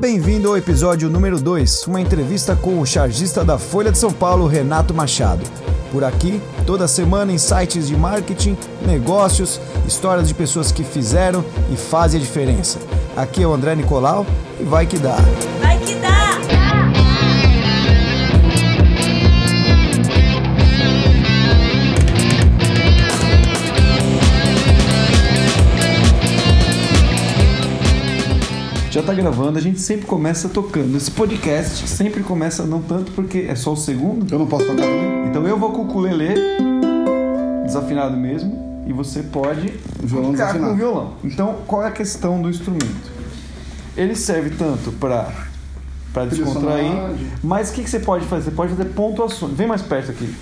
Bem-vindo 0.00 0.48
ao 0.48 0.56
episódio 0.56 1.10
número 1.10 1.38
2, 1.38 1.86
uma 1.86 2.00
entrevista 2.00 2.56
com 2.56 2.80
o 2.80 2.86
chargista 2.86 3.44
da 3.44 3.58
Folha 3.58 3.92
de 3.92 3.98
São 3.98 4.10
Paulo, 4.10 4.46
Renato 4.46 4.94
Machado. 4.94 5.44
Por 5.92 6.02
aqui, 6.02 6.40
toda 6.64 6.88
semana, 6.88 7.32
insights 7.32 7.86
de 7.86 7.94
marketing, 7.94 8.56
negócios, 8.80 9.60
histórias 9.86 10.26
de 10.26 10.32
pessoas 10.32 10.72
que 10.72 10.84
fizeram 10.84 11.44
e 11.70 11.76
fazem 11.76 12.18
a 12.18 12.24
diferença. 12.24 12.78
Aqui 13.14 13.42
é 13.42 13.46
o 13.46 13.52
André 13.52 13.76
Nicolau 13.76 14.24
e 14.58 14.64
vai 14.64 14.86
que 14.86 14.96
dá. 14.96 15.18
Já 28.90 29.02
tá 29.02 29.14
gravando, 29.14 29.56
a 29.56 29.62
gente 29.62 29.80
sempre 29.80 30.04
começa 30.06 30.48
tocando. 30.48 30.96
Esse 30.96 31.10
podcast 31.12 31.86
sempre 31.88 32.24
começa 32.24 32.64
não 32.64 32.82
tanto 32.82 33.12
porque 33.12 33.46
é 33.48 33.54
só 33.54 33.72
o 33.72 33.76
segundo. 33.76 34.32
Eu 34.32 34.38
não 34.38 34.46
posso 34.46 34.66
tocar 34.66 34.82
também? 34.82 35.28
Então 35.28 35.46
eu 35.46 35.56
vou 35.56 35.70
com 35.72 35.82
o 35.82 35.84
ukulele, 35.84 36.34
desafinado 37.64 38.16
mesmo, 38.16 38.82
e 38.88 38.92
você 38.92 39.22
pode 39.22 39.72
O 40.02 40.06
violão 40.06 40.32
ficar 40.32 40.46
com 40.48 40.52
desafinado. 40.52 40.72
o 40.72 40.76
violão. 40.76 41.12
Então, 41.22 41.58
qual 41.68 41.84
é 41.84 41.86
a 41.88 41.92
questão 41.92 42.42
do 42.42 42.50
instrumento? 42.50 43.10
Ele 43.96 44.16
serve 44.16 44.50
tanto 44.50 44.90
para 44.92 45.30
para 46.12 46.24
descontrair, 46.24 46.90
mas 47.40 47.70
o 47.70 47.72
que, 47.72 47.84
que 47.84 47.90
você 47.90 48.00
pode 48.00 48.26
fazer? 48.26 48.46
Você 48.46 48.50
pode 48.50 48.74
fazer 48.74 48.86
pontuações. 48.90 49.52
Vem 49.52 49.68
mais 49.68 49.80
perto 49.80 50.10
aqui. 50.10 50.34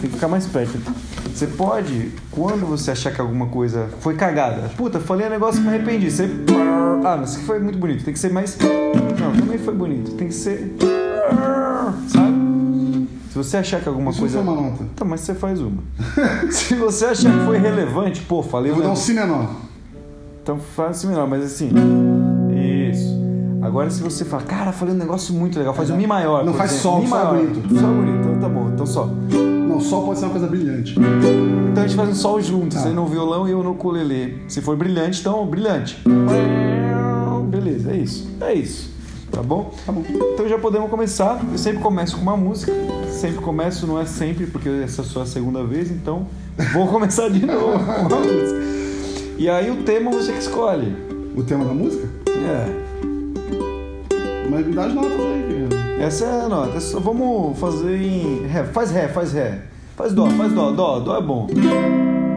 Tem 0.00 0.08
que 0.08 0.08
ficar 0.08 0.28
mais 0.28 0.46
perto 0.46 0.78
aqui. 0.78 0.90
Você 1.40 1.46
pode, 1.46 2.12
quando 2.30 2.66
você 2.66 2.90
achar 2.90 3.10
que 3.14 3.18
alguma 3.18 3.46
coisa 3.46 3.88
foi 4.00 4.14
cagada, 4.14 4.68
puta, 4.76 5.00
falei 5.00 5.26
um 5.26 5.30
negócio 5.30 5.62
que 5.62 5.66
me 5.66 5.74
arrependi. 5.74 6.10
Você. 6.10 6.28
Ah, 7.02 7.16
não, 7.16 7.24
isso 7.24 7.38
aqui 7.38 7.46
foi 7.46 7.58
muito 7.58 7.78
bonito. 7.78 8.04
Tem 8.04 8.12
que 8.12 8.20
ser 8.20 8.30
mais. 8.30 8.58
Não, 9.18 9.32
também 9.32 9.56
foi 9.56 9.72
bonito. 9.72 10.10
Tem 10.16 10.28
que 10.28 10.34
ser. 10.34 10.76
Sabe? 12.08 13.08
Se 13.30 13.38
você 13.38 13.56
achar 13.56 13.80
que 13.80 13.88
alguma 13.88 14.10
Isso 14.10 14.20
coisa. 14.20 14.42
não 14.42 14.44
foi 14.44 14.54
uma 14.54 14.70
nota. 14.70 14.84
Tá, 14.94 15.02
mas 15.02 15.20
você 15.22 15.34
faz 15.34 15.62
uma. 15.62 15.82
Se 16.52 16.74
você 16.74 17.06
achar 17.06 17.32
que 17.32 17.44
foi 17.46 17.56
relevante, 17.56 18.20
pô, 18.20 18.42
falei 18.42 18.70
Eu 18.72 18.74
vou 18.74 18.84
um 18.84 18.88
dar 18.88 18.92
um 18.92 18.96
si 18.96 19.14
menor. 19.14 19.48
então 20.42 20.58
faz 20.58 20.98
assim 20.98 21.06
menor, 21.06 21.26
mas 21.26 21.42
assim. 21.42 21.70
Isso. 22.90 23.18
Agora 23.62 23.88
se 23.88 24.02
você 24.02 24.26
fala, 24.26 24.42
cara, 24.42 24.72
falei 24.72 24.94
um 24.94 24.98
negócio 24.98 25.32
muito 25.34 25.58
legal, 25.58 25.72
faz 25.72 25.88
um 25.88 25.96
Mi 25.96 26.06
maior. 26.06 26.44
Não 26.44 26.52
faz 26.52 26.72
exemplo. 26.72 26.90
sol, 26.90 27.00
Mi 27.00 27.06
é 27.06 27.08
maior. 27.08 27.34
bonito. 27.34 27.58
É 27.78 27.82
bonito, 27.82 28.28
então 28.28 28.40
tá 28.40 28.48
bom, 28.50 28.70
então 28.74 28.84
só. 28.84 29.08
Não, 29.80 29.88
sol 29.88 30.04
pode 30.04 30.18
ser 30.18 30.24
uma 30.26 30.32
coisa 30.32 30.46
brilhante. 30.46 30.94
Então 31.70 31.82
a 31.82 31.86
gente 31.86 31.96
faz 31.96 32.08
um 32.10 32.14
sol 32.14 32.40
juntos, 32.40 32.76
Tá. 32.76 32.82
você 32.84 32.90
no 32.90 33.06
violão 33.06 33.48
e 33.48 33.52
eu 33.52 33.62
no 33.62 33.72
ukulele. 33.72 34.42
Se 34.48 34.60
for 34.60 34.76
brilhante, 34.76 35.20
então 35.20 35.46
brilhante. 35.46 35.98
Beleza, 37.48 37.90
é 37.92 37.96
isso. 37.96 38.30
É 38.40 38.54
isso. 38.54 38.90
Tá 39.30 39.42
bom? 39.42 39.72
Tá 39.86 39.92
bom. 39.92 40.02
Então 40.34 40.48
já 40.48 40.58
podemos 40.58 40.90
começar. 40.90 41.40
Eu 41.50 41.58
sempre 41.58 41.80
começo 41.82 42.16
com 42.16 42.22
uma 42.22 42.36
música. 42.36 42.72
Sempre 43.08 43.38
começo, 43.38 43.86
não 43.86 43.98
é 44.00 44.04
sempre, 44.06 44.46
porque 44.46 44.68
essa 44.68 45.02
é 45.02 45.04
a 45.04 45.08
sua 45.08 45.26
segunda 45.26 45.62
vez, 45.64 45.90
então 45.90 46.26
vou 46.72 46.86
começar 46.88 47.28
de 47.28 47.44
novo 47.46 47.78
com 47.78 48.14
uma 48.14 48.20
música. 48.20 48.60
E 49.38 49.48
aí 49.48 49.70
o 49.70 49.82
tema 49.84 50.10
você 50.10 50.32
que 50.32 50.38
escolhe. 50.38 50.94
O 51.36 51.42
tema 51.42 51.64
da 51.64 51.72
música? 51.72 52.08
É. 52.28 52.90
Mas 54.50 54.66
me 54.66 54.72
dá 54.74 54.86
as 54.86 54.94
notas 54.94 55.12
aí. 55.12 55.68
Essa 56.00 56.24
é 56.24 56.40
a 56.44 56.48
nota. 56.48 56.78
Vamos 56.98 57.58
fazer 57.58 57.94
em 57.96 58.46
ré. 58.46 58.64
Faz 58.64 58.90
ré, 58.90 59.06
faz 59.08 59.32
ré. 59.32 59.60
Faz 60.00 60.14
dó, 60.14 60.26
faz 60.28 60.52
dó. 60.54 60.70
Dó, 60.70 60.98
dó 61.00 61.18
é 61.18 61.20
bom. 61.20 61.46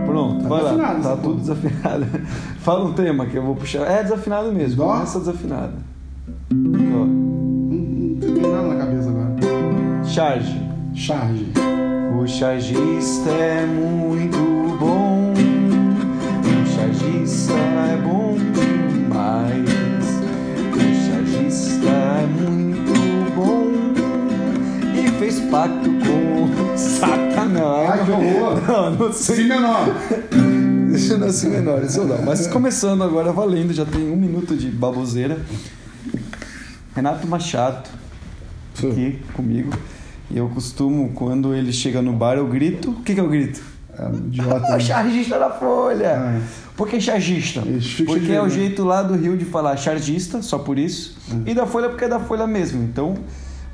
Pronto, 0.06 0.44
Tá 0.44 0.50
vai 0.50 0.64
lá. 0.76 0.96
Tá 0.96 1.16
tudo 1.16 1.40
desafinado. 1.40 2.06
Fala 2.60 2.84
um 2.84 2.92
tema 2.92 3.26
que 3.26 3.38
eu 3.38 3.44
vou 3.44 3.56
puxar. 3.56 3.90
É 3.90 4.04
desafinado 4.04 4.52
mesmo. 4.52 4.84
Dó? 4.84 4.92
Começa 4.92 5.20
desafinado. 5.20 5.72
Dó. 6.52 6.56
Não, 6.58 7.06
não 7.06 8.20
tem 8.20 8.52
nada 8.52 8.68
na 8.68 8.76
cabeça 8.76 9.10
agora. 9.10 9.34
Charge. 10.04 10.62
Charge. 10.94 11.54
O 12.20 12.28
chargista 12.28 13.30
é 13.30 13.66
muito 13.66 14.38
bom. 14.78 15.32
O 15.32 16.68
chargista 16.68 17.54
é 17.54 17.98
bom 18.04 18.36
fez 25.34 25.40
pacto 25.50 25.90
com 25.90 26.78
Satanás. 26.78 27.90
Ai, 27.90 28.06
que 28.06 28.12
horror. 28.12 28.62
Não, 28.68 28.92
não 28.92 29.14
sei. 29.14 29.36
Si 29.36 29.44
menor. 29.44 29.88
Deixa 30.90 31.14
eu 31.14 31.18
não 31.18 31.32
ser 31.32 31.50
menor, 31.50 31.84
isso 31.84 32.00
eu 32.00 32.08
não. 32.08 32.22
Mas 32.24 32.48
começando 32.48 33.04
agora, 33.04 33.32
valendo, 33.32 33.74
já 33.74 33.86
tem 33.86 34.12
um 34.12 34.16
minuto 34.16 34.56
de 34.56 34.70
baboseira. 34.70 35.40
Renato 36.96 37.26
Machado, 37.28 37.90
aqui 38.78 39.20
comigo. 39.34 39.72
E 40.30 40.38
eu 40.38 40.48
costumo, 40.50 41.12
quando 41.14 41.54
ele 41.54 41.74
chega 41.74 42.02
no 42.02 42.14
bar, 42.14 42.38
eu 42.38 42.48
grito. 42.48 42.92
O 42.92 43.02
que, 43.02 43.16
que 43.16 43.20
eu 43.20 43.28
grito? 43.28 43.62
É 43.98 44.06
um 44.06 44.16
idiota. 44.16 44.74
Ah, 44.74 44.78
o 44.78 44.80
chargista 44.80 45.40
da 45.40 45.50
Folha! 45.50 46.16
Ah, 46.18 46.38
é. 46.38 46.42
Por 46.76 46.88
que 46.88 47.00
chargista? 47.00 47.62
Porque 48.06 48.32
é 48.32 48.42
o 48.42 48.50
jeito 48.50 48.84
lá 48.84 49.04
do 49.04 49.16
Rio 49.16 49.38
de 49.38 49.46
falar 49.46 49.78
chargista, 49.78 50.42
só 50.42 50.60
por 50.60 50.78
isso. 50.78 51.18
E 51.46 51.54
da 51.54 51.66
Folha 51.66 51.90
porque 51.90 52.06
é 52.06 52.08
da 52.08 52.20
Folha 52.20 52.48
mesmo. 52.48 52.84
Então, 52.84 53.16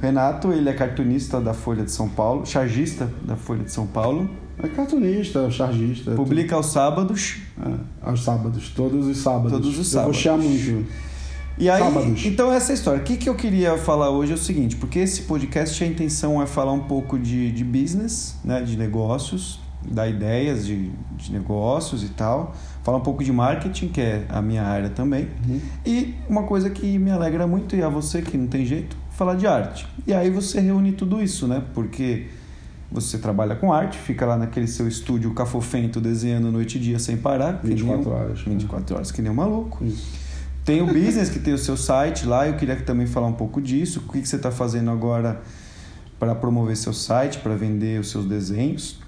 Renato, 0.01 0.51
ele 0.51 0.69
é 0.69 0.73
cartunista 0.73 1.41
da 1.41 1.53
Folha 1.53 1.83
de 1.83 1.91
São 1.91 2.07
Paulo, 2.07 2.45
chargista 2.45 3.11
da 3.25 3.35
Folha 3.35 3.63
de 3.63 3.71
São 3.71 3.85
Paulo. 3.85 4.29
É 4.61 4.67
cartunista, 4.67 5.39
é 5.39 5.51
chargista. 5.51 6.11
Publica 6.11 6.55
aos 6.55 6.67
sábados. 6.67 7.37
É, 7.61 7.71
aos 8.09 8.23
sábados, 8.23 8.69
todos 8.69 9.07
os 9.07 9.17
sábados. 9.17 9.51
Todos 9.51 9.69
os 9.71 9.77
Eu 9.77 9.83
sábados. 9.85 10.15
vou 10.15 10.21
chiar 10.21 10.37
muito. 10.37 10.85
E 11.57 11.69
aí, 11.69 11.79
Sábados. 11.83 12.25
então 12.25 12.53
essa 12.53 12.71
é 12.71 12.73
a 12.73 12.75
história. 12.75 13.01
O 13.01 13.03
que, 13.03 13.17
que 13.17 13.27
eu 13.27 13.35
queria 13.35 13.77
falar 13.77 14.09
hoje 14.09 14.31
é 14.31 14.35
o 14.35 14.37
seguinte, 14.37 14.77
porque 14.77 14.99
esse 14.99 15.23
podcast 15.23 15.83
a 15.83 15.87
intenção 15.87 16.41
é 16.41 16.45
falar 16.45 16.71
um 16.71 16.79
pouco 16.83 17.19
de, 17.19 17.51
de 17.51 17.65
business, 17.65 18.37
né, 18.45 18.61
de 18.61 18.77
negócios, 18.77 19.59
dar 19.91 20.07
ideias 20.07 20.65
de, 20.65 20.89
de 21.17 21.33
negócios 21.33 22.01
e 22.01 22.09
tal, 22.09 22.55
falar 22.81 22.97
um 22.99 23.01
pouco 23.01 23.21
de 23.25 23.33
marketing, 23.33 23.89
que 23.89 23.99
é 23.99 24.25
a 24.29 24.41
minha 24.41 24.63
área 24.63 24.89
também, 24.89 25.27
Uhum. 25.49 25.59
e 25.85 26.15
uma 26.29 26.43
coisa 26.43 26.69
que 26.69 26.97
me 26.97 27.11
alegra 27.11 27.45
muito, 27.45 27.75
e 27.75 27.81
a 27.83 27.89
você 27.89 28.21
que 28.21 28.37
não 28.37 28.47
tem 28.47 28.65
jeito, 28.65 28.95
falar 29.19 29.35
de 29.35 29.45
arte. 29.45 29.85
E 30.07 30.13
aí 30.13 30.29
você 30.29 30.61
reúne 30.61 30.93
tudo 30.93 31.21
isso, 31.21 31.45
né, 31.45 31.61
porque 31.73 32.27
você 32.89 33.17
trabalha 33.17 33.53
com 33.53 33.71
arte, 33.73 33.97
fica 33.97 34.25
lá 34.25 34.37
naquele 34.37 34.65
seu 34.65 34.87
estúdio 34.87 35.33
cafofento 35.33 35.99
desenhando 35.99 36.49
noite 36.51 36.77
e 36.77 36.81
dia 36.81 36.97
sem 36.97 37.17
parar. 37.17 37.59
que 37.59 37.67
nem 37.67 37.75
24 37.75 38.09
um- 38.09 38.13
horas. 38.13 38.39
24 38.39 38.95
horas, 38.95 39.11
que 39.11 39.21
nem 39.21 39.29
um 39.29 39.35
maluco. 39.35 39.83
Isso. 39.83 40.07
Tem 40.63 40.81
o 40.81 40.85
business 40.87 41.29
que 41.29 41.37
tem 41.39 41.53
o 41.53 41.57
seu 41.57 41.75
site 41.75 42.25
lá, 42.25 42.47
eu 42.47 42.53
queria 42.55 42.77
também 42.77 43.05
falar 43.07 43.27
um 43.27 43.33
pouco 43.33 43.61
disso. 43.61 44.01
O 44.07 44.11
que, 44.11 44.21
que 44.21 44.27
você 44.27 44.37
está 44.37 44.51
fazendo 44.51 44.89
agora 44.89 45.41
para 46.17 46.33
promover 46.33 46.77
seu 46.77 46.93
site, 46.93 47.39
para 47.39 47.55
vender 47.55 47.99
os 47.99 48.09
seus 48.09 48.25
desenhos? 48.25 48.99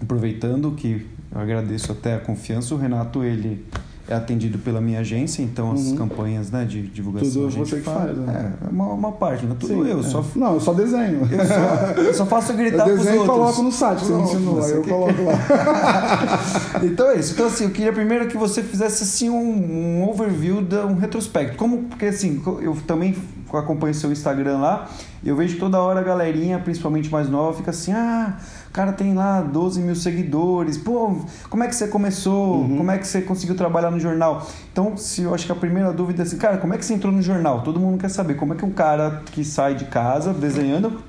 Aproveitando 0.00 0.72
que 0.72 1.06
eu 1.32 1.40
agradeço 1.40 1.90
até 1.92 2.14
a 2.14 2.18
confiança, 2.18 2.74
o 2.74 2.78
Renato 2.78 3.24
ele 3.24 3.64
é 4.08 4.14
atendido 4.14 4.58
pela 4.58 4.80
minha 4.80 5.00
agência, 5.00 5.42
então 5.42 5.72
as 5.72 5.80
Uhum. 5.88 5.96
campanhas 5.96 6.50
né, 6.50 6.64
de 6.64 6.82
divulgação 6.82 7.30
Tudo 7.30 7.46
a 7.46 7.50
gente 7.50 7.68
você 7.70 7.76
que 7.76 7.82
faz, 7.82 8.16
né? 8.16 8.54
É, 8.62 8.66
é 8.66 8.70
uma, 8.70 8.86
uma 8.94 9.12
parte, 9.12 9.44
não 9.44 9.52
é 9.52 9.56
tudo 9.58 9.72
Sim, 9.74 9.86
eu, 9.88 10.00
é. 10.00 10.02
só 10.02 10.24
Não, 10.34 10.54
eu 10.54 10.60
só 10.60 10.72
desenho. 10.72 11.28
eu 11.30 11.46
só, 11.46 12.00
eu 12.00 12.14
só 12.14 12.26
faço 12.26 12.52
gritar 12.56 12.88
Eu 12.88 12.96
desenho 12.96 13.20
outros. 13.20 13.36
coloco 13.38 13.62
no 13.62 13.70
site, 13.72 14.00
você 14.00 14.12
Pronto, 14.12 14.28
ensinou. 14.34 14.54
você 14.54 14.72
Aí 14.72 14.78
eu 14.78 14.82
que- 14.82 14.88
coloco 14.90 15.22
lá. 15.22 16.80
Então 16.82 17.10
é 17.10 17.16
isso. 17.18 17.32
Então 17.34 17.46
assim, 17.46 17.64
eu 17.64 17.70
queria 17.70 17.92
primeiro 17.92 18.26
que 18.28 18.36
você 18.36 18.62
fizesse 18.62 19.02
assim 19.02 19.28
um, 19.30 20.00
um 20.02 20.08
overview, 20.08 20.62
da, 20.62 20.86
um 20.86 20.94
retrospecto. 20.94 21.56
Como, 21.56 21.84
porque 21.84 22.06
assim, 22.06 22.40
eu 22.62 22.76
também 22.86 23.14
acompanho 23.52 23.94
seu 23.94 24.12
Instagram 24.12 24.58
lá 24.58 24.88
e 25.22 25.28
eu 25.28 25.36
vejo 25.36 25.58
toda 25.58 25.80
hora 25.80 26.00
a 26.00 26.02
galerinha, 26.02 26.58
principalmente 26.58 27.10
mais 27.10 27.28
nova, 27.28 27.56
fica 27.56 27.70
assim, 27.70 27.92
ah, 27.92 28.36
o 28.68 28.72
cara 28.72 28.92
tem 28.92 29.14
lá 29.14 29.40
12 29.40 29.80
mil 29.80 29.96
seguidores, 29.96 30.76
pô, 30.76 31.16
como 31.48 31.64
é 31.64 31.68
que 31.68 31.74
você 31.74 31.88
começou? 31.88 32.68
Como 32.68 32.90
é 32.90 32.98
que 32.98 33.06
você 33.06 33.22
conseguiu 33.22 33.56
trabalhar 33.56 33.90
no 33.90 33.98
jornal? 33.98 34.46
Então, 34.70 34.96
se 34.96 35.22
eu 35.22 35.34
acho 35.34 35.46
que 35.46 35.52
a 35.52 35.54
primeira 35.54 35.92
dúvida 35.92 36.22
é 36.22 36.24
assim, 36.24 36.36
cara, 36.36 36.58
como 36.58 36.74
é 36.74 36.78
que 36.78 36.84
você 36.84 36.94
entrou 36.94 37.12
no 37.12 37.22
jornal? 37.22 37.62
Todo 37.62 37.80
mundo 37.80 37.98
quer 37.98 38.10
saber 38.10 38.34
como 38.34 38.52
é 38.52 38.56
que 38.56 38.64
um 38.64 38.70
cara 38.70 39.22
que 39.32 39.44
sai 39.44 39.74
de 39.74 39.86
casa 39.86 40.32
desenhando 40.32 41.02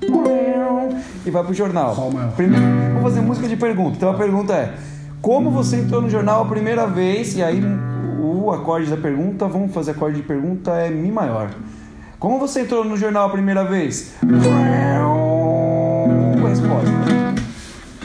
e 1.24 1.30
vai 1.30 1.44
pro 1.44 1.52
jornal. 1.52 1.94
Primeiro, 2.34 2.64
vou 2.94 3.02
fazer 3.02 3.20
música 3.20 3.46
de 3.46 3.56
pergunta. 3.56 3.96
Então 3.96 4.10
a 4.10 4.14
pergunta 4.14 4.54
é: 4.54 4.74
como 5.20 5.50
você 5.50 5.76
entrou 5.76 6.00
no 6.00 6.08
jornal 6.08 6.42
a 6.42 6.46
primeira 6.46 6.86
vez? 6.86 7.36
E 7.36 7.42
aí 7.42 7.62
o 8.18 8.50
acorde 8.50 8.90
da 8.90 8.96
pergunta, 8.96 9.46
vamos 9.46 9.72
fazer 9.72 9.92
acorde 9.92 10.16
de 10.16 10.22
pergunta 10.22 10.72
é 10.72 10.90
mi 10.90 11.12
maior. 11.12 11.50
Como 12.18 12.38
você 12.38 12.62
entrou 12.62 12.84
no 12.84 12.96
jornal 12.96 13.28
a 13.28 13.30
primeira 13.30 13.64
vez? 13.64 14.14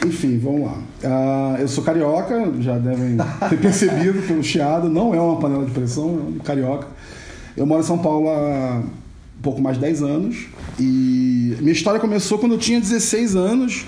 Enfim, 0.06 0.38
vamos 0.38 0.62
lá. 0.62 0.78
Ah, 1.04 1.56
eu 1.58 1.68
sou 1.68 1.82
carioca, 1.82 2.52
já 2.60 2.78
devem 2.78 3.16
ter 3.48 3.58
percebido 3.60 4.22
pelo 4.26 4.42
chiado, 4.42 4.88
não 4.88 5.14
é 5.14 5.20
uma 5.20 5.38
panela 5.38 5.64
de 5.64 5.70
pressão, 5.70 6.08
é 6.08 6.30
um 6.30 6.38
carioca. 6.38 6.88
Eu 7.56 7.66
moro 7.66 7.80
em 7.80 7.86
São 7.86 7.98
Paulo 7.98 8.28
há 8.28 8.82
um 9.38 9.42
pouco 9.42 9.60
mais 9.60 9.76
de 9.76 9.82
10 9.82 10.02
anos 10.02 10.46
e 10.78 11.56
minha 11.60 11.72
história 11.72 11.98
começou 11.98 12.38
quando 12.38 12.52
eu 12.52 12.58
tinha 12.58 12.80
16 12.80 13.34
anos, 13.34 13.86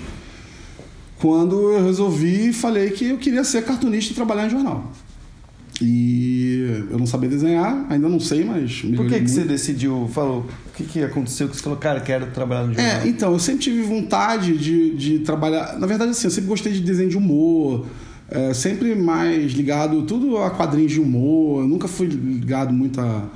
quando 1.19 1.73
eu 1.73 1.85
resolvi 1.85 2.49
e 2.49 2.53
falei 2.53 2.89
que 2.91 3.05
eu 3.09 3.17
queria 3.17 3.43
ser 3.43 3.63
cartunista 3.63 4.11
e 4.11 4.15
trabalhar 4.15 4.47
em 4.47 4.49
jornal. 4.49 4.91
E 5.81 6.83
eu 6.91 6.97
não 6.97 7.05
sabia 7.05 7.29
desenhar, 7.29 7.85
ainda 7.89 8.09
não 8.09 8.19
sei, 8.19 8.43
mas. 8.43 8.81
Por 8.81 9.07
que, 9.07 9.19
que 9.19 9.29
você 9.29 9.43
decidiu, 9.43 10.09
falou, 10.11 10.45
que, 10.79 10.93
que 10.93 11.03
aconteceu 11.03 11.47
que 11.49 11.55
você 11.55 11.61
falou, 11.61 11.77
cara, 11.77 11.99
quero 11.99 12.27
trabalhar 12.27 12.65
no 12.65 12.73
jornal? 12.73 13.01
É, 13.01 13.07
então, 13.07 13.33
eu 13.33 13.39
sempre 13.39 13.61
tive 13.63 13.81
vontade 13.81 14.57
de, 14.57 14.95
de 14.95 15.19
trabalhar. 15.19 15.77
Na 15.77 15.85
verdade, 15.85 16.11
assim, 16.11 16.27
eu 16.27 16.31
sempre 16.31 16.49
gostei 16.49 16.71
de 16.71 16.81
desenho 16.81 17.09
de 17.09 17.17
humor, 17.17 17.85
é, 18.29 18.53
sempre 18.53 18.95
mais 18.95 19.51
ligado 19.51 20.03
tudo 20.03 20.37
a 20.37 20.49
quadrinhos 20.49 20.91
de 20.91 20.99
humor, 20.99 21.61
eu 21.61 21.67
nunca 21.67 21.87
fui 21.87 22.07
ligado 22.07 22.71
muito 22.71 23.01
a, 23.01 23.27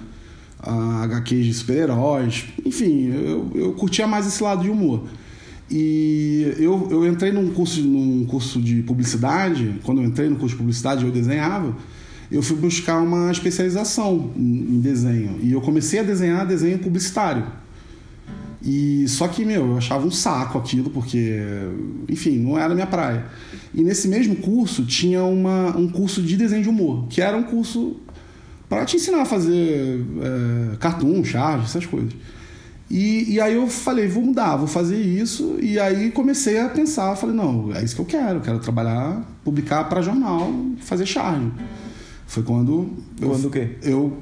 a 0.59 1.03
HQs 1.03 1.45
de 1.45 1.53
super-heróis. 1.53 2.45
Enfim, 2.65 3.11
eu, 3.11 3.51
eu 3.53 3.73
curtia 3.73 4.07
mais 4.07 4.25
esse 4.25 4.41
lado 4.41 4.63
de 4.63 4.69
humor. 4.69 5.03
E 5.69 6.53
eu, 6.57 6.87
eu 6.91 7.07
entrei 7.07 7.31
num 7.31 7.51
curso, 7.51 7.81
num 7.81 8.25
curso 8.25 8.61
de 8.61 8.83
publicidade, 8.83 9.79
quando 9.83 10.01
eu 10.01 10.05
entrei 10.05 10.29
no 10.29 10.35
curso 10.35 10.55
de 10.55 10.57
publicidade 10.57 11.03
eu 11.03 11.11
desenhava 11.11 11.75
eu 12.31 12.41
fui 12.41 12.55
buscar 12.57 12.99
uma 12.99 13.31
especialização 13.31 14.31
em 14.35 14.79
desenho. 14.79 15.39
E 15.41 15.51
eu 15.51 15.61
comecei 15.61 15.99
a 15.99 16.03
desenhar 16.03 16.45
desenho 16.45 16.79
publicitário. 16.79 17.45
E 18.65 19.05
só 19.09 19.27
que, 19.27 19.43
meu, 19.43 19.71
eu 19.71 19.77
achava 19.77 20.07
um 20.07 20.11
saco 20.11 20.57
aquilo, 20.57 20.89
porque, 20.89 21.41
enfim, 22.07 22.39
não 22.39 22.57
era 22.57 22.71
a 22.71 22.75
minha 22.75 22.87
praia. 22.87 23.25
E 23.73 23.83
nesse 23.83 24.07
mesmo 24.07 24.37
curso 24.37 24.85
tinha 24.85 25.23
uma, 25.23 25.75
um 25.75 25.89
curso 25.89 26.21
de 26.21 26.37
desenho 26.37 26.63
de 26.63 26.69
humor, 26.69 27.07
que 27.09 27.21
era 27.21 27.35
um 27.35 27.43
curso 27.43 27.97
para 28.69 28.85
te 28.85 28.95
ensinar 28.95 29.21
a 29.21 29.25
fazer 29.25 30.01
é, 30.21 30.77
cartoon, 30.77 31.23
charge, 31.25 31.65
essas 31.65 31.85
coisas. 31.85 32.13
E, 32.89 33.33
e, 33.33 33.41
aí 33.41 33.55
eu 33.55 33.67
falei, 33.67 34.07
vou 34.07 34.23
mudar, 34.23 34.55
vou 34.55 34.67
fazer 34.67 35.01
isso. 35.01 35.57
E 35.59 35.79
aí 35.79 36.11
comecei 36.11 36.59
a 36.59 36.69
pensar, 36.69 37.15
falei, 37.15 37.35
não, 37.35 37.73
é 37.73 37.83
isso 37.83 37.95
que 37.95 38.01
eu 38.01 38.05
quero, 38.05 38.39
quero 38.39 38.59
trabalhar, 38.59 39.27
publicar 39.43 39.85
para 39.85 40.01
jornal, 40.01 40.53
fazer 40.79 41.05
charge. 41.05 41.51
Foi 42.33 42.41
quando. 42.41 42.89
Quando 43.19 43.43
eu, 43.43 43.47
o 43.47 43.51
quê? 43.51 43.69
Eu, 43.83 44.17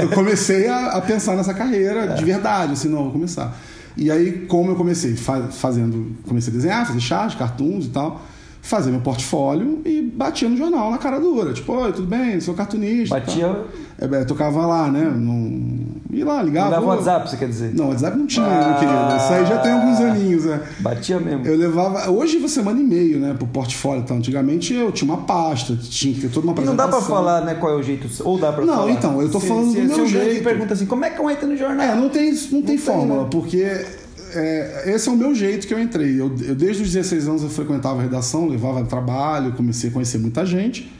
eu 0.00 0.08
comecei 0.08 0.66
a, 0.68 0.92
a, 0.92 1.02
pensar 1.02 1.36
nessa 1.36 1.52
carreira 1.52 2.04
é. 2.04 2.14
de 2.14 2.24
verdade, 2.24 2.72
assim, 2.72 2.88
não, 2.88 3.02
vou 3.02 3.12
começar. 3.12 3.54
E 3.94 4.10
aí, 4.10 4.46
como 4.46 4.70
eu 4.70 4.74
comecei? 4.74 5.14
Fazendo. 5.16 6.16
Comecei 6.26 6.50
a 6.50 6.56
desenhar, 6.56 6.86
fazer 6.86 7.00
charge, 7.00 7.36
cartoons 7.36 7.86
e 7.86 7.90
tal 7.90 8.22
fazer 8.62 8.92
meu 8.92 9.00
portfólio 9.00 9.82
e 9.84 10.00
batia 10.00 10.48
no 10.48 10.56
jornal 10.56 10.92
na 10.92 10.96
cara 10.96 11.18
dura. 11.18 11.52
Tipo, 11.52 11.72
oi, 11.72 11.92
tudo 11.92 12.06
bem? 12.06 12.40
Sou 12.40 12.54
cartunista. 12.54 13.16
Batia. 13.16 13.64
É, 13.98 14.04
é, 14.04 14.24
tocava 14.24 14.64
lá, 14.64 14.90
né? 14.90 15.02
Não... 15.02 16.00
E 16.12 16.22
lá, 16.22 16.42
ligava. 16.42 16.66
Não 16.66 16.74
dava 16.74 16.86
WhatsApp, 16.88 17.30
você 17.30 17.38
quer 17.38 17.48
dizer? 17.48 17.74
Não, 17.74 17.88
WhatsApp 17.88 18.18
não 18.18 18.26
tinha, 18.26 18.44
ah, 18.44 18.68
meu 18.68 18.78
querido. 18.78 19.16
Isso 19.16 19.32
aí 19.32 19.46
já 19.46 19.58
tem 19.58 19.72
alguns 19.72 19.98
aninhos, 19.98 20.44
né? 20.44 20.60
Batia 20.80 21.18
mesmo. 21.18 21.46
Eu 21.46 21.56
levava. 21.56 22.10
Hoje 22.10 22.36
você 22.36 22.60
manda 22.60 22.78
e-mail, 22.78 23.18
né? 23.18 23.32
Pro 23.32 23.46
portfólio. 23.46 24.02
Então, 24.02 24.18
antigamente 24.18 24.74
eu 24.74 24.92
tinha 24.92 25.10
uma 25.10 25.22
pasta, 25.22 25.74
tinha 25.74 26.14
que 26.14 26.20
ter 26.20 26.28
toda 26.28 26.46
uma 26.46 26.52
apresentação. 26.52 26.86
E 26.86 26.90
não 26.90 27.00
dá 27.00 27.06
pra 27.06 27.16
falar, 27.16 27.40
né, 27.46 27.54
qual 27.54 27.72
é 27.72 27.76
o 27.76 27.82
jeito. 27.82 28.06
Ou 28.24 28.38
dá 28.38 28.52
pra 28.52 28.66
não, 28.66 28.74
falar? 28.74 28.86
Não, 28.88 28.92
então, 28.92 29.22
eu 29.22 29.30
tô 29.30 29.40
se, 29.40 29.48
falando 29.48 29.72
se, 29.72 29.80
do 29.80 29.88
se 29.88 29.96
meu 29.96 30.06
jeito. 30.06 30.44
pergunta 30.44 30.74
assim, 30.74 30.84
como 30.84 31.02
é 31.02 31.08
que 31.08 31.18
eu 31.18 31.30
entro 31.30 31.48
no 31.48 31.56
jornal? 31.56 31.86
É, 31.86 31.94
não 31.94 32.10
tem, 32.10 32.30
não 32.30 32.60
tem 32.60 32.76
não 32.76 32.82
fórmula, 32.82 33.14
tem, 33.14 33.24
né? 33.24 33.28
porque 33.30 33.86
é, 34.34 34.92
esse 34.94 35.08
é 35.08 35.12
o 35.12 35.16
meu 35.16 35.34
jeito 35.34 35.66
que 35.66 35.72
eu 35.72 35.80
entrei. 35.80 36.20
Eu, 36.20 36.30
eu, 36.42 36.54
desde 36.54 36.82
os 36.82 36.92
16 36.92 37.26
anos 37.26 37.42
eu 37.42 37.48
frequentava 37.48 38.00
a 38.00 38.02
redação, 38.02 38.46
levava 38.46 38.84
trabalho, 38.84 39.52
comecei 39.52 39.88
a 39.88 39.92
conhecer 39.94 40.18
muita 40.18 40.44
gente. 40.44 40.92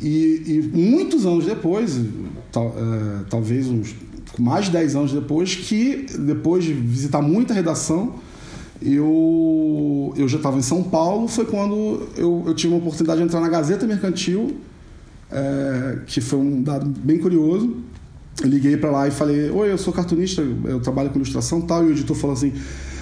E, 0.00 0.42
e 0.46 0.70
muitos 0.74 1.24
anos 1.24 1.46
depois, 1.46 2.00
tal, 2.50 2.74
é, 2.76 3.24
talvez 3.30 3.68
uns 3.68 3.94
mais 4.38 4.66
de 4.66 4.72
10 4.72 4.96
anos 4.96 5.12
depois, 5.12 5.54
que 5.54 6.06
depois 6.18 6.64
de 6.64 6.72
visitar 6.72 7.20
muita 7.20 7.52
redação, 7.52 8.14
eu, 8.80 10.12
eu 10.16 10.28
já 10.28 10.38
estava 10.38 10.58
em 10.58 10.62
São 10.62 10.82
Paulo. 10.82 11.28
Foi 11.28 11.44
quando 11.44 12.08
eu, 12.16 12.44
eu 12.46 12.54
tive 12.54 12.72
uma 12.72 12.78
oportunidade 12.78 13.20
de 13.20 13.26
entrar 13.26 13.40
na 13.40 13.48
Gazeta 13.48 13.86
Mercantil, 13.86 14.56
é, 15.30 15.98
que 16.06 16.20
foi 16.20 16.38
um 16.38 16.62
dado 16.62 16.86
bem 16.86 17.18
curioso 17.18 17.76
eu 18.40 18.48
liguei 18.48 18.76
para 18.76 18.90
lá 18.90 19.08
e 19.08 19.10
falei: 19.10 19.50
Oi, 19.50 19.70
eu 19.70 19.78
sou 19.78 19.92
cartunista, 19.92 20.42
eu 20.64 20.80
trabalho 20.80 21.10
com 21.10 21.16
ilustração 21.16 21.60
e 21.60 21.62
tal. 21.62 21.84
E 21.84 21.88
o 21.88 21.90
editor 21.90 22.16
falou 22.16 22.34
assim: 22.34 22.52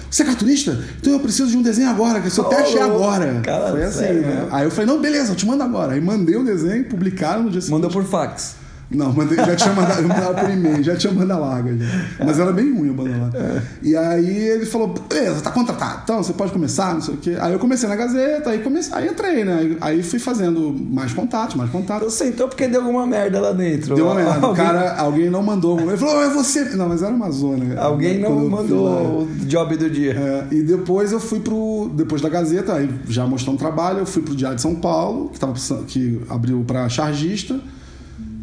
Você 0.09 0.23
é 0.23 0.25
cartunista? 0.25 0.83
Então 0.99 1.13
eu 1.13 1.19
preciso 1.19 1.49
de 1.49 1.57
um 1.57 1.61
desenho 1.61 1.89
agora, 1.89 2.19
que 2.19 2.29
seu 2.29 2.43
teste 2.45 2.77
é 2.77 2.81
agora. 2.81 3.39
Cara, 3.41 3.71
Foi 3.71 3.83
assim. 3.83 4.01
Né? 4.01 4.47
Aí 4.51 4.65
eu 4.65 4.71
falei: 4.71 4.85
Não, 4.85 4.99
beleza, 4.99 5.31
eu 5.31 5.35
te 5.35 5.45
mando 5.45 5.63
agora. 5.63 5.93
Aí 5.93 6.01
mandei 6.01 6.35
o 6.35 6.43
desenho, 6.43 6.85
publicaram 6.85 7.43
no 7.43 7.49
dia 7.49 7.61
seguinte. 7.61 7.81
Mandou 7.81 7.89
por 7.91 8.03
fax. 8.03 8.55
Não, 8.93 9.13
mandei, 9.13 9.37
já 9.37 9.55
tinha 9.55 9.73
mandado, 9.73 10.01
eu 10.01 10.07
mandava 10.07 10.33
por 10.33 10.49
e-mail, 10.49 10.83
já 10.83 10.95
tinha 10.95 11.13
banda 11.13 11.37
larga. 11.37 11.77
Já. 11.77 12.25
Mas 12.25 12.39
era 12.39 12.51
bem 12.51 12.73
ruim 12.73 12.89
a 12.89 12.93
banda 12.93 13.17
larga. 13.17 13.37
É. 13.37 13.61
E 13.81 13.95
aí 13.95 14.47
ele 14.47 14.65
falou: 14.65 14.93
beleza, 15.09 15.41
tá 15.41 15.51
contratado, 15.51 16.01
então 16.03 16.21
você 16.21 16.33
pode 16.33 16.51
começar, 16.51 16.93
não 16.93 17.01
sei 17.01 17.13
o 17.13 17.17
quê. 17.17 17.37
Aí 17.39 17.53
eu 17.53 17.59
comecei 17.59 17.87
na 17.87 17.95
Gazeta, 17.95 18.49
aí, 18.49 18.59
comecei, 18.59 18.93
aí 18.93 19.07
entrei, 19.07 19.45
né? 19.45 19.77
Aí 19.79 20.03
fui 20.03 20.19
fazendo 20.19 20.75
mais 20.89 21.13
contatos, 21.13 21.55
mais 21.55 21.69
contatos. 21.69 22.13
Você 22.13 22.25
sentou 22.25 22.47
porque 22.47 22.67
deu 22.67 22.81
alguma 22.81 23.07
merda 23.07 23.39
lá 23.39 23.53
dentro. 23.53 23.95
Deu 23.95 24.05
uma 24.05 24.15
merda. 24.15 24.47
O 24.47 24.53
cara, 24.53 24.95
alguém 24.97 25.29
não 25.29 25.41
mandou. 25.41 25.79
Ele 25.79 25.97
falou: 25.97 26.21
é 26.21 26.29
você. 26.29 26.65
Não, 26.75 26.89
mas 26.89 27.01
era 27.01 27.13
uma 27.13 27.31
zona. 27.31 27.79
Alguém 27.79 28.19
não 28.19 28.49
mandou 28.49 29.21
o 29.23 29.27
job 29.45 29.77
do 29.77 29.89
dia. 29.89 30.11
É, 30.13 30.55
e 30.55 30.61
depois 30.61 31.11
eu 31.11 31.19
fui 31.19 31.39
pro. 31.39 31.89
Depois 31.93 32.21
da 32.21 32.29
Gazeta, 32.29 32.73
aí 32.73 32.89
já 33.07 33.25
mostrando 33.25 33.57
trabalho, 33.57 33.99
eu 33.99 34.05
fui 34.05 34.21
pro 34.21 34.35
Diário 34.35 34.57
de 34.57 34.61
São 34.61 34.75
Paulo, 34.75 35.29
que, 35.29 35.39
tava, 35.39 35.53
que 35.87 36.21
abriu 36.29 36.63
para 36.65 36.89
chargista. 36.89 37.59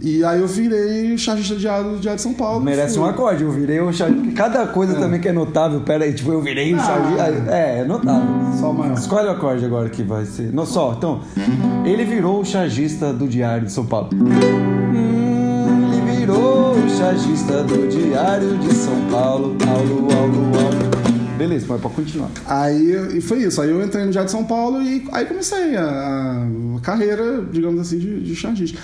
E 0.01 0.25
aí 0.25 0.41
eu 0.41 0.47
virei 0.47 1.19
chargista 1.19 1.57
diário 1.57 1.91
do 1.91 1.99
Diário 1.99 2.17
de 2.17 2.23
São 2.23 2.33
Paulo. 2.33 2.65
Merece 2.65 2.95
fui. 2.95 3.03
um 3.03 3.07
acorde, 3.07 3.43
eu 3.43 3.51
virei 3.51 3.81
o 3.81 3.93
chargista. 3.93 4.33
Cada 4.33 4.67
coisa 4.67 4.97
é. 4.97 5.01
também 5.01 5.21
que 5.21 5.29
é 5.29 5.33
notável, 5.33 5.81
pera 5.81 6.05
aí, 6.05 6.13
tipo, 6.13 6.31
eu 6.31 6.41
virei 6.41 6.73
o 6.73 6.77
ah, 6.77 6.85
chargista. 6.85 7.53
É, 7.53 7.81
é 7.81 7.85
notável. 7.85 8.29
Só 8.59 8.71
o 8.71 8.75
maior. 8.75 8.97
Escolhe 8.97 9.27
o 9.27 9.31
acorde 9.33 9.65
agora 9.65 9.89
que 9.89 10.03
vai 10.05 10.25
ser. 10.25 10.53
Não, 10.53 10.65
só, 10.65 10.95
então. 10.97 11.21
Ele 11.85 12.05
virou 12.05 12.41
o 12.41 12.45
chargista 12.45 13.13
do 13.13 13.27
Diário 13.27 13.67
de 13.67 13.73
São 13.73 13.87
Paulo. 13.87 14.11
Hum, 14.15 15.91
ele 15.93 16.19
virou 16.19 16.77
o 16.77 16.91
chargista 16.91 17.65
do 17.65 17.89
Diário 17.89 18.57
de 18.59 18.73
São 18.75 18.95
Paulo. 19.11 19.57
Paulo, 19.57 20.07
Paulo, 20.07 20.51
Paulo. 20.53 21.09
Beleza, 21.37 21.67
mas 21.69 21.81
pode 21.81 21.95
continuar. 21.95 22.31
Aí 22.47 23.17
e 23.17 23.21
foi 23.21 23.45
isso. 23.45 23.61
Aí 23.61 23.71
eu 23.71 23.83
entrei 23.83 24.05
no 24.05 24.11
Diário 24.11 24.27
de 24.27 24.33
São 24.33 24.45
Paulo 24.45 24.83
e 24.83 25.09
aí 25.13 25.25
comecei 25.25 25.77
a, 25.77 26.47
a 26.77 26.81
carreira, 26.83 27.45
digamos 27.51 27.81
assim, 27.81 27.99
de, 27.99 28.21
de 28.21 28.35
chargista. 28.35 28.79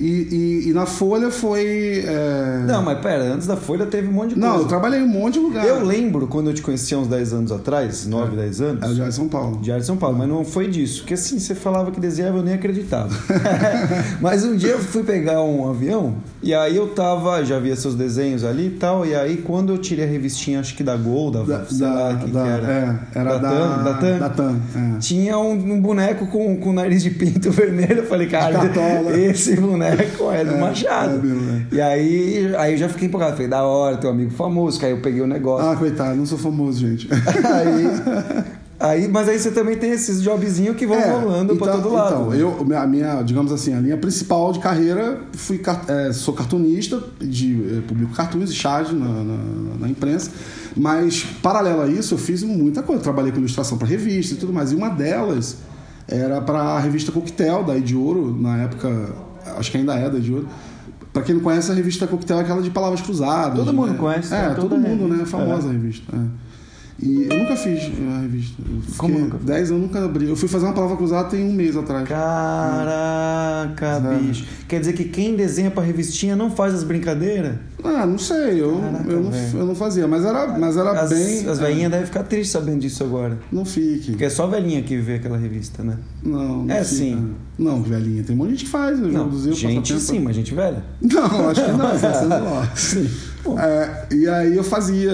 E, 0.00 0.64
e, 0.64 0.68
e, 0.70 0.72
na 0.72 0.86
Folha 0.86 1.30
foi. 1.30 2.02
É... 2.06 2.64
Não, 2.66 2.82
mas 2.82 2.98
pera, 3.00 3.22
antes 3.24 3.46
da 3.46 3.56
Folha 3.56 3.84
teve 3.84 4.08
um 4.08 4.12
monte 4.12 4.30
de 4.30 4.40
coisa. 4.40 4.48
Não, 4.48 4.58
eu 4.60 4.66
trabalhei 4.66 5.00
em 5.00 5.02
um 5.02 5.08
monte 5.08 5.34
de 5.34 5.40
lugar. 5.40 5.66
Eu 5.66 5.84
lembro 5.84 6.26
quando 6.26 6.48
eu 6.48 6.54
te 6.54 6.62
conheci 6.62 6.94
há 6.94 6.98
uns 6.98 7.06
10 7.06 7.34
anos 7.34 7.52
atrás, 7.52 8.06
9, 8.06 8.32
é. 8.32 8.36
10 8.44 8.60
anos. 8.62 8.82
Era 8.82 8.94
Diário 8.94 9.10
de 9.10 9.16
São 9.16 9.28
Paulo. 9.28 9.58
Diário 9.60 9.82
de 9.82 9.86
São 9.86 9.96
Paulo, 9.98 10.16
mas 10.16 10.28
não 10.28 10.42
foi 10.42 10.68
disso. 10.68 11.00
Porque 11.00 11.14
assim, 11.14 11.38
você 11.38 11.54
falava 11.54 11.90
que 11.90 12.00
desenhava, 12.00 12.38
eu 12.38 12.42
nem 12.42 12.54
acreditava. 12.54 13.10
mas 14.22 14.42
um 14.42 14.56
dia 14.56 14.70
eu 14.70 14.78
fui 14.78 15.02
pegar 15.02 15.42
um 15.42 15.68
avião 15.68 16.14
e 16.42 16.54
aí 16.54 16.76
eu 16.76 16.88
tava, 16.88 17.44
já 17.44 17.58
via 17.58 17.76
seus 17.76 17.94
desenhos 17.94 18.42
ali 18.42 18.68
e 18.68 18.70
tal. 18.70 19.04
E 19.04 19.14
aí 19.14 19.36
quando 19.36 19.74
eu 19.74 19.78
tirei 19.78 20.06
a 20.06 20.08
revistinha, 20.08 20.60
acho 20.60 20.74
que 20.74 20.82
da 20.82 20.96
Gol, 20.96 21.30
da, 21.30 21.42
da 21.42 21.64
sei 21.66 21.86
lá, 21.86 22.16
que, 22.16 22.30
da, 22.30 22.42
que 22.42 22.48
era. 22.48 22.72
É, 23.14 23.18
era 23.18 23.38
da, 23.38 23.50
da. 23.50 23.76
Da 24.18 24.30
TAM. 24.30 24.52
Da 24.54 24.96
é. 24.96 24.98
Tinha 24.98 25.38
um, 25.38 25.52
um, 25.52 25.80
boneco 25.80 26.26
com, 26.26 26.56
com 26.56 26.72
nariz 26.72 27.02
de 27.02 27.10
pinto 27.10 27.50
vermelho. 27.52 27.98
Eu 27.98 28.06
falei, 28.06 28.26
cara, 28.28 28.58
esse 29.14 29.56
boneco 29.56 29.89
é 29.90 30.44
do 30.44 30.54
é. 30.54 30.60
Machado. 30.60 31.14
É 31.14 31.18
né? 31.18 31.66
E 31.72 31.80
aí, 31.80 32.54
aí 32.56 32.72
eu 32.72 32.78
já 32.78 32.88
fiquei 32.88 33.08
empolgado. 33.08 33.32
Falei, 33.32 33.48
da 33.48 33.62
hora, 33.62 33.96
teu 33.96 34.10
amigo 34.10 34.30
famoso. 34.30 34.78
Que 34.78 34.86
aí 34.86 34.92
eu 34.92 35.00
peguei 35.00 35.20
o 35.20 35.26
negócio. 35.26 35.68
Ah, 35.68 35.76
coitado, 35.76 36.16
não 36.16 36.26
sou 36.26 36.38
famoso, 36.38 36.80
gente. 36.80 37.08
aí, 37.12 38.44
aí, 38.78 39.08
mas 39.08 39.28
aí 39.28 39.38
você 39.38 39.50
também 39.50 39.76
tem 39.76 39.90
esses 39.90 40.22
jobzinhos 40.22 40.76
que 40.76 40.86
vão 40.86 40.98
é, 40.98 41.10
rolando 41.10 41.54
então, 41.54 41.66
pra 41.66 41.76
todo 41.76 41.92
lado. 41.92 42.14
Então, 42.14 42.30
né? 42.30 42.40
eu, 42.40 42.78
a 42.78 42.86
minha, 42.86 43.22
digamos 43.22 43.52
assim, 43.52 43.74
a 43.74 43.80
linha 43.80 43.96
principal 43.96 44.52
de 44.52 44.58
carreira, 44.58 45.20
fui, 45.32 45.60
é, 45.88 46.12
sou 46.12 46.34
cartunista, 46.34 47.02
de, 47.20 47.78
é, 47.78 47.80
publico 47.82 48.14
cartoons 48.14 48.50
e 48.50 48.54
charge 48.54 48.94
na, 48.94 49.08
na, 49.08 49.38
na 49.80 49.88
imprensa. 49.88 50.30
Mas, 50.76 51.24
paralelo 51.42 51.82
a 51.82 51.86
isso, 51.88 52.14
eu 52.14 52.18
fiz 52.18 52.42
muita 52.42 52.82
coisa. 52.82 53.02
Trabalhei 53.02 53.32
com 53.32 53.38
ilustração 53.38 53.76
para 53.76 53.88
revista 53.88 54.34
e 54.34 54.36
tudo 54.36 54.52
mais. 54.52 54.72
E 54.72 54.74
uma 54.74 54.88
delas 54.88 55.56
era 56.10 56.40
para 56.40 56.60
a 56.60 56.80
revista 56.80 57.12
Coquetel, 57.12 57.62
da 57.62 57.78
de 57.78 57.94
Ouro, 57.94 58.36
na 58.36 58.64
época, 58.64 59.14
acho 59.60 59.70
que 59.70 59.78
ainda 59.78 59.94
é 59.94 60.08
da 60.08 60.18
de 60.18 60.32
Ouro. 60.32 60.48
Pra 61.12 61.22
quem 61.22 61.34
não 61.34 61.42
conhece, 61.42 61.70
a 61.70 61.74
revista 61.74 62.06
Coquetel 62.06 62.38
é 62.38 62.42
aquela 62.42 62.62
de 62.62 62.70
palavras 62.70 63.00
cruzadas. 63.00 63.58
Todo 63.58 63.72
mundo 63.72 63.94
conhece. 63.94 64.32
É, 64.32 64.50
todo 64.54 64.76
mundo, 64.78 65.08
né? 65.08 65.22
É 65.22 65.26
famosa 65.26 65.66
é. 65.66 65.70
a 65.70 65.72
revista. 65.72 66.16
É. 66.16 66.50
E 67.02 67.26
eu 67.30 67.38
nunca 67.38 67.56
fiz 67.56 67.82
a 67.82 68.20
revista. 68.20 68.62
Como 68.98 69.18
nunca? 69.18 69.38
10 69.38 69.70
anos 69.70 69.82
nunca 69.82 70.04
abri. 70.04 70.28
Eu 70.28 70.36
fui 70.36 70.48
fazer 70.48 70.66
uma 70.66 70.74
palavra 70.74 70.96
cruzada 70.96 71.28
tem 71.30 71.42
um 71.42 71.52
mês 71.52 71.74
atrás. 71.76 72.06
Caraca, 72.06 73.86
é. 73.86 74.18
bicho. 74.18 74.46
Quer 74.68 74.80
dizer 74.80 74.92
que 74.92 75.04
quem 75.04 75.34
desenha 75.34 75.70
pra 75.70 75.82
revistinha 75.82 76.36
não 76.36 76.50
faz 76.50 76.74
as 76.74 76.84
brincadeiras? 76.84 77.56
Ah, 77.84 78.06
não 78.06 78.18
sei. 78.18 78.60
Eu, 78.60 78.78
Caraca, 78.80 79.10
eu, 79.10 79.22
não, 79.22 79.32
eu 79.32 79.66
não 79.66 79.74
fazia. 79.74 80.06
Mas 80.06 80.24
era, 80.24 80.58
mas 80.58 80.76
era 80.76 80.92
as, 80.92 81.10
bem. 81.10 81.46
As 81.46 81.58
velhinhas 81.58 81.86
é. 81.86 81.90
devem 81.90 82.06
ficar 82.06 82.22
tristes 82.24 82.50
sabendo 82.50 82.80
disso 82.80 83.02
agora. 83.04 83.38
Não 83.50 83.64
fique. 83.64 84.12
Porque 84.12 84.24
é 84.24 84.30
só 84.30 84.46
velhinha 84.46 84.82
que 84.82 84.96
vê 84.96 85.14
aquela 85.14 85.36
revista, 85.36 85.82
né? 85.82 85.98
Não, 86.22 86.64
não 86.64 86.74
É 86.74 86.84
sim. 86.84 87.34
Não, 87.58 87.82
velhinha. 87.82 88.22
Tem 88.22 88.34
um 88.34 88.38
monte 88.38 88.48
de 88.50 88.56
gente 88.56 88.64
que 88.64 88.70
faz. 88.70 88.98
Eu 88.98 89.08
não, 89.08 89.28
produzi, 89.28 89.52
gente 89.52 90.00
sim, 90.00 90.20
mas 90.20 90.34
gente 90.36 90.54
velha. 90.54 90.84
Não, 91.00 91.48
acho 91.48 91.64
que 91.64 91.72
não. 91.72 91.90
Você 91.90 92.24
não. 92.26 92.70
Sim. 92.74 93.10
É, 93.58 94.14
e 94.14 94.28
aí 94.28 94.56
eu 94.56 94.62
fazia 94.62 95.12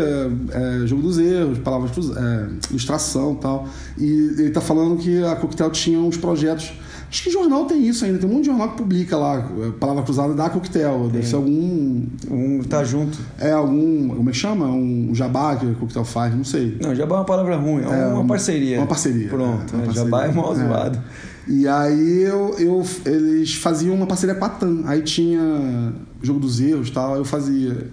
é, 0.51 0.87
jogo 0.87 1.03
dos 1.03 1.19
erros, 1.19 1.59
palavras, 1.59 1.93
é, 2.17 2.49
ilustração 2.71 3.35
e 3.35 3.37
tal. 3.37 3.69
E 3.97 4.11
ele 4.39 4.51
tá 4.51 4.61
falando 4.61 4.97
que 4.97 5.23
a 5.25 5.37
Coquetel 5.37 5.71
tinha 5.71 5.99
uns 5.99 6.17
projetos 6.17 6.73
Acho 7.09 7.23
que 7.23 7.31
jornal 7.31 7.65
tem 7.67 7.87
isso 7.87 8.05
ainda. 8.05 8.19
Tem 8.19 8.29
um 8.29 8.33
monte 8.33 8.43
de 8.43 8.47
jornal 8.51 8.71
que 8.71 8.77
publica 8.79 9.17
lá, 9.17 9.39
a 9.39 9.73
palavra 9.79 10.03
cruzada 10.03 10.35
da 10.35 10.51
coquetel. 10.51 11.09
Deve 11.13 11.27
ser 11.27 11.37
algum. 11.37 12.05
Um 12.31 12.63
tá 12.69 12.83
junto. 12.85 13.17
É 13.39 13.53
algum. 13.53 14.09
Como 14.09 14.29
é 14.29 14.33
que 14.33 14.39
chama? 14.39 14.67
Um 14.67 15.15
jabá 15.15 15.55
que 15.57 15.71
a 15.71 15.75
coquetel 15.75 16.05
faz, 16.05 16.35
não 16.35 16.45
sei. 16.45 16.77
Não, 16.83 16.95
jabá 16.95 17.17
é 17.17 17.19
uma 17.21 17.25
palavra 17.25 17.57
ruim, 17.57 17.83
é, 17.83 17.87
uma, 17.87 18.21
uma- 18.21 18.27
parceria. 18.27 18.79
uma 18.79 18.87
parceria, 18.87 19.29
Pronto, 19.29 19.73
é, 19.75 19.77
uma 19.79 19.87
né? 19.87 19.93
jabá 19.93 20.25
é 20.27 20.33
parceria. 20.33 20.43
mal 20.43 20.53
É. 20.53 20.57
zoado. 20.67 21.03
E 21.49 21.69
aí 21.69 22.23
eu, 22.23 22.57
eu- 22.59 22.85
eles 23.05 23.55
faziam 23.55 23.95
uma 23.95 24.07
parceria 24.07 24.35
com 24.35 24.45
a 24.45 24.49
TAM. 24.49 24.83
Aí 24.85 25.01
tinha 25.03 25.93
jogo 26.21 26.41
dos 26.41 26.61
erros 26.61 26.89
e 26.89 26.93
tal, 26.93 27.17
eu 27.17 27.25
fazia. 27.25 27.89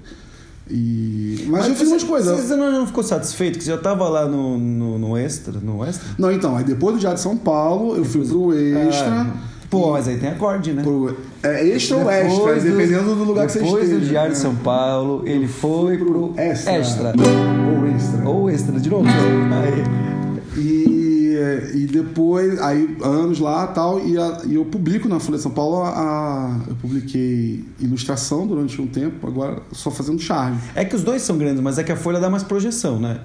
E... 0.70 1.46
Mas, 1.50 1.68
eu 1.68 1.76
fiz 1.76 1.90
umas 1.90 2.04
coisas. 2.04 2.40
Você 2.40 2.56
não, 2.56 2.72
não 2.72 2.88
ficou 2.88 3.04
satisfeito? 3.04 3.58
Que 3.58 3.64
você 3.66 3.72
já 3.72 3.78
tava 3.78 4.08
lá 4.08 4.26
no, 4.26 4.58
no, 4.58 4.98
no 5.00 5.18
Extra? 5.18 5.54
No 5.62 5.84
Extra? 5.86 6.08
Não, 6.18 6.32
então, 6.32 6.56
aí 6.56 6.64
depois 6.64 6.96
do 6.96 7.00
Diário 7.00 7.18
de 7.18 7.24
São 7.24 7.36
Paulo, 7.38 7.96
eu 7.98 8.06
fui 8.06 8.26
pro 8.26 8.54
Extra. 8.54 9.08
Ah, 9.12 9.28
pô, 9.70 9.92
mas 9.92 10.08
aí 10.08 10.18
tem 10.18 10.30
acorde, 10.30 10.72
né? 10.72 10.82
pro- 10.84 11.18
é 11.44 11.68
extra 11.68 11.98
ou 11.98 12.10
extra, 12.10 12.30
Depois 12.38 12.64
do- 12.64 12.70
dependendo 12.72 13.16
do 13.16 13.24
lugar 13.26 13.46
que 13.48 13.52
você 13.52 13.60
Depois 13.60 13.84
esteja. 13.84 14.00
do 14.02 14.08
Diário 14.08 14.32
de 14.32 14.38
né? 14.38 14.42
São 14.42 14.56
Paulo, 14.56 15.24
ele 15.26 15.48
foi 15.48 15.98
pro 15.98 16.34
Extra. 16.38 16.74
Extra. 16.78 17.14
Ou 17.18 17.88
extra. 17.88 18.30
Ou 18.30 18.50
Extra, 18.50 18.80
de 18.80 18.90
novo. 18.90 19.04
Aí. 19.12 19.84
E, 20.56 20.93
e 21.74 21.86
depois, 21.86 22.60
aí 22.62 22.98
anos 23.04 23.40
lá 23.40 23.68
tal, 23.68 24.00
e, 24.06 24.18
a- 24.18 24.42
e 24.46 24.56
eu 24.56 24.66
publico 24.66 25.08
na 25.08 25.20
Folha 25.20 25.38
de 25.38 25.44
São 25.44 25.52
Paulo, 25.52 25.84
a, 25.84 25.90
a- 25.90 26.60
eu 26.68 26.76
publiquei 26.76 27.64
ilustração 27.80 28.46
durante 28.48 28.82
um 28.82 28.88
tempo, 28.88 29.26
agora 29.28 29.62
só 29.72 29.90
fazendo 29.92 30.20
charge. 30.20 30.60
É 30.76 30.84
que 30.86 30.96
os 30.96 31.04
dois 31.04 31.22
são 31.22 31.38
grandes, 31.38 31.62
mas 31.62 31.78
é 31.78 31.84
que 31.84 31.92
a 31.92 31.96
Folha 31.96 32.20
dá 32.20 32.30
mais 32.30 32.44
projeção, 32.44 33.00
né? 33.00 33.20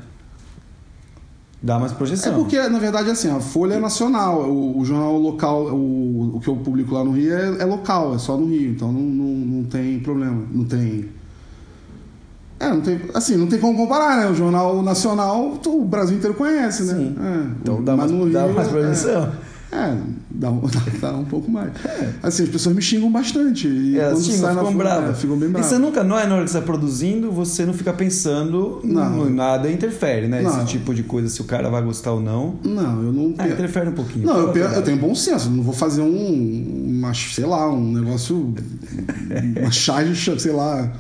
Dá 1.61 1.77
mais 1.79 1.91
É 1.91 1.95
projeção. 1.97 2.35
porque, 2.35 2.57
na 2.69 2.79
verdade, 2.79 3.11
assim, 3.11 3.29
a 3.29 3.41
Folha 3.41 3.75
é 3.75 3.81
nacional, 3.81 4.43
o, 4.49 4.79
o 4.79 4.85
jornal 4.85 5.19
local, 5.19 5.65
o, 5.75 6.37
o 6.37 6.41
que 6.41 6.47
eu 6.49 6.55
publico 6.57 6.95
lá 6.95 7.03
no 7.03 7.11
Rio 7.11 7.33
é, 7.35 7.63
é 7.63 7.65
local, 7.65 8.15
é 8.15 8.19
só 8.19 8.37
no 8.37 8.47
Rio, 8.47 8.71
então 8.71 8.93
não, 8.93 9.01
não, 9.03 9.35
não 9.57 9.65
tem 9.65 9.99
problema, 9.99 10.41
não 10.53 10.65
tem... 10.65 11.09
É, 12.61 12.69
não 12.71 12.81
tem, 12.81 13.01
assim, 13.15 13.37
não 13.37 13.47
tem 13.47 13.59
como 13.59 13.77
comparar, 13.79 14.17
né? 14.19 14.29
O 14.31 14.35
jornal 14.35 14.83
nacional, 14.83 15.61
o 15.67 15.85
Brasil 15.85 16.17
inteiro 16.17 16.35
conhece, 16.35 16.83
né? 16.85 16.95
Sim. 16.95 17.17
É, 17.21 17.47
Então 17.63 17.83
dá 17.85 17.97
mais, 17.97 18.11
no 18.11 18.29
dá 18.31 18.45
Rio, 18.47 18.55
mais 18.55 18.67
é- 18.69 18.71
projeção. 18.71 19.33
É, 19.71 19.95
dá 20.31 20.51
um, 20.51 20.63
dá 20.99 21.13
um 21.13 21.27
pouco 21.27 21.51
mais. 21.51 21.71
Assim, 22.23 22.45
as 22.45 22.49
pessoas 22.49 22.75
me 22.75 22.81
xingam 22.81 23.13
bastante. 23.13 23.69
E 23.69 23.99
É, 23.99 24.11
na 24.11 24.17
ficam 24.17 24.55
folha, 24.65 24.77
bravas. 24.77 25.11
é, 25.11 25.13
ficam 25.15 25.37
bem 25.37 25.51
E 25.51 25.53
bravas. 25.53 25.69
você 25.71 25.79
nunca, 25.79 26.03
não 26.03 26.19
é 26.19 26.27
na 26.27 26.37
hora 26.37 26.45
que 26.47 26.51
você 26.51 26.57
está 26.57 26.67
produzindo, 26.67 27.31
você 27.31 27.67
não 27.67 27.75
fica 27.75 27.93
pensando 27.93 28.81
Não. 28.83 29.29
nada 29.29 29.71
interfere, 29.71 30.27
né? 30.27 30.41
Não. 30.41 30.51
Esse 30.57 30.65
tipo 30.67 30.95
de 30.95 31.03
coisa, 31.03 31.29
se 31.29 31.41
o 31.43 31.45
cara 31.45 31.69
vai 31.69 31.83
gostar 31.83 32.13
ou 32.13 32.21
não. 32.21 32.55
Não, 32.65 33.03
eu 33.03 33.13
não 33.13 33.35
Ah, 33.37 33.47
interfere 33.47 33.91
um 33.91 33.93
pouquinho. 33.93 34.25
Não, 34.27 34.39
eu, 34.39 34.57
eu 34.57 34.83
tenho 34.83 34.97
bom 34.97 35.15
senso. 35.15 35.51
Não 35.51 35.63
vou 35.63 35.75
fazer 35.75 36.01
um. 36.01 36.87
Uma, 36.99 37.13
sei 37.13 37.45
lá, 37.45 37.71
um 37.71 37.93
negócio. 37.93 38.55
Uma 39.61 39.71
charge, 39.71 40.41
sei 40.41 40.53
lá. 40.53 40.91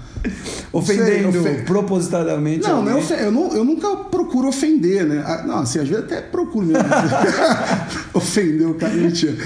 Ofendendo 0.73 1.29
ofen- 1.41 1.65
propositadamente. 1.65 2.67
Não, 2.69 2.83
não 2.83 2.99
é 2.99 3.25
eu, 3.25 3.31
não, 3.33 3.53
eu 3.55 3.65
nunca 3.65 3.89
procuro 3.97 4.49
ofender, 4.49 5.05
né? 5.07 5.23
Ah, 5.27 5.43
Não, 5.47 5.59
assim, 5.61 5.79
às 5.79 5.89
vezes 5.89 6.05
até 6.05 6.21
procuro 6.21 6.67
mesmo. 6.67 6.83
ofender 8.15 8.67
o 8.69 8.75
cara, 8.75 8.95
mentira. 8.95 9.37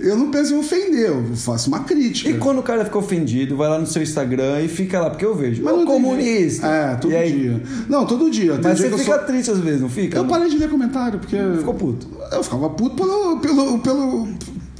Eu 0.00 0.16
não 0.16 0.30
penso 0.30 0.54
em 0.54 0.58
ofender, 0.58 1.08
eu 1.08 1.24
faço 1.36 1.68
uma 1.68 1.80
crítica. 1.80 2.30
E 2.30 2.34
quando 2.38 2.58
o 2.58 2.62
cara 2.62 2.84
fica 2.84 2.98
ofendido, 2.98 3.56
vai 3.56 3.68
lá 3.68 3.78
no 3.78 3.86
seu 3.86 4.02
Instagram 4.02 4.60
e 4.62 4.68
fica 4.68 5.00
lá, 5.00 5.10
porque 5.10 5.24
eu 5.24 5.34
vejo. 5.34 5.62
Mas 5.62 5.72
"Ô, 5.72 5.76
não 5.78 5.86
tem 5.86 5.94
comunista. 5.94 6.66
É, 6.66 6.94
todo 6.96 7.10
dia. 7.10 7.62
Não, 7.88 8.06
todo 8.06 8.30
dia. 8.30 8.52
Tem 8.54 8.62
Mas 8.64 8.78
dia 8.78 8.90
você 8.90 8.98
fica 8.98 9.16
sou- 9.16 9.26
triste 9.26 9.50
às 9.50 9.58
vezes, 9.58 9.80
não 9.80 9.88
fica? 9.88 10.18
Eu 10.18 10.24
parei 10.26 10.48
de 10.48 10.58
ler 10.58 10.68
comentário, 10.68 11.18
porque. 11.18 11.36
Ficou 11.58 11.74
puto. 11.74 12.06
Eu 12.32 12.42
ficava 12.42 12.68
puto 12.70 12.96
pelo. 12.96 13.38
pelo, 13.40 13.78
pelo 13.78 14.28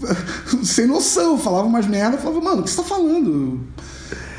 sem 0.64 0.86
noção. 0.86 1.38
Falava 1.38 1.66
umas 1.66 1.86
merda, 1.86 2.18
falava, 2.18 2.40
mano, 2.40 2.60
o 2.60 2.64
que 2.64 2.70
você 2.70 2.76
tá 2.76 2.82
falando? 2.82 3.60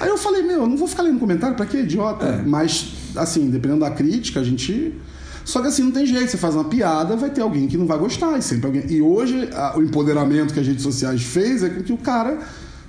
Aí 0.02 0.10
eu 0.10 0.18
falei, 0.18 0.42
meu, 0.42 0.62
eu 0.62 0.68
não 0.68 0.76
vou 0.76 0.88
ficar 0.88 1.04
lendo 1.04 1.20
comentário, 1.20 1.56
pra 1.56 1.66
que 1.66 1.78
idiota? 1.78 2.26
É. 2.26 2.42
Mas, 2.44 2.88
assim, 3.16 3.50
dependendo 3.50 3.82
da 3.82 3.92
crítica, 3.92 4.40
a 4.40 4.44
gente. 4.44 4.94
Só 5.46 5.62
que 5.62 5.68
assim, 5.68 5.84
não 5.84 5.92
tem 5.92 6.06
jeito, 6.06 6.30
você 6.30 6.38
faz 6.38 6.56
uma 6.56 6.64
piada, 6.66 7.16
vai 7.16 7.30
ter 7.30 7.42
alguém 7.42 7.68
que 7.68 7.78
não 7.78 7.86
vai 7.86 7.98
gostar, 7.98 8.38
e 8.38 8.42
sempre 8.42 8.66
alguém. 8.68 8.84
E 8.90 9.02
hoje, 9.02 9.50
a- 9.54 9.78
o 9.78 9.82
empoderamento 9.84 10.54
que 10.54 10.60
as 10.60 10.68
redes 10.68 10.84
sociais 10.84 11.22
fez 11.24 11.64
é 11.64 11.70
com 11.70 11.82
que 11.82 11.92
o 11.94 11.98
cara 11.98 12.38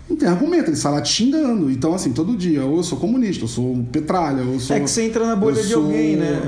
não 0.09 0.17
tem 0.17 0.29
argumento, 0.29 0.69
ele 0.69 0.77
sai 0.77 0.93
lá 0.93 1.01
te 1.01 1.11
xingando. 1.11 1.71
Então, 1.71 1.95
assim, 1.95 2.13
todo 2.13 2.37
dia, 2.37 2.63
ou 2.65 2.77
eu 2.79 2.83
sou 2.83 2.99
comunista, 2.99 3.45
eu 3.45 3.49
sou 3.49 3.73
um 3.73 3.83
petralha, 3.85 4.43
ou 4.45 4.55
eu 4.55 4.61
sou. 4.61 4.77
É 4.77 4.81
que 4.81 4.89
você 4.91 5.03
entra 5.03 5.27
na 5.27 5.35
bolha 5.37 5.63
de 5.63 5.69
sou- 5.69 5.85
alguém, 5.85 6.17
né? 6.17 6.41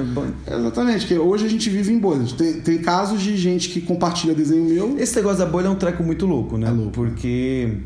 Exatamente, 0.46 1.06
que 1.06 1.14
hoje 1.18 1.46
a 1.46 1.48
gente 1.48 1.70
vive 1.70 1.92
em 1.92 1.98
bolhas. 1.98 2.32
Tem, 2.32 2.54
tem 2.60 2.78
casos 2.78 3.22
de 3.22 3.34
gente 3.36 3.70
que 3.70 3.80
compartilha 3.80 4.34
desenho 4.34 4.64
meu. 4.64 4.96
Esse 4.98 5.16
negócio 5.16 5.38
da 5.38 5.46
bolha 5.46 5.66
é 5.68 5.70
um 5.70 5.74
treco 5.76 6.02
muito 6.02 6.26
louco, 6.26 6.58
né? 6.58 6.68
É 6.68 6.70
louco. 6.70 6.90
Porque 6.92 7.78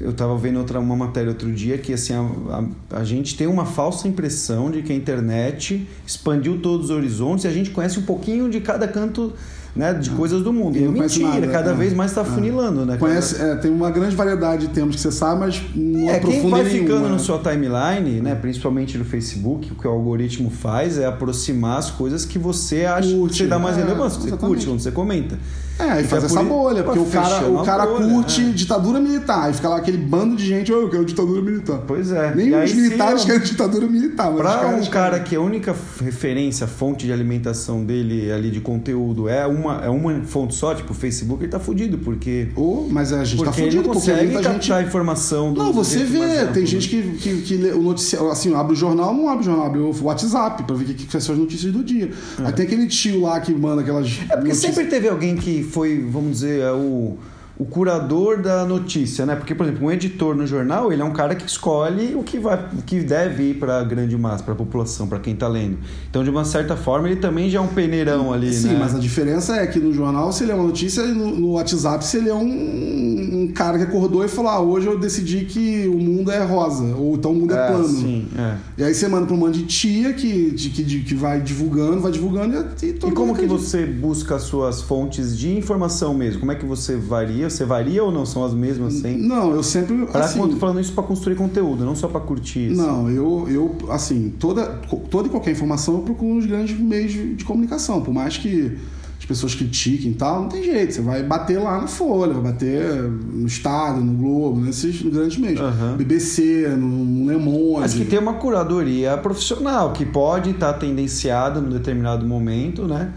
eu 0.00 0.12
tava 0.12 0.36
vendo 0.36 0.58
outra, 0.58 0.78
uma 0.80 0.96
matéria 0.96 1.28
outro 1.30 1.50
dia 1.52 1.76
que 1.78 1.92
assim, 1.92 2.12
a, 2.14 2.20
a- 2.20 2.98
a 3.00 3.04
gente 3.04 3.36
tem 3.36 3.46
uma 3.46 3.64
falsa 3.66 4.06
impressão 4.08 4.70
de 4.70 4.82
que 4.82 4.92
a 4.92 4.96
internet 4.96 5.86
expandiu 6.06 6.58
todos 6.60 6.86
os 6.86 6.96
horizontes 6.96 7.44
e 7.44 7.48
a 7.48 7.52
gente 7.52 7.70
conhece 7.70 7.98
um 7.98 8.02
pouquinho 8.02 8.48
de 8.48 8.60
cada 8.60 8.86
canto 8.88 9.32
né, 9.74 9.94
de 9.94 10.10
coisas 10.10 10.42
do 10.42 10.52
mundo. 10.52 10.76
E 10.76 10.82
E 10.82 10.84
é 10.84 10.88
mentira, 10.88 11.28
nada, 11.30 11.46
cada 11.48 11.70
é. 11.70 11.74
vez 11.74 11.94
mais 11.94 12.10
está 12.10 12.20
É. 12.20 12.24
funilando, 12.26 12.84
né? 12.84 12.98
Conhece, 12.98 13.40
é, 13.40 13.54
tem 13.56 13.70
uma 13.70 13.90
grande 13.90 14.14
variedade 14.14 14.66
de 14.66 14.74
temas 14.74 14.96
que 14.96 15.00
você 15.00 15.10
sabe, 15.10 15.40
mas 15.40 15.62
não 15.74 16.10
É, 16.10 16.18
quem 16.20 16.28
aprofunda 16.30 16.56
vai 16.56 16.64
nenhuma. 16.64 16.88
ficando 16.88 17.08
no 17.08 17.18
seu 17.18 17.38
timeline, 17.38 18.20
né, 18.20 18.34
principalmente 18.34 18.98
no 18.98 19.04
Facebook, 19.06 19.72
o 19.72 19.74
que 19.74 19.86
o 19.86 19.90
algoritmo 19.90 20.50
faz 20.50 20.98
é 20.98 21.06
aproximar 21.06 21.78
as 21.78 21.90
coisas 21.90 22.26
que 22.26 22.38
você 22.38 22.84
acha 22.84 23.08
que 23.08 23.14
Curte, 23.16 23.36
você 23.38 23.46
dá 23.46 23.58
mais 23.58 23.78
é, 23.78 23.80
relevância, 23.82 24.20
que 24.22 24.28
você 24.30 24.36
curte, 24.36 24.66
quando 24.66 24.80
você 24.80 24.90
comenta. 24.92 25.38
É, 25.82 26.00
e 26.00 26.04
faz 26.04 26.24
essa 26.24 26.40
por- 26.40 26.46
bolha, 26.48 26.82
porque 26.82 26.98
o 26.98 27.04
pra 27.04 27.22
cara, 27.22 27.48
o 27.48 27.62
cara 27.64 27.86
bolha, 27.86 28.06
curte 28.08 28.40
é. 28.42 28.48
ditadura 28.50 29.00
militar, 29.00 29.50
e 29.50 29.54
fica 29.54 29.68
lá 29.68 29.76
aquele 29.78 29.98
bando 29.98 30.36
de 30.36 30.46
gente, 30.46 30.72
"Ô, 30.72 30.82
eu 30.82 30.88
quero 30.90 31.04
ditadura 31.04 31.42
militar. 31.42 31.80
Pois 31.86 32.10
é. 32.12 32.34
Nem 32.34 32.48
E 32.48 32.54
os 32.54 32.72
militares 32.74 33.20
eu- 33.22 33.26
querem 33.26 33.42
ditadura 33.42 33.86
militar, 33.86 34.30
mas 34.32 34.42
caras 34.42 34.86
um 34.86 34.90
cara 34.90 35.20
que 35.20 35.34
a 35.36 35.40
única 35.40 35.74
referência, 36.00 36.66
fonte 36.66 37.06
de 37.06 37.12
alimentação 37.12 37.84
dele 37.84 38.30
ali 38.30 38.50
de 38.50 38.60
conteúdo 38.60 39.28
é 39.28 39.46
uma, 39.46 39.84
é 39.84 39.88
uma 39.88 40.20
fonte 40.24 40.54
só, 40.54 40.74
tipo 40.74 40.92
o 40.92 40.94
Facebook, 40.94 41.42
ele 41.42 41.50
tá 41.50 41.58
fudido, 41.60 41.98
porque. 41.98 42.48
Ô, 42.56 42.86
mas 42.90 43.12
a 43.12 43.24
gente 43.24 43.38
tá 43.38 43.44
Porque 43.46 43.60
ele 43.62 43.70
fudido, 43.70 43.88
não 43.88 43.94
porque 43.94 44.10
consegue 44.12 44.32
captar 44.34 44.52
gente... 44.54 44.72
a 44.72 44.82
informação 44.82 45.52
do 45.52 45.62
Não, 45.62 45.72
você 45.72 45.98
jeito 46.06 46.12
vê, 46.12 46.46
tem 46.46 46.66
gente 46.66 46.88
que, 46.88 47.02
que, 47.18 47.42
que 47.42 47.56
lê 47.56 47.70
o 47.72 47.82
noticiário, 47.82 48.30
assim, 48.30 48.54
abre 48.54 48.72
o 48.72 48.76
jornal, 48.76 49.14
não 49.14 49.28
abre 49.28 49.42
o 49.42 49.44
jornal, 49.44 49.66
abre 49.66 49.80
o 49.80 49.94
WhatsApp 50.02 50.62
pra 50.64 50.76
ver 50.76 50.84
o 50.84 50.86
que, 50.86 51.06
que 51.06 51.20
são 51.20 51.34
as 51.34 51.40
notícias 51.40 51.72
do 51.72 51.82
dia. 51.82 52.10
Aí 52.38 52.52
tem 52.52 52.66
aquele 52.66 52.86
tio 52.86 53.20
lá 53.22 53.40
que 53.40 53.52
manda 53.52 53.82
aquelas. 53.82 54.06
É 54.28 54.36
porque 54.36 54.48
notícias- 54.48 54.74
sempre 54.74 54.86
teve 54.90 55.08
alguém 55.08 55.36
que 55.36 55.62
foi, 55.72 55.98
vamos 55.98 56.32
dizer, 56.40 56.60
é 56.60 56.72
o, 56.72 57.18
o 57.62 57.64
curador 57.64 58.42
da 58.42 58.64
notícia, 58.64 59.24
né? 59.24 59.36
Porque, 59.36 59.54
por 59.54 59.64
exemplo, 59.66 59.86
um 59.86 59.90
editor 59.92 60.34
no 60.34 60.46
jornal, 60.46 60.92
ele 60.92 61.00
é 61.00 61.04
um 61.04 61.12
cara 61.12 61.34
que 61.34 61.46
escolhe 61.46 62.14
o 62.16 62.22
que, 62.24 62.38
vai, 62.38 62.56
o 62.76 62.82
que 62.82 62.98
deve 63.00 63.50
ir 63.50 63.54
para 63.54 63.78
a 63.78 63.84
grande 63.84 64.16
massa, 64.18 64.42
para 64.42 64.52
a 64.52 64.56
população, 64.56 65.06
para 65.06 65.20
quem 65.20 65.36
tá 65.36 65.46
lendo. 65.46 65.78
Então, 66.10 66.24
de 66.24 66.30
uma 66.30 66.44
certa 66.44 66.76
forma, 66.76 67.08
ele 67.08 67.20
também 67.20 67.48
já 67.48 67.58
é 67.58 67.62
um 67.62 67.68
peneirão 67.68 68.32
ali, 68.32 68.52
Sim, 68.52 68.68
né? 68.68 68.76
mas 68.80 68.94
a 68.94 68.98
diferença 68.98 69.56
é 69.56 69.66
que 69.66 69.78
no 69.78 69.92
jornal 69.92 70.32
você 70.32 70.44
lê 70.44 70.52
uma 70.52 70.64
notícia 70.64 71.02
e 71.02 71.12
no, 71.12 71.30
no 71.38 71.52
WhatsApp 71.52 72.04
você 72.04 72.20
lê 72.20 72.32
um, 72.32 73.42
um 73.44 73.52
cara 73.54 73.78
que 73.78 73.84
acordou 73.84 74.24
e 74.24 74.28
falou: 74.28 74.50
Ah, 74.50 74.60
hoje 74.60 74.86
eu 74.86 74.98
decidi 74.98 75.44
que 75.44 75.86
o 75.88 75.98
mundo 75.98 76.30
é 76.30 76.42
rosa, 76.44 76.84
ou 76.96 77.14
então 77.14 77.30
o 77.32 77.34
mundo 77.34 77.54
é, 77.54 77.58
É, 77.58 77.66
plano. 77.68 77.84
sim, 77.88 78.26
é. 78.36 78.56
E 78.78 78.84
aí 78.84 78.94
você 78.94 79.06
manda 79.08 79.26
pra 79.26 79.34
um 79.34 79.38
monte 79.38 79.58
de 79.58 79.64
tia 79.66 80.12
que, 80.12 80.50
de- 80.50 80.70
que, 80.70 80.82
de- 80.82 81.00
que 81.00 81.14
vai 81.14 81.40
divulgando, 81.40 82.00
vai 82.00 82.10
divulgando 82.12 82.56
e, 82.82 82.86
e 82.86 82.92
todo 82.94 83.10
E 83.10 83.14
como 83.14 83.34
que 83.34 83.44
acredita. 83.44 83.60
você 83.68 83.86
busca 83.86 84.36
as 84.36 84.42
suas 84.42 84.82
fontes 84.82 85.36
de 85.38 85.54
informação 85.56 86.14
mesmo? 86.14 86.40
Como 86.40 86.52
é 86.52 86.54
que 86.54 86.64
você 86.64 86.96
varia? 86.96 87.48
Você 87.52 87.64
varia 87.64 88.02
ou 88.02 88.10
não? 88.10 88.24
São 88.26 88.44
as 88.44 88.54
mesmas 88.54 88.94
sempre? 88.94 89.22
Não, 89.22 89.52
eu 89.54 89.62
sempre. 89.62 90.06
Pra, 90.06 90.24
assim, 90.24 90.40
tô 90.40 90.56
falando 90.56 90.80
isso 90.80 90.92
para 90.92 91.04
construir 91.04 91.36
conteúdo, 91.36 91.84
não 91.84 91.94
só 91.94 92.08
para 92.08 92.20
curtir. 92.20 92.72
assim. 92.72 92.76
Não, 92.76 93.10
eu, 93.10 93.46
eu 93.48 93.76
assim, 93.90 94.32
toda, 94.38 94.80
toda 95.10 95.28
e 95.28 95.30
qualquer 95.30 95.52
informação 95.52 95.94
eu 95.94 96.00
procuro 96.00 96.34
nos 96.34 96.46
grandes 96.46 96.78
meios 96.78 97.12
de, 97.12 97.34
de 97.34 97.44
comunicação. 97.44 98.00
Por 98.02 98.12
mais 98.12 98.36
que 98.36 98.76
as 99.18 99.24
pessoas 99.24 99.54
critiquem 99.54 100.10
e 100.10 100.14
tal, 100.14 100.42
não 100.42 100.48
tem 100.48 100.64
jeito. 100.64 100.94
Você 100.94 101.00
vai 101.00 101.22
bater 101.22 101.58
lá 101.60 101.80
na 101.80 101.86
Folha, 101.86 102.32
vai 102.32 102.52
bater 102.52 103.02
no 103.04 103.46
Estado, 103.46 104.00
no 104.00 104.14
Globo, 104.14 104.60
nesses 104.60 105.00
grandes 105.00 105.38
meios. 105.38 105.60
Aham. 105.60 105.96
BBC, 105.96 106.66
no, 106.76 106.88
no 107.04 107.30
Le 107.30 107.38
Monde. 107.38 107.80
Mas 107.82 107.94
que 107.94 108.04
tem 108.04 108.18
uma 108.18 108.34
curadoria 108.34 109.16
profissional 109.16 109.92
que 109.92 110.04
pode 110.04 110.50
estar 110.50 110.72
tendenciada 110.72 111.60
num 111.60 111.70
determinado 111.70 112.26
momento, 112.26 112.82
né? 112.86 113.12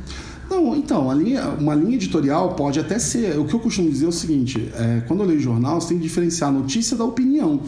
Não, 0.49 0.75
então, 0.75 1.11
linha, 1.13 1.49
uma 1.49 1.73
linha 1.73 1.95
editorial 1.95 2.53
pode 2.53 2.79
até 2.79 2.99
ser. 2.99 3.37
O 3.39 3.45
que 3.45 3.53
eu 3.53 3.59
costumo 3.59 3.89
dizer 3.89 4.05
é 4.05 4.09
o 4.09 4.11
seguinte: 4.11 4.71
é, 4.75 5.01
quando 5.07 5.21
eu 5.21 5.25
leio 5.27 5.39
jornal, 5.39 5.81
você 5.81 5.89
tem 5.89 5.97
que 5.97 6.03
diferenciar 6.03 6.49
a 6.49 6.53
notícia 6.53 6.95
da 6.95 7.03
opinião. 7.03 7.61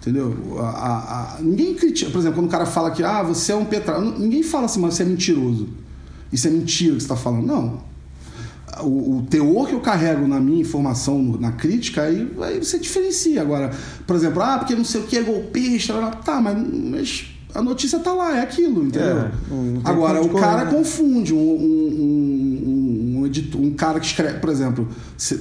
Entendeu? 0.00 0.34
A- 0.60 0.62
a- 0.62 1.36
a- 1.36 1.40
ninguém 1.42 1.74
critica. 1.74 2.10
Por 2.10 2.18
exemplo, 2.18 2.38
quando 2.38 2.46
o 2.46 2.50
cara 2.50 2.64
fala 2.64 2.90
que 2.90 3.02
ah, 3.02 3.22
você 3.22 3.52
é 3.52 3.54
um 3.56 3.64
petralha. 3.64 4.00
Ninguém 4.18 4.42
fala 4.42 4.64
assim, 4.66 4.80
mas 4.80 4.94
você 4.94 5.02
é 5.02 5.06
mentiroso. 5.06 5.68
Isso 6.32 6.46
é 6.46 6.50
mentira 6.50 6.94
que 6.94 7.00
você 7.00 7.04
está 7.04 7.16
falando. 7.16 7.46
Não. 7.46 7.88
O, 8.82 9.18
o 9.18 9.26
teor 9.28 9.66
que 9.66 9.74
eu 9.74 9.80
carrego 9.80 10.28
na 10.28 10.38
minha 10.38 10.60
informação, 10.60 11.20
na 11.40 11.50
crítica, 11.52 12.02
aí, 12.02 12.30
aí 12.42 12.58
você 12.64 12.78
diferencia. 12.78 13.42
Agora, 13.42 13.72
por 14.06 14.14
exemplo, 14.14 14.40
ah, 14.40 14.56
porque 14.58 14.74
não 14.76 14.84
sei 14.84 15.00
o 15.00 15.04
que 15.04 15.16
é 15.16 15.22
golpista. 15.22 15.94
Tá, 16.24 16.40
mas, 16.40 16.56
mas 16.72 17.26
a 17.54 17.62
notícia 17.62 17.98
tá 17.98 18.12
lá, 18.12 18.36
é 18.36 18.42
aquilo, 18.42 18.84
entendeu? 18.84 19.18
É, 19.18 19.30
Agora, 19.84 20.22
o 20.22 20.28
cara 20.30 20.66
correr, 20.66 20.76
confunde 20.76 21.32
um, 21.34 21.38
um- 21.38 22.64
um- 23.16 23.18
um 23.20 23.26
editor, 23.26 23.60
um 23.60 23.70
cara 23.72 23.98
que 23.98 24.06
escreve, 24.06 24.38
por 24.38 24.48
exemplo, 24.50 24.86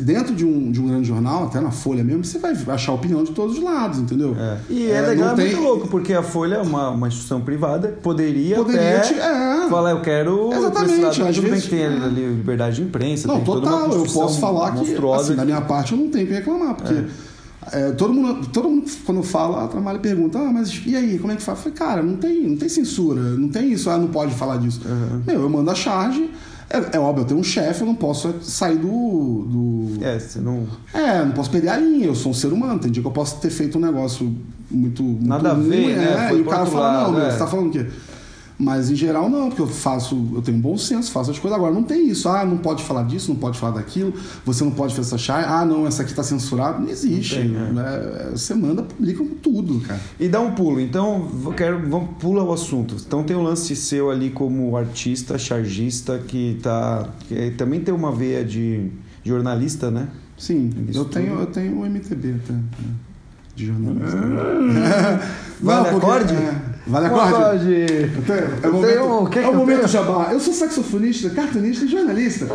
dentro 0.01 0.33
de 0.33 0.45
um, 0.45 0.71
de 0.71 0.81
um 0.81 0.87
grande 0.87 1.07
jornal, 1.07 1.45
até 1.45 1.59
na 1.59 1.69
Folha 1.71 2.03
mesmo, 2.03 2.23
você 2.23 2.39
vai 2.39 2.53
achar 2.67 2.91
a 2.91 2.95
opinião 2.95 3.23
de 3.23 3.31
todos 3.31 3.57
os 3.57 3.63
lados, 3.63 3.99
entendeu? 3.99 4.35
É. 4.39 4.57
E 4.69 4.89
é, 4.89 5.01
não 5.01 5.09
legal, 5.09 5.29
é 5.31 5.35
tem- 5.35 5.45
muito 5.51 5.61
louco, 5.61 5.87
porque 5.89 6.13
a 6.13 6.23
Folha 6.23 6.55
é 6.55 6.61
uma, 6.61 6.89
uma 6.89 7.07
instituição 7.07 7.41
privada, 7.41 7.89
poderia, 8.01 8.55
Poderia 8.57 8.97
até 8.97 9.07
te- 9.13 9.13
é. 9.19 9.67
falar, 9.69 9.91
eu 9.91 10.01
quero... 10.01 10.51
Exatamente, 10.53 11.01
lado. 11.01 11.07
às 11.29 11.35
Tudo 11.35 11.41
bem 11.43 11.51
vezes- 11.51 11.65
que 11.65 11.75
tem 11.75 11.85
ali, 11.85 12.27
liberdade 12.27 12.75
de 12.77 12.81
imprensa, 12.83 13.27
Não, 13.27 13.35
tem 13.35 13.45
toda 13.45 13.67
uma 13.67 13.81
total, 13.81 13.97
eu 14.05 14.11
posso 14.11 14.39
falar 14.39 14.71
que, 14.73 14.95
assim, 15.15 15.35
da 15.35 15.45
minha 15.45 15.61
parte, 15.61 15.91
eu 15.93 15.97
não 15.99 16.09
tenho 16.09 16.25
o 16.25 16.27
que 16.27 16.33
reclamar, 16.33 16.75
porque 16.75 16.93
é, 17.71 17.91
todo, 17.91 18.13
mundo, 18.13 18.47
todo 18.47 18.69
mundo, 18.69 18.89
quando 19.05 19.23
fala, 19.23 19.65
a 19.65 19.67
Tramalha 19.67 19.99
pergunta, 19.99 20.39
ah, 20.39 20.51
mas 20.51 20.81
e 20.85 20.95
aí, 20.95 21.19
como 21.19 21.31
é 21.31 21.35
que 21.35 21.41
faz? 21.41 21.57
Eu 21.57 21.63
falei, 21.63 21.77
cara, 21.77 22.03
não 22.03 22.17
tem, 22.17 22.47
não 22.47 22.57
tem 22.57 22.69
censura, 22.69 23.21
não 23.21 23.49
tem 23.49 23.71
isso, 23.71 23.89
ah, 23.89 23.97
não 23.97 24.07
pode 24.07 24.33
falar 24.33 24.57
disso. 24.57 24.81
Meu, 25.25 25.41
eu 25.41 25.49
mando 25.49 25.69
a 25.69 25.75
charge, 25.75 26.29
é, 26.69 26.97
é 26.97 26.99
óbvio, 26.99 27.21
eu 27.21 27.27
tenho 27.27 27.39
um 27.39 27.43
chefe, 27.43 27.81
eu 27.81 27.87
não 27.87 27.95
posso 27.95 28.33
sair 28.41 28.77
do, 28.77 28.87
do... 28.87 30.03
É, 30.03 30.19
você 30.19 30.39
não... 30.39 30.67
É, 30.93 31.23
não 31.23 31.31
posso 31.31 31.49
perder 31.49 31.69
a 31.69 31.77
linha, 31.77 32.07
eu 32.07 32.15
sou 32.15 32.31
um 32.31 32.35
ser 32.35 32.51
humano, 32.51 32.77
tem 32.79 32.91
dia 32.91 33.01
que 33.01 33.07
eu 33.07 33.11
posso 33.13 33.39
ter 33.39 33.49
feito 33.49 33.77
um 33.77 33.81
negócio 33.81 34.35
muito... 34.69 35.01
muito 35.01 35.25
Nada 35.25 35.51
a 35.51 35.53
ver, 35.53 35.83
ruim, 35.83 35.93
né? 35.93 36.29
É, 36.29 36.35
e 36.35 36.41
o 36.41 36.45
cara 36.45 36.65
fala, 36.65 36.91
lado, 36.91 37.11
não, 37.11 37.19
meu, 37.19 37.27
é. 37.27 37.31
você 37.31 37.37
tá 37.37 37.47
falando 37.47 37.67
o 37.67 37.71
quê? 37.71 37.85
Mas 38.59 38.89
em 38.89 38.95
geral 38.95 39.29
não, 39.29 39.49
porque 39.49 39.61
eu 39.61 39.67
faço, 39.67 40.31
eu 40.33 40.41
tenho 40.41 40.57
bom 40.57 40.75
senso, 40.79 41.11
faço 41.11 41.29
as 41.29 41.37
coisas. 41.37 41.55
Agora 41.55 41.71
não 41.71 41.83
tem 41.83 42.07
isso, 42.09 42.27
ah, 42.27 42.43
não 42.43 42.57
pode 42.57 42.83
falar 42.83 43.03
disso, 43.03 43.29
não 43.31 43.39
pode 43.39 43.59
falar 43.59 43.73
daquilo, 43.73 44.11
você 44.43 44.63
não 44.63 44.71
pode 44.71 44.95
fazer 44.95 45.09
essa 45.09 45.17
chai, 45.19 45.43
ah, 45.45 45.63
não, 45.63 45.85
essa 45.85 46.01
aqui 46.01 46.11
tá 46.11 46.23
censurada. 46.23 46.79
Não 46.79 46.89
existe. 46.89 47.37
Não 47.43 47.75
tem, 47.75 47.83
É, 47.83 48.29
você 48.31 48.55
manda, 48.55 48.81
publica 48.81 49.23
tudo, 49.43 49.79
cara. 49.81 49.99
E 50.19 50.27
dá 50.27 50.39
um 50.39 50.55
pulo. 50.55 50.79
Então, 50.79 51.29
quero, 51.55 51.87
vamos 51.87 52.09
pula 52.19 52.41
o 52.43 52.51
assunto. 52.51 52.95
Então 52.95 53.23
tem 53.23 53.35
o 53.37 53.43
lance 53.43 53.75
seu 53.75 54.09
ali 54.09 54.31
como 54.31 54.75
artista, 54.75 55.37
chargista, 55.37 56.17
que 56.17 56.57
tá. 56.63 57.07
Que 57.27 57.51
também 57.51 57.79
tem 57.79 57.93
uma 57.93 58.11
veia 58.11 58.43
de 58.43 58.89
jornalista, 59.23 59.91
né? 59.91 60.07
Sim, 60.35 60.71
Isso 60.89 60.99
eu 60.99 61.05
tenho, 61.05 61.29
tudo. 61.31 61.39
eu 61.41 61.45
tenho 61.47 61.79
o 61.79 61.85
MTB 61.85 62.35
até, 62.43 62.53
né, 62.53 62.63
de 63.55 63.65
jornalista. 63.67 64.17
Vale 65.61 65.89
porque- 65.91 66.05
acorde? 66.05 66.33
é, 66.33 66.76
vale 66.87 67.07
acorde? 67.07 67.85
Então, 68.17 68.35
É 68.63 68.67
o 68.67 68.73
momento, 68.73 69.23
o 69.23 69.29
que 69.29 69.39
é 69.39 69.41
que 69.43 69.47
o 69.47 69.51
eu 69.51 69.57
momento 69.57 69.87
jabá. 69.87 70.29
Eu 70.31 70.39
sou 70.39 70.53
saxofonista, 70.53 71.29
cartunista 71.29 71.85
e 71.85 71.87
jornalista. 71.87 72.45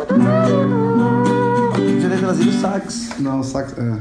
Trazer 2.19 2.47
o 2.47 2.51
sax. 2.53 3.09
Não, 3.19 3.43
sax. 3.43 3.77
É. 3.77 3.97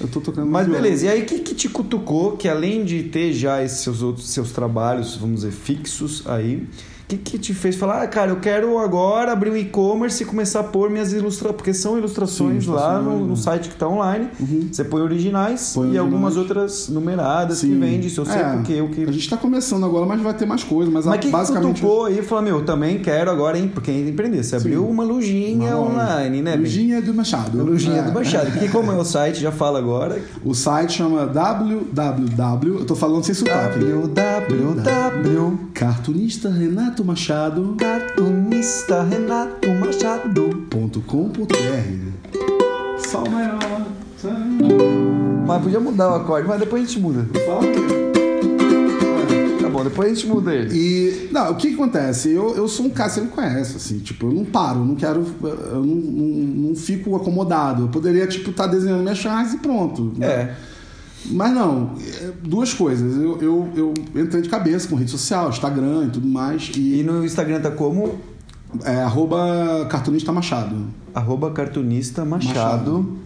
Eu 0.00 0.08
tô 0.08 0.20
tocando. 0.20 0.46
Mas 0.46 0.66
beleza, 0.66 1.06
e 1.06 1.08
aí 1.08 1.22
o 1.22 1.26
que, 1.26 1.38
que 1.40 1.54
te 1.54 1.68
cutucou 1.68 2.36
que 2.36 2.48
além 2.48 2.84
de 2.84 3.04
ter 3.04 3.32
já 3.32 3.62
esses 3.62 3.78
seus 3.78 4.02
outros 4.02 4.28
seus 4.28 4.52
trabalhos, 4.52 5.16
vamos 5.16 5.40
dizer, 5.40 5.52
fixos 5.52 6.22
aí, 6.26 6.66
o 7.04 7.06
que, 7.06 7.16
que 7.18 7.38
te 7.38 7.52
fez 7.52 7.76
falar, 7.76 8.02
ah, 8.02 8.06
cara, 8.06 8.30
eu 8.30 8.36
quero 8.36 8.78
agora 8.78 9.30
abrir 9.32 9.50
um 9.50 9.56
e-commerce 9.56 10.22
e 10.22 10.26
começar 10.26 10.60
a 10.60 10.64
pôr 10.64 10.88
minhas 10.88 11.12
ilustrações, 11.12 11.54
porque 11.56 11.74
são 11.74 11.98
ilustrações 11.98 12.64
Sim, 12.64 12.70
lá 12.70 12.98
no, 12.98 13.26
no 13.26 13.36
site 13.36 13.68
que 13.68 13.74
está 13.74 13.86
online, 13.86 14.28
Uhum. 14.40 14.68
você 14.72 14.82
põe 14.84 15.02
originais 15.02 15.72
Põe 15.74 15.82
e 15.84 15.86
originais. 15.90 16.12
algumas 16.12 16.36
outras 16.38 16.88
numeradas 16.88 17.60
que 17.60 17.66
Sim. 17.66 17.78
vende, 17.78 18.06
isso 18.06 18.22
eu 18.22 18.24
sei 18.26 18.40
É, 18.40 18.52
porque 18.54 18.72
eu 18.72 18.88
que... 18.88 19.04
A 19.04 19.12
gente 19.12 19.28
tá 19.28 19.36
começando 19.36 19.84
agora, 19.84 20.06
mas 20.06 20.18
vai 20.22 20.32
ter 20.32 20.46
mais 20.46 20.64
coisas. 20.64 20.92
Mas, 20.92 21.04
Mas 21.04 21.14
a- 21.16 21.18
que 21.18 21.28
basicamente. 21.28 21.82
cutucou 21.82 22.06
aí 22.06 22.20
e 22.20 22.22
falou, 22.22 22.42
meu, 22.44 22.64
também 22.64 22.98
quero 22.98 23.30
agora, 23.30 23.58
hein, 23.58 23.70
porque 23.72 23.90
é 23.90 24.00
empreender, 24.08 24.42
você 24.42 24.56
abriu 24.56 24.88
uma 24.88 25.04
lojinha 25.04 25.76
online, 25.76 26.40
né, 26.40 26.52
bem? 26.52 26.60
Lujinha 26.60 27.02
do 27.02 27.12
Machado. 27.12 27.62
Lojinha 27.62 27.98
É. 27.98 28.02
do 28.02 28.12
Machado. 28.12 28.50
Que 28.58 28.66
como 28.68 28.90
é 28.90 28.96
o 28.96 29.04
site, 29.04 29.40
já 29.40 29.52
fala 29.52 29.78
agora. 29.78 30.22
O 30.42 30.54
site 30.54 30.94
chama 30.94 31.26
www. 31.26 32.78
Eu 32.78 32.84
tô 32.86 32.94
falando 32.94 33.22
sem 33.24 33.34
sotaque. 33.34 33.78
www. 33.78 35.58
Cartunista 35.74 36.48
Renato 36.48 36.93
Machado. 37.02 37.74
Cartunista 37.78 39.02
Renato 39.02 39.68
Machado. 39.80 40.66
.com.br 41.06 41.48
Sol 42.98 43.24
maior. 43.30 43.58
Mas 45.46 45.62
podia 45.62 45.80
mudar 45.80 46.10
o 46.10 46.14
acorde, 46.14 46.46
mas 46.48 46.60
depois 46.60 46.82
a 46.82 46.86
gente 46.86 46.98
muda. 47.00 47.26
Fala 47.46 47.60
aqui. 47.60 47.80
Tá 49.60 49.68
bom, 49.68 49.84
depois 49.84 50.10
a 50.10 50.14
gente 50.14 50.26
muda 50.26 50.54
ele. 50.54 50.74
E, 50.74 51.28
não, 51.32 51.52
o 51.52 51.56
que, 51.56 51.74
acontece? 51.74 52.30
Eu, 52.30 52.54
eu 52.54 52.68
sou 52.68 52.86
um 52.86 52.90
cara, 52.90 53.10
você 53.10 53.20
me 53.20 53.28
conhece, 53.28 53.76
assim, 53.76 53.98
tipo, 53.98 54.26
eu 54.26 54.32
não 54.32 54.44
paro, 54.44 54.80
eu 54.80 54.84
não 54.84 54.94
quero, 54.94 55.26
eu 55.42 55.84
não, 55.84 55.94
não, 55.94 56.26
não 56.68 56.74
fico 56.76 57.16
acomodado. 57.16 57.84
Eu 57.84 57.88
poderia, 57.88 58.26
tipo, 58.26 58.50
estar 58.50 58.66
desenhando 58.66 59.02
minhas 59.02 59.18
charges 59.18 59.54
e 59.54 59.58
pronto. 59.58 60.12
né? 60.16 60.54
Mas 61.26 61.52
não, 61.54 61.92
é, 62.00 62.32
duas 62.42 62.74
coisas. 62.74 63.16
Eu, 63.16 63.40
eu, 63.40 63.68
eu 63.74 64.22
entrei 64.22 64.42
de 64.42 64.48
cabeça 64.48 64.88
com 64.88 64.96
rede 64.96 65.10
social, 65.10 65.48
Instagram 65.48 66.06
e 66.06 66.10
tudo 66.10 66.26
mais. 66.28 66.70
E 66.76 67.00
E, 67.00 67.02
no 67.02 67.24
Instagram 67.24 67.60
tá 67.60 67.70
como? 67.70 68.18
é 68.84 69.02
arroba 69.02 69.86
cartunista 69.88 70.32
Machado. 70.32 70.86
Arroba 71.14 71.50
cartunista 71.52 72.24
Machado. 72.24 73.18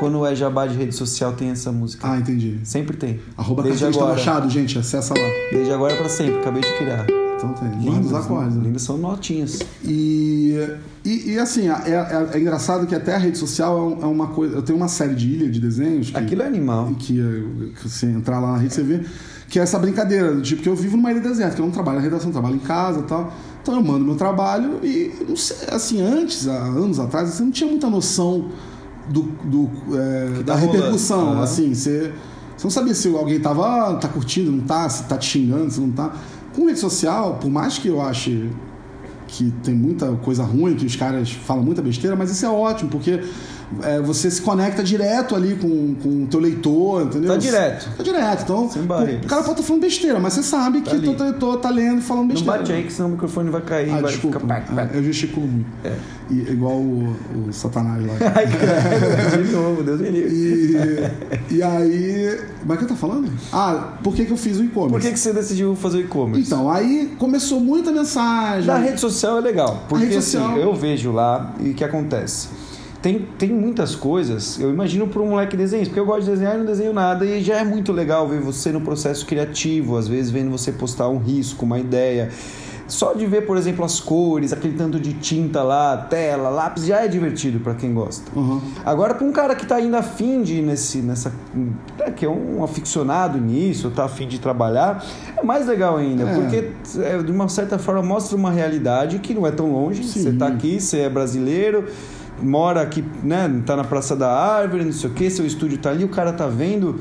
Quando 0.00 0.24
é 0.24 0.34
jabá 0.34 0.66
de 0.66 0.76
rede 0.76 0.94
social 0.94 1.32
tem 1.32 1.50
essa 1.50 1.72
música. 1.72 2.08
Ah, 2.08 2.18
entendi. 2.18 2.60
Sempre 2.64 2.96
tem. 2.96 3.20
Arroba 3.36 3.62
Desde 3.62 3.80
cartunista 3.80 4.04
agora. 4.04 4.18
Machado, 4.18 4.50
gente, 4.50 4.78
acessa 4.78 5.12
lá. 5.14 5.28
Desde 5.50 5.72
agora 5.72 5.96
pra 5.96 6.08
sempre, 6.08 6.38
acabei 6.38 6.62
de 6.62 6.72
criar. 6.78 7.06
Então 7.38 7.52
tem. 7.54 7.70
Lindos, 7.80 8.08
os 8.08 8.14
acordes. 8.14 8.54
né? 8.54 8.60
né? 8.60 8.66
Lindos 8.66 8.82
são 8.82 8.98
notinhas. 8.98 9.60
E, 9.84 10.58
e, 11.04 11.32
e, 11.32 11.38
assim, 11.38 11.68
é, 11.68 11.72
é- 11.72 12.30
é 12.34 12.40
engraçado 12.40 12.86
que 12.86 12.94
até 12.94 13.14
a 13.14 13.18
rede 13.18 13.38
social 13.38 13.96
é 14.00 14.02
é 14.02 14.06
uma 14.06 14.26
coisa. 14.28 14.56
Eu 14.56 14.62
tenho 14.62 14.76
uma 14.76 14.88
série 14.88 15.14
de 15.14 15.28
ilha 15.28 15.48
de 15.50 15.60
desenhos. 15.60 16.10
Que, 16.10 16.16
Aquilo 16.18 16.42
é 16.42 16.46
animal. 16.46 16.92
que, 16.98 17.18
eh, 17.20 17.70
que 17.80 17.88
você 17.88 18.06
entrar 18.06 18.40
lá 18.40 18.52
na 18.52 18.58
rede 18.58 18.74
você 18.74 18.82
vê 18.82 19.00
que 19.48 19.58
é 19.58 19.62
essa 19.62 19.78
brincadeira, 19.78 20.34
do 20.34 20.42
tipo 20.42 20.60
que 20.62 20.68
eu 20.68 20.76
vivo 20.76 20.96
numa 20.98 21.10
ilha 21.10 21.20
deserta, 21.22 21.54
que 21.54 21.60
eu 21.62 21.64
não 21.64 21.72
trabalho 21.72 21.96
na 21.98 22.04
redação, 22.04 22.30
trabalho 22.30 22.56
em 22.56 22.60
casa 22.60 23.00
e 23.00 23.02
tal. 23.04 23.32
Então 23.62 23.74
eu 23.76 23.82
mando 23.82 24.04
meu 24.04 24.14
trabalho 24.14 24.78
e 24.84 25.10
não 25.26 25.36
sei, 25.36 25.56
assim, 25.70 26.02
antes, 26.02 26.46
há 26.46 26.52
anos 26.64 26.98
atrás, 27.00 27.30
você 27.30 27.42
não 27.42 27.50
tinha 27.50 27.68
muita 27.68 27.88
noção 27.88 28.48
do, 29.08 29.22
do, 29.22 29.70
Que 30.36 30.42
da 30.42 30.54
tá 30.54 30.60
repercussão, 30.60 31.40
assim, 31.40 31.72
você, 31.74 32.12
você 32.56 32.64
não 32.64 32.70
sabia 32.70 32.94
se 32.94 33.08
alguém 33.08 33.40
tava, 33.40 33.66
ah, 33.66 33.94
tá 33.94 34.08
curtindo, 34.08 34.52
não 34.52 34.60
tá, 34.60 34.86
se 34.88 35.04
tá 35.04 35.16
te 35.16 35.26
xingando, 35.26 35.70
se 35.70 35.80
não 35.80 35.92
tá. 35.92 36.12
Com 36.58 36.66
rede 36.66 36.80
social, 36.80 37.38
por 37.40 37.48
mais 37.48 37.78
que 37.78 37.86
eu 37.86 38.00
ache 38.00 38.50
que 39.28 39.52
tem 39.62 39.72
muita 39.72 40.10
coisa 40.16 40.42
ruim, 40.42 40.74
que 40.74 40.84
os 40.84 40.96
caras 40.96 41.30
falam 41.30 41.62
muita 41.62 41.80
besteira, 41.80 42.16
mas 42.16 42.32
isso 42.32 42.44
é 42.44 42.50
ótimo, 42.50 42.90
porque 42.90 43.22
é, 43.82 44.00
você 44.00 44.30
se 44.30 44.40
conecta 44.42 44.82
direto 44.82 45.34
ali 45.36 45.54
com, 45.56 45.94
com 45.96 46.24
o 46.24 46.26
teu 46.26 46.40
leitor, 46.40 47.02
entendeu? 47.02 47.32
Tá 47.32 47.36
direto. 47.36 47.88
Tá 47.96 48.02
direto. 48.02 48.42
Então, 48.42 48.70
Sem 48.70 48.82
barreiras. 48.82 49.24
o 49.24 49.28
cara 49.28 49.42
pode 49.42 49.52
estar 49.54 49.62
falando 49.66 49.82
besteira, 49.82 50.18
mas 50.18 50.32
você 50.32 50.42
sabe 50.42 50.80
Tá 50.80 50.90
que 50.90 50.96
o 50.96 51.14
teu 51.14 51.24
leitor 51.26 51.56
tá 51.58 51.70
lendo 51.70 51.98
e 51.98 52.02
falando 52.02 52.28
Não 52.28 52.34
besteira. 52.34 52.58
bate 52.58 52.72
aí 52.72 52.82
que 52.84 52.92
senão 52.92 53.08
o 53.10 53.12
microfone 53.12 53.50
vai 53.50 53.60
cair 53.62 53.90
Ah, 53.90 54.00
vai 54.00 54.12
desculpa. 54.12 54.40
ficar... 54.40 54.90
É, 54.94 54.96
Eu 54.98 55.02
gesticulo 55.04 55.46
muito. 55.46 55.66
É. 55.84 55.92
E, 56.30 56.40
igual 56.52 56.74
o, 56.76 57.16
o 57.48 57.52
Satanás 57.52 58.04
lá. 58.06 58.12
Ai, 58.36 58.46
cara, 58.46 59.42
de 59.42 59.50
novo, 59.50 59.82
Deus 59.82 60.00
me 60.00 60.10
livre. 60.10 60.34
E, 61.50 61.54
e 61.56 61.62
aí. 61.62 62.38
Como 62.60 62.72
é 62.74 62.76
que 62.76 62.84
eu 62.84 62.88
tô 62.88 62.94
falando? 62.96 63.30
Ah, 63.52 63.94
por 64.02 64.14
que, 64.14 64.26
que 64.26 64.32
eu 64.32 64.36
fiz 64.36 64.58
o 64.58 64.64
e-commerce? 64.64 64.92
Por 64.92 65.00
que, 65.00 65.10
que 65.12 65.18
você 65.18 65.32
decidiu 65.32 65.74
fazer 65.74 65.98
o 65.98 66.00
e-commerce? 66.02 66.42
Então, 66.46 66.70
aí 66.70 67.14
começou 67.18 67.60
muita 67.60 67.90
mensagem. 67.90 68.66
Da 68.66 68.76
rede 68.76 69.00
social 69.00 69.38
é 69.38 69.40
legal, 69.40 69.84
porque 69.88 70.04
rede 70.04 70.16
social- 70.22 70.50
assim, 70.52 70.60
eu 70.60 70.74
vejo 70.74 71.12
lá 71.12 71.54
e 71.60 71.70
o 71.70 71.74
que 71.74 71.82
acontece. 71.82 72.48
Tem, 73.00 73.26
tem 73.38 73.50
muitas 73.50 73.94
coisas, 73.94 74.58
eu 74.58 74.70
imagino 74.70 75.06
para 75.06 75.22
um 75.22 75.28
moleque 75.30 75.56
desenhista, 75.56 75.90
porque 75.90 76.00
eu 76.00 76.06
gosto 76.06 76.24
de 76.24 76.30
desenhar 76.32 76.56
e 76.56 76.58
não 76.58 76.66
desenho 76.66 76.92
nada, 76.92 77.24
e 77.24 77.40
já 77.40 77.58
é 77.58 77.64
muito 77.64 77.92
legal 77.92 78.26
ver 78.26 78.40
você 78.40 78.72
no 78.72 78.80
processo 78.80 79.24
criativo, 79.24 79.96
às 79.96 80.08
vezes 80.08 80.32
vendo 80.32 80.50
você 80.50 80.72
postar 80.72 81.08
um 81.08 81.18
risco, 81.18 81.64
uma 81.64 81.78
ideia. 81.78 82.28
Só 82.88 83.12
de 83.12 83.26
ver, 83.26 83.42
por 83.46 83.58
exemplo, 83.58 83.84
as 83.84 84.00
cores, 84.00 84.50
aquele 84.50 84.74
tanto 84.74 84.98
de 84.98 85.12
tinta 85.12 85.62
lá, 85.62 85.94
tela, 86.08 86.48
lápis, 86.48 86.86
já 86.86 87.04
é 87.04 87.06
divertido 87.06 87.60
para 87.60 87.74
quem 87.74 87.92
gosta. 87.92 88.30
Uhum. 88.34 88.60
Agora, 88.84 89.14
para 89.14 89.26
um 89.26 89.30
cara 89.30 89.54
que 89.54 89.62
está 89.64 89.76
ainda 89.76 89.98
afim 89.98 90.42
de 90.42 90.54
ir 90.54 90.62
nesse, 90.62 90.98
nessa. 90.98 91.30
né, 91.54 92.10
que 92.16 92.24
é 92.24 92.28
um 92.30 92.64
aficionado 92.64 93.38
nisso, 93.38 93.88
está 93.88 94.06
afim 94.06 94.26
de 94.26 94.38
trabalhar, 94.40 95.04
é 95.36 95.42
mais 95.44 95.66
legal 95.66 95.98
ainda, 95.98 96.24
É. 96.24 96.34
porque 96.34 96.70
é, 97.02 97.18
de 97.22 97.30
uma 97.30 97.46
certa 97.48 97.78
forma 97.78 98.02
mostra 98.02 98.34
uma 98.36 98.50
realidade 98.50 99.18
que 99.18 99.34
não 99.34 99.46
é 99.46 99.50
tão 99.50 99.70
longe. 99.70 100.02
Sim. 100.02 100.22
Você 100.22 100.28
está 100.30 100.48
aqui, 100.48 100.80
você 100.80 101.00
é 101.00 101.10
brasileiro, 101.10 101.84
mora 102.42 102.82
aqui, 102.82 103.04
né? 103.22 103.62
Tá 103.66 103.76
na 103.76 103.84
Praça 103.84 104.14
da 104.16 104.30
Árvore, 104.32 104.84
não 104.84 104.92
sei 104.92 105.10
o 105.10 105.12
que, 105.12 105.28
seu 105.30 105.46
estúdio 105.46 105.78
tá 105.78 105.90
ali, 105.90 106.04
o 106.04 106.08
cara 106.08 106.32
tá 106.32 106.46
vendo 106.46 106.96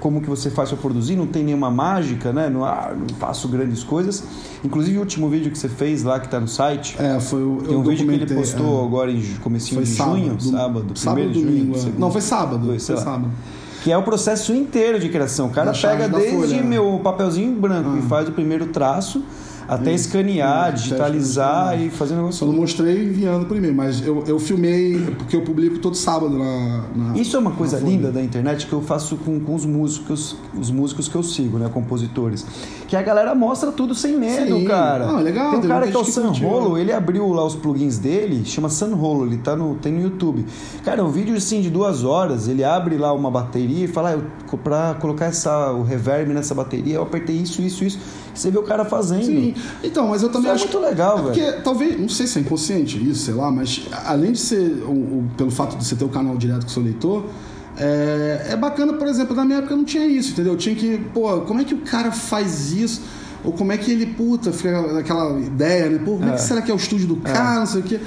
como 0.00 0.20
que 0.20 0.28
você 0.28 0.50
faz 0.50 0.68
para 0.68 0.78
produzir, 0.78 1.14
não 1.14 1.28
tem 1.28 1.44
nenhuma 1.44 1.70
mágica, 1.70 2.32
né? 2.32 2.50
Não, 2.50 2.64
ah, 2.64 2.92
não 2.92 3.14
faço 3.16 3.46
grandes 3.46 3.84
coisas. 3.84 4.24
Inclusive 4.64 4.96
o 4.98 5.00
último 5.00 5.28
vídeo 5.28 5.50
que 5.52 5.56
você 5.56 5.68
fez 5.68 6.02
lá, 6.02 6.18
que 6.18 6.28
tá 6.28 6.40
no 6.40 6.48
site, 6.48 6.96
É, 6.98 7.20
foi 7.20 7.42
o. 7.44 7.58
tem 7.66 7.76
um 7.76 7.82
vídeo 7.84 8.06
que 8.08 8.12
ele 8.14 8.34
postou 8.34 8.82
é. 8.82 8.86
agora 8.86 9.12
em 9.12 9.22
comecinho 9.42 9.80
de 9.80 9.88
sábado. 9.88 10.16
junho, 10.18 10.34
do- 10.34 10.42
sábado, 10.42 10.98
sábado 10.98 11.14
primeiro 11.22 11.32
de 11.32 11.40
junho, 11.40 11.72
domingo. 11.74 11.78
é. 11.96 12.00
Não, 12.00 12.10
foi 12.10 12.20
sábado. 12.20 12.66
Foi, 12.66 12.78
Foi, 12.80 12.96
sábado. 12.96 13.30
Que 13.84 13.92
é 13.92 13.98
o 13.98 14.02
processo 14.02 14.52
inteiro 14.52 14.98
de 14.98 15.08
criação. 15.08 15.46
O 15.46 15.50
cara 15.50 15.72
pega 15.72 16.08
desde 16.08 16.36
folha, 16.36 16.56
né? 16.56 16.62
meu 16.62 17.00
papelzinho 17.02 17.52
branco 17.60 17.96
e 17.96 17.98
Ah. 18.00 18.02
faz 18.08 18.28
o 18.28 18.32
primeiro 18.32 18.66
traço, 18.66 19.22
Até 19.74 19.92
escanear, 19.92 20.72
digitalizar 20.72 21.80
e 21.80 21.90
fazer 21.90 22.14
um 22.14 22.18
negócio. 22.18 22.40
Só 22.40 22.46
não 22.46 22.54
mostrei 22.54 23.04
enviando 23.04 23.46
por 23.46 23.56
e-mail, 23.56 23.74
mas 23.74 24.04
eu, 24.06 24.22
eu 24.26 24.38
filmei, 24.38 25.00
porque 25.18 25.36
eu 25.36 25.42
publico 25.42 25.78
todo 25.78 25.96
sábado 25.96 26.38
na. 26.38 26.84
na 26.94 27.16
Isso 27.16 27.36
é 27.36 27.40
uma 27.40 27.52
coisa 27.52 27.78
linda 27.78 28.12
da 28.12 28.22
internet 28.22 28.66
que 28.66 28.72
eu 28.72 28.82
faço 28.82 29.16
com, 29.16 29.40
com 29.40 29.54
os 29.54 29.64
músicos, 29.64 30.36
os 30.58 30.70
músicos 30.70 31.08
que 31.08 31.14
eu 31.14 31.22
sigo, 31.22 31.58
né, 31.58 31.70
compositores, 31.72 32.46
que 32.86 32.96
a 32.96 33.02
galera 33.02 33.34
mostra 33.34 33.72
tudo 33.72 33.94
sem 33.94 34.16
medo, 34.16 34.58
Sim. 34.58 34.64
cara. 34.64 35.06
Ah, 35.06 35.20
legal, 35.20 35.50
Tem 35.52 35.60
um 35.60 35.68
cara 35.68 35.88
que 35.88 35.96
é 35.96 35.98
o. 35.98 36.04
Sanrolo, 36.04 36.76
ele 36.76 36.92
abriu 36.92 37.26
lá 37.32 37.44
os 37.44 37.54
plugins 37.54 37.98
dele, 37.98 38.44
chama 38.44 38.68
Sanrolo, 38.68 39.26
ele 39.26 39.38
tá 39.38 39.56
no 39.56 39.76
tem 39.76 39.92
no 39.92 40.02
YouTube. 40.02 40.44
Cara, 40.84 41.02
um 41.02 41.10
vídeo 41.10 41.34
assim 41.34 41.60
de 41.60 41.70
duas 41.70 42.04
horas, 42.04 42.48
ele 42.48 42.62
abre 42.62 42.96
lá 42.98 43.12
uma 43.12 43.30
bateria 43.30 43.84
e 43.84 43.88
fala, 43.88 44.10
ah, 44.10 44.12
eu, 44.12 44.58
pra 44.58 44.94
colocar 45.00 45.26
essa 45.26 45.72
o 45.72 45.82
reverb 45.82 46.32
nessa 46.32 46.54
bateria, 46.54 46.96
eu 46.96 47.02
apertei 47.02 47.36
isso, 47.36 47.62
isso, 47.62 47.84
isso. 47.84 47.98
Você 48.34 48.50
vê 48.50 48.58
o 48.58 48.62
cara 48.62 48.84
fazendo. 48.84 49.24
Sim, 49.24 49.54
então, 49.84 50.08
mas 50.08 50.22
eu 50.22 50.28
também 50.30 50.50
é 50.50 50.54
acho 50.54 50.64
muito 50.64 50.78
legal, 50.78 51.18
é 51.18 51.22
Porque 51.22 51.52
talvez, 51.62 52.00
não 52.00 52.08
sei 52.08 52.26
se 52.26 52.38
é 52.38 52.42
inconsciente 52.42 52.96
isso, 53.08 53.24
sei 53.26 53.34
lá, 53.34 53.50
mas 53.50 53.82
além 54.06 54.32
de 54.32 54.38
ser, 54.38 54.82
o, 54.86 54.90
o- 54.90 55.30
pelo 55.36 55.50
fato 55.50 55.76
de 55.76 55.84
você 55.84 55.94
ter 55.94 56.04
o 56.04 56.08
canal 56.08 56.36
direto 56.36 56.62
com 56.62 56.68
o 56.68 56.70
seu 56.70 56.82
leitor, 56.82 57.24
é, 57.76 58.48
é 58.50 58.56
bacana, 58.56 58.92
por 58.94 59.06
exemplo, 59.08 59.34
na 59.34 59.44
minha 59.44 59.58
época 59.58 59.74
não 59.76 59.84
tinha 59.84 60.06
isso, 60.06 60.32
entendeu? 60.32 60.52
Eu 60.52 60.58
tinha 60.58 60.74
que, 60.74 60.98
pô, 61.14 61.40
como 61.42 61.60
é 61.60 61.64
que 61.64 61.74
o 61.74 61.78
cara 61.78 62.10
faz 62.12 62.72
isso? 62.72 63.02
Ou 63.44 63.52
como 63.52 63.72
é 63.72 63.76
que 63.78 63.90
ele, 63.90 64.06
puta, 64.06 64.52
fica 64.52 64.98
aquela 64.98 65.38
ideia, 65.40 65.88
né? 65.90 65.98
Pô, 66.04 66.12
como 66.12 66.24
é, 66.26 66.28
É. 66.30 66.32
que 66.34 66.40
será 66.42 66.62
que 66.62 66.70
é 66.70 66.74
o 66.74 66.76
estúdio 66.76 67.08
do 67.08 67.16
cara, 67.16 67.58
não 67.60 67.66
sei 67.66 67.80
o 67.80 67.84
quê. 67.84 68.00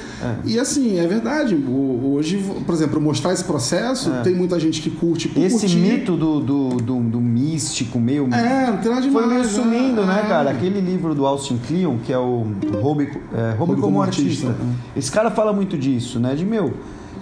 E 0.45 0.57
assim, 0.57 0.97
é 0.97 1.05
verdade. 1.07 1.55
Hoje, 1.55 2.37
por 2.65 2.73
exemplo, 2.73 3.01
mostrar 3.01 3.33
esse 3.33 3.43
processo, 3.43 4.11
tem 4.23 4.33
muita 4.33 4.59
gente 4.59 4.81
que 4.81 4.89
curte 4.89 5.27
por 5.27 5.41
É. 5.43 5.45
Esse 5.47 5.59
curtir. 5.59 5.75
mito 5.77 6.15
do, 6.15 6.39
do, 6.39 6.69
do, 6.77 6.99
do 7.01 7.19
místico 7.21 7.99
meio. 7.99 8.27
É, 8.33 8.67
não 8.71 8.77
tem 8.77 8.89
nada 8.91 9.01
demais. 9.01 9.25
Foi 9.25 9.33
meio 9.35 9.45
sumindo, 9.47 10.05
né, 10.05 10.21
É. 10.25 10.27
cara? 10.27 10.49
Aquele 10.51 10.79
livro 10.79 11.13
do 11.13 11.25
Austin 11.25 11.57
Kleon, 11.67 11.97
que 11.97 12.13
é 12.13 12.17
o 12.17 12.45
Hobby, 12.81 13.09
é, 13.33 13.55
Hobby 13.57 13.75
como 13.79 14.01
artista. 14.01 14.55
Esse 14.95 15.11
cara 15.11 15.29
fala 15.31 15.51
muito 15.51 15.77
disso, 15.77 16.19
né? 16.19 16.33
De 16.35 16.45
meu. 16.45 16.73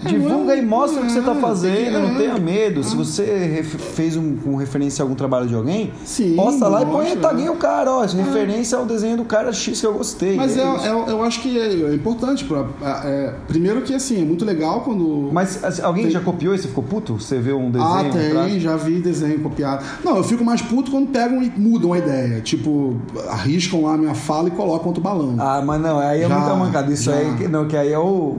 Divulga 0.10 0.56
e 0.56 0.62
mostra 0.66 1.02
o 1.02 1.06
que 1.06 1.12
você 1.12 1.22
tá 1.22 1.32
é, 1.32 1.36
fazendo, 1.36 2.00
não 2.00 2.16
é. 2.16 2.18
tenha 2.18 2.38
medo. 2.38 2.84
Se 2.84 2.96
você 2.96 3.64
fez 3.64 4.16
um, 4.16 4.36
com 4.38 4.56
referência 4.56 5.02
a 5.02 5.06
algum 5.06 5.16
trabalho 5.16 5.48
de 5.48 5.56
alguém, 5.56 5.92
Sim, 6.06 6.36
posta 6.36 6.68
lá 6.68 6.82
e 6.82 6.86
põe 6.86 7.10
mostra, 7.10 7.34
né? 7.34 7.50
o 7.50 7.56
cara, 7.56 7.92
ó. 7.92 8.04
essa 8.04 8.18
Referência 8.18 8.78
ao 8.78 8.86
desenho 8.86 9.18
do 9.18 9.26
cara 9.26 9.52
X 9.52 9.80
que 9.80 9.86
eu 9.86 9.94
gostei. 9.94 10.36
Mas 10.36 10.58
é 10.58 10.62
é, 10.62 10.88
é- 10.88 11.12
eu 11.12 11.24
acho 11.24 11.42
que 11.42 11.58
é, 11.58 11.74
é 11.92 11.94
importante. 11.94 12.44
Pra, 12.46 12.66
é, 13.06 13.34
primeiro 13.48 13.82
que 13.82 13.94
assim, 13.94 14.22
é 14.22 14.26
muito 14.26 14.46
legal 14.46 14.82
quando. 14.82 15.30
Mas 15.32 15.64
assim, 15.64 15.82
alguém 15.82 16.04
Tem- 16.04 16.12
já 16.12 16.20
copiou 16.20 16.54
e 16.54 16.58
você 16.58 16.68
ficou 16.68 16.84
puto? 16.84 17.20
Você 17.20 17.40
vê 17.40 17.54
um 17.54 17.70
desenho? 17.70 17.92
ah, 17.92 18.04
tem, 18.46 18.60
já 18.60 18.76
vi 18.76 19.00
desenho 19.00 19.40
copiado. 19.40 19.84
Não, 20.04 20.18
eu 20.18 20.24
fico 20.24 20.44
mais 20.44 20.62
puto 20.62 20.92
quando 20.92 21.08
pegam 21.10 21.42
e 21.44 21.52
mudam 21.56 21.94
a 21.94 21.98
ideia. 21.98 22.42
Tipo, 22.42 22.96
arriscam 23.30 23.84
lá 23.84 23.94
a 23.94 23.98
minha 23.98 24.16
fala 24.16 24.48
e 24.48 24.52
colocam 24.52 24.88
outro 24.88 25.02
balão. 25.02 25.36
Ah, 25.40 25.62
mas 25.64 25.82
não, 25.82 26.00
aí 26.00 26.22
é 26.24 26.28
Já, 26.28 26.38
muita 26.38 26.56
mancada. 26.56 26.92
Isso 26.92 27.06
já. 27.06 27.16
aí, 27.16 27.48
não, 27.48 27.68
que 27.68 27.76
aí 27.78 27.92
é 27.92 28.00
o. 28.00 28.38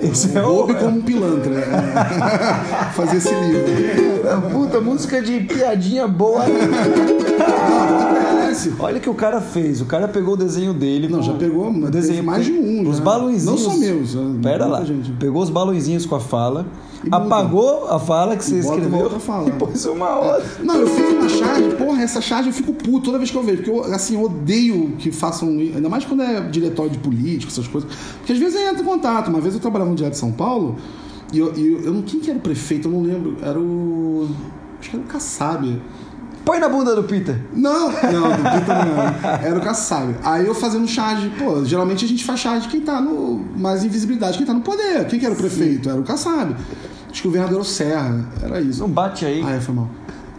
Esse 0.00 0.36
é 0.36 0.42
o. 0.42 0.46
Roube 0.46 0.74
como 0.74 0.98
um 0.98 1.02
pilantra. 1.02 1.54
é. 1.54 2.92
Fazer 2.92 3.16
esse 3.16 3.34
livro. 3.34 3.64
Puta, 4.52 4.80
música 4.80 5.22
de 5.22 5.40
piadinha 5.40 6.06
boa. 6.06 6.42
Acontece. 7.46 8.72
Olha 8.78 8.98
o 8.98 9.00
que 9.00 9.10
o 9.10 9.14
cara 9.14 9.40
fez. 9.40 9.80
O 9.80 9.84
cara 9.86 10.08
pegou 10.08 10.34
o 10.34 10.36
desenho 10.36 10.72
dele. 10.74 11.08
Não, 11.08 11.22
já 11.22 11.32
pegou, 11.34 11.72
teve 11.90 12.22
mais 12.22 12.44
de 12.44 12.52
um, 12.52 12.88
Os 12.88 12.98
já. 12.98 13.04
balãozinhos. 13.04 13.44
Não 13.44 13.56
só 13.58 13.76
meus, 13.76 14.14
é, 14.14 14.18
Pera 14.42 14.66
lá. 14.66 14.84
gente. 14.84 15.10
Pegou 15.12 15.42
os 15.42 15.50
balãozinhos 15.50 16.04
com 16.06 16.14
a 16.16 16.20
fala. 16.20 16.66
Apagou 17.10 17.88
a 17.88 17.98
fala 17.98 18.36
que 18.36 18.44
você 18.44 18.58
escreveu. 18.58 19.06
E 19.48 19.52
pôs 19.52 19.84
uma 19.86 20.18
outra. 20.18 20.44
Não, 20.62 20.76
eu 20.76 20.86
fiz 20.86 21.10
uma 21.10 21.28
charge, 21.28 21.74
porra, 21.76 22.02
essa 22.02 22.20
charge 22.20 22.48
eu 22.48 22.52
fico 22.52 22.72
puto 22.72 23.06
toda 23.06 23.18
vez 23.18 23.30
que 23.30 23.36
eu 23.36 23.42
vejo, 23.42 23.58
porque 23.58 23.70
eu, 23.70 23.84
assim, 23.94 24.16
odeio 24.16 24.94
que 24.98 25.10
façam, 25.10 25.48
ainda 25.48 25.88
mais 25.88 26.04
quando 26.04 26.22
é 26.22 26.40
diretório 26.40 26.90
de 26.90 26.98
político, 26.98 27.50
essas 27.50 27.68
coisas, 27.68 27.90
porque 28.18 28.32
às 28.32 28.38
vezes 28.38 28.60
entra 28.60 28.82
em 28.82 28.84
contato, 28.84 29.28
uma 29.28 29.40
vez 29.40 29.54
eu 29.54 29.60
trabalhava 29.60 29.90
no 29.90 29.96
Diário 29.96 30.12
de 30.12 30.18
São 30.18 30.32
Paulo, 30.32 30.76
e 31.32 31.38
eu, 31.38 31.52
eu, 31.54 31.80
eu 31.84 31.92
não, 31.92 32.02
quem 32.02 32.20
que 32.20 32.30
era 32.30 32.38
o 32.38 32.42
prefeito, 32.42 32.88
eu 32.88 32.92
não 32.92 33.02
lembro, 33.02 33.36
era 33.42 33.58
o, 33.58 34.28
acho 34.80 34.90
que 34.90 34.96
era 34.96 35.04
o 35.04 35.08
Kassab, 35.08 35.80
Põe 36.46 36.60
na 36.60 36.68
bunda 36.68 36.94
do 36.94 37.02
Peter. 37.02 37.36
não, 37.52 37.90
não, 37.90 38.30
do 38.30 38.42
Peter 38.42 38.86
não 38.86 39.02
era. 39.42 39.58
O 39.58 39.60
Kassab. 39.60 40.14
Aí 40.22 40.46
eu 40.46 40.54
fazendo 40.54 40.86
charge, 40.86 41.28
pô, 41.36 41.64
geralmente 41.64 42.04
a 42.04 42.08
gente 42.08 42.24
faz 42.24 42.38
charge 42.40 42.62
de 42.62 42.68
quem 42.68 42.80
tá 42.80 43.00
no. 43.00 43.44
Mais 43.56 43.82
invisibilidade, 43.84 44.38
quem 44.38 44.46
tá 44.46 44.54
no 44.54 44.60
poder. 44.60 45.04
Quem 45.08 45.18
que 45.18 45.26
era 45.26 45.34
o 45.34 45.36
prefeito? 45.36 45.90
Era 45.90 45.98
o 46.00 46.04
Kassab. 46.04 46.54
Acho 47.10 47.20
que 47.22 47.26
o 47.28 47.30
governador 47.32 47.64
Serra. 47.66 48.24
Era 48.42 48.60
isso. 48.60 48.80
Não 48.80 48.88
bate 48.88 49.26
aí. 49.26 49.42
Ah, 49.44 49.56
é, 49.56 49.60
foi 49.60 49.74
mal. 49.74 49.90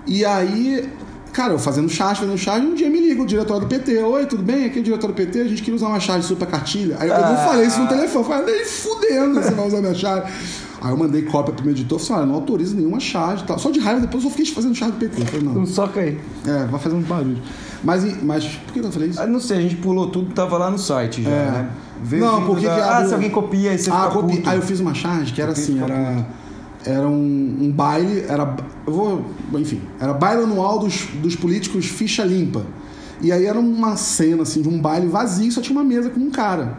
E 0.06 0.24
aí, 0.24 0.88
cara, 1.34 1.52
eu 1.54 1.60
fazendo 1.60 1.90
charge, 1.90 2.22
fazendo 2.22 2.38
charge, 2.38 2.66
um 2.66 2.74
dia 2.74 2.90
me 2.90 3.02
liga 3.02 3.22
o 3.22 3.26
diretor 3.26 3.60
do 3.60 3.68
PT. 3.68 4.02
Oi, 4.02 4.26
tudo 4.28 4.42
bem? 4.44 4.64
Aqui 4.66 4.78
é 4.78 4.82
o 4.82 4.84
diretor 4.86 5.08
do 5.08 5.14
PT, 5.14 5.42
a 5.42 5.48
gente 5.50 5.62
queria 5.62 5.76
usar 5.76 5.88
uma 5.90 6.00
charge 6.00 6.26
super 6.26 6.48
cartilha. 6.48 6.96
Aí 7.02 7.10
eu 7.10 7.16
não 7.18 7.34
Ah. 7.34 7.46
falei 7.50 7.68
isso 7.68 7.82
no 7.82 7.88
telefone, 7.90 8.24
eu 8.24 8.30
falei, 8.32 8.56
nem 8.56 8.66
fudendo 8.66 9.42
você 9.44 9.52
vai 9.52 9.68
usar 9.68 9.82
minha 9.82 9.94
charge. 9.94 10.32
Aí 10.82 10.92
eu 10.92 10.98
mandei 10.98 11.24
cópia 11.24 11.54
pro 11.54 11.64
meu 11.66 11.74
editor, 11.74 11.98
falei, 12.00 12.22
olha, 12.24 12.28
não 12.30 12.36
autorizo 12.36 12.76
nenhuma 12.76 13.00
charge 13.00 13.44
e 13.44 13.48
tal. 13.48 13.58
Só 13.58 13.72
de 13.72 13.80
raiva, 13.80 14.02
depois 14.02 14.24
eu 14.24 14.30
fiquei 14.30 14.46
fazendo 14.46 14.76
charge 14.76 14.94
do 14.96 15.00
PT. 15.00 15.22
Eu 15.22 15.26
falei, 15.26 15.42
não. 15.46 15.54
Não 15.54 15.66
soca 15.66 16.00
aí. 16.00 16.20
É, 16.46 16.66
vai 16.66 16.80
fazendo 16.80 17.06
barulho. 17.08 17.38
Mas, 17.84 18.24
mas 18.24 18.46
por 18.46 18.74
que 18.74 18.80
eu 18.80 18.92
falei 18.92 19.10
isso? 19.10 19.20
Ah, 19.22 19.26
não 19.28 19.40
sei, 19.40 19.58
a 19.58 19.62
gente 19.62 19.76
pulou 19.78 20.10
tudo, 20.10 20.34
tava 20.34 20.58
lá 20.58 20.70
no 20.70 20.78
site 20.78 21.24
já, 21.24 21.30
É. 21.30 21.52
né? 21.52 21.70
Veio 22.04 22.24
Não, 22.26 22.46
porque 22.46 22.66
da- 22.68 22.76
que 22.76 22.82
Ah, 22.82 23.06
se 23.08 23.14
alguém 23.16 23.30
copia 23.32 23.72
aí 23.72 23.78
você 23.80 23.90
ah, 23.90 24.08
fica 24.10 24.22
puto. 24.22 24.50
Aí 24.50 24.56
eu 24.58 24.62
fiz 24.62 24.80
uma 24.80 24.94
charge 24.94 25.34
que 25.34 25.42
era 25.42 25.52
Copia 25.52 25.64
assim, 25.64 25.82
era, 25.82 26.28
era 26.86 27.08
um, 27.08 27.58
um 27.62 27.72
baile, 27.72 28.24
era. 28.28 28.56
Eu 28.86 28.94
vou. 28.94 29.26
Enfim, 29.56 29.82
era 30.00 30.14
baile 30.14 30.44
anual 30.44 30.78
dos, 30.78 31.08
dos 31.22 31.36
políticos 31.36 31.88
ficha 31.88 32.24
limpa. 32.24 32.62
E 33.20 33.32
aí 33.32 33.46
era 33.46 33.60
uma 33.60 33.96
cena 33.96 34.44
assim 34.44 34.62
de 34.62 34.70
um 34.70 34.80
baile 34.80 35.08
vazio, 35.08 35.52
só 35.52 35.60
tinha 35.60 35.76
uma 35.76 35.84
mesa 35.84 36.12
com 36.12 36.20
um 36.20 36.30
cara. 36.30 36.78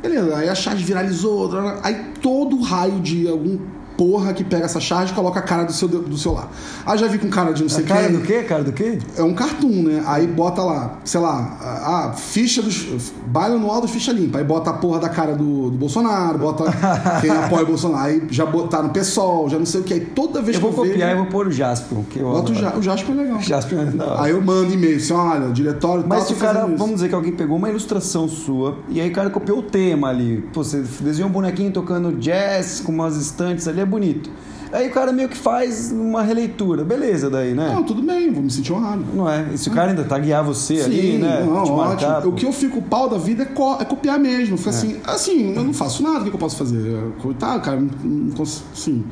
Beleza, 0.00 0.36
aí 0.36 0.48
a 0.48 0.54
charge 0.54 0.84
viralizou, 0.84 1.50
aí 1.82 2.12
todo 2.22 2.60
raio 2.60 3.00
de 3.00 3.28
algum 3.28 3.58
porra 3.98 4.32
que 4.32 4.44
pega 4.44 4.64
essa 4.64 4.78
charge 4.80 5.12
e 5.12 5.14
coloca 5.14 5.40
a 5.40 5.42
cara 5.42 5.64
do 5.64 5.72
seu, 5.72 5.88
do 5.88 6.16
seu 6.16 6.32
lado. 6.32 6.48
Aí 6.86 6.96
já 6.96 7.06
vi 7.08 7.18
com 7.18 7.28
cara 7.28 7.52
de 7.52 7.62
não 7.62 7.68
sei 7.68 7.84
cara 7.84 8.04
quem. 8.08 8.12
do 8.16 8.22
quê? 8.22 8.42
Cara 8.44 8.62
do 8.64 8.72
quê? 8.72 8.98
É 9.16 9.22
um 9.22 9.34
cartoon, 9.34 9.82
né? 9.82 10.02
Aí 10.06 10.26
bota 10.26 10.62
lá, 10.62 10.98
sei 11.04 11.20
lá, 11.20 11.58
a, 11.60 12.06
a 12.06 12.12
ficha 12.12 12.62
dos. 12.62 12.86
Baile 13.26 13.56
anual 13.56 13.80
dos 13.80 13.90
ficha 13.90 14.12
limpa. 14.12 14.38
Aí 14.38 14.44
bota 14.44 14.70
a 14.70 14.72
porra 14.74 15.00
da 15.00 15.08
cara 15.08 15.34
do, 15.34 15.68
do 15.70 15.76
Bolsonaro, 15.76 16.38
bota 16.38 16.64
quem 17.20 17.28
apoia 17.30 17.64
o 17.64 17.66
Bolsonaro. 17.66 18.04
Aí 18.04 18.22
já 18.30 18.46
botaram 18.46 18.86
o 18.86 18.90
PSOL, 18.90 19.48
já 19.48 19.58
não 19.58 19.66
sei 19.66 19.80
o 19.80 19.84
que. 19.84 19.94
Aí 19.94 20.00
toda 20.00 20.40
vez 20.40 20.56
Eu 20.56 20.62
que 20.68 20.74
vou 20.74 20.84
eu 20.86 20.90
copiar 20.90 21.10
e 21.10 21.14
vejo. 21.14 21.22
vou 21.24 21.26
pôr 21.32 21.48
o 21.48 21.50
Jasper. 21.50 21.98
Que 22.08 22.20
eu 22.20 22.30
Bota 22.30 22.52
o. 22.52 22.54
Ja- 22.54 22.76
o 22.76 22.82
Jasper 22.82 23.14
é 23.18 23.22
legal. 23.22 23.40
Jasper 23.40 23.78
é 23.80 24.02
hora. 24.02 24.22
Aí 24.22 24.30
eu 24.30 24.40
mando 24.40 24.72
e-mail 24.72 24.96
assim: 24.96 25.12
olha, 25.12 25.48
o 25.48 25.52
diretório 25.52 26.04
Mas 26.06 26.20
tal, 26.20 26.28
se 26.28 26.34
o 26.34 26.36
cara, 26.36 26.66
vamos 26.66 26.94
dizer 26.94 27.08
que 27.08 27.14
alguém 27.16 27.32
pegou 27.32 27.56
uma 27.56 27.68
ilustração 27.68 28.28
sua 28.28 28.76
e 28.88 29.00
aí 29.00 29.10
o 29.10 29.12
cara 29.12 29.28
copiou 29.28 29.58
o 29.58 29.62
tema 29.62 30.08
ali. 30.08 30.42
Pô, 30.52 30.62
você 30.62 30.84
desenhou 31.00 31.28
um 31.28 31.32
bonequinho 31.32 31.72
tocando 31.72 32.12
jazz 32.12 32.80
com 32.80 32.92
umas 32.92 33.16
estantes 33.16 33.66
ali, 33.66 33.80
é 33.80 33.87
bonito. 33.88 34.30
Aí 34.70 34.88
o 34.88 34.92
cara 34.92 35.12
meio 35.12 35.30
que 35.30 35.36
faz 35.36 35.90
uma 35.90 36.22
releitura. 36.22 36.84
Beleza 36.84 37.30
daí, 37.30 37.54
né? 37.54 37.72
Não, 37.74 37.82
tudo 37.82 38.02
bem, 38.02 38.30
vou 38.30 38.42
me 38.42 38.50
sentir 38.50 38.72
honrado. 38.74 39.02
Não 39.14 39.26
é? 39.28 39.46
E 39.54 39.56
se 39.58 39.70
o 39.70 39.72
cara 39.72 39.90
ainda 39.90 40.04
tá 40.04 40.18
guiar 40.18 40.44
você 40.44 40.82
ali, 40.82 41.12
Sim, 41.12 41.18
né? 41.18 41.42
não, 41.42 41.64
Te 41.64 41.72
marcar, 41.72 42.16
ótimo. 42.18 42.22
pô. 42.22 42.28
O 42.28 42.32
que 42.32 42.44
eu 42.44 42.52
fico 42.52 42.82
pau 42.82 43.08
da 43.08 43.16
vida 43.16 43.44
é, 43.44 43.46
co- 43.46 43.78
é 43.80 43.84
copiar 43.86 44.18
mesmo. 44.18 44.58
Fica 44.58 44.68
assim, 44.70 44.96
assim, 45.06 45.54
eu 45.54 45.64
não 45.64 45.72
faço 45.72 46.02
nada, 46.02 46.20
o 46.20 46.24
que, 46.24 46.34
eu 46.34 46.38
posso 46.38 46.56
fazer? 46.56 47.00
Tá, 47.38 47.58
cara, 47.60 47.80
não, 48.04 48.30
consigo. 48.32 48.66
Assim. 48.74 49.04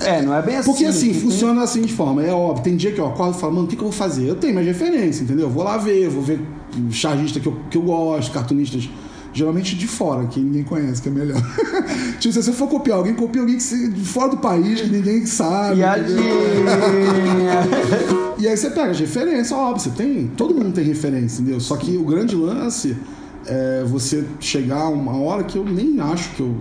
É, 0.00 0.22
não 0.22 0.32
é 0.32 0.40
bem 0.40 0.54
assim. 0.56 0.70
Porque 0.70 0.84
assim, 0.84 1.12
funciona 1.12 1.60
assim 1.62 1.82
de 1.82 1.92
forma, 1.92 2.22
é 2.22 2.32
óbvio. 2.32 2.62
Tem 2.62 2.76
dia 2.76 2.92
que 2.92 3.00
eu 3.00 3.06
acordo 3.08 3.36
e 3.36 3.40
falo, 3.40 3.54
mano, 3.54 3.66
o 3.66 3.68
que, 3.68 3.74
que 3.74 3.82
eu 3.82 3.88
vou 3.88 3.92
fazer? 3.92 4.28
Eu 4.28 4.36
tenho 4.36 4.52
minhas 4.54 4.68
referências, 4.68 5.22
entendeu? 5.22 5.46
Eu 5.46 5.50
vou 5.50 5.64
lá 5.64 5.76
ver, 5.76 6.08
vou 6.08 6.22
ver 6.22 6.40
chargista 6.92 7.40
que 7.40 7.48
eu, 7.48 7.56
que 7.68 7.76
eu 7.76 7.82
gosto, 7.82 8.30
cartunistas, 8.30 8.88
geralmente 9.38 9.76
de 9.76 9.86
fora, 9.86 10.26
que 10.26 10.40
ninguém 10.40 10.64
conhece, 10.64 11.00
que 11.00 11.08
é 11.08 11.12
melhor. 11.12 11.40
tipo, 12.18 12.34
se 12.34 12.42
você 12.42 12.52
for 12.52 12.68
copiar 12.68 12.98
alguém, 12.98 13.14
copia 13.14 13.40
alguém 13.40 13.56
que 13.56 13.62
se, 13.62 13.88
de 13.88 14.04
fora 14.04 14.30
do 14.30 14.38
país, 14.38 14.80
que 14.80 14.88
ninguém 14.88 15.24
sabe. 15.24 15.76
Piadinha. 15.76 16.18
E 18.38 18.46
aí 18.46 18.56
você 18.56 18.70
pega 18.70 18.92
as 18.92 19.00
referências, 19.00 19.50
óbvio, 19.50 19.82
você 19.82 19.90
tem. 19.90 20.28
Todo 20.36 20.54
mundo 20.54 20.72
tem 20.72 20.84
referência, 20.84 21.42
entendeu? 21.42 21.58
Só 21.58 21.76
que 21.76 21.96
o 21.96 22.04
grande 22.04 22.36
lance 22.36 22.96
é 23.44 23.82
você 23.84 24.24
chegar 24.38 24.82
a 24.82 24.88
uma 24.88 25.16
hora 25.16 25.42
que 25.42 25.58
eu 25.58 25.64
nem 25.64 25.98
acho 25.98 26.30
que 26.36 26.40
eu. 26.42 26.54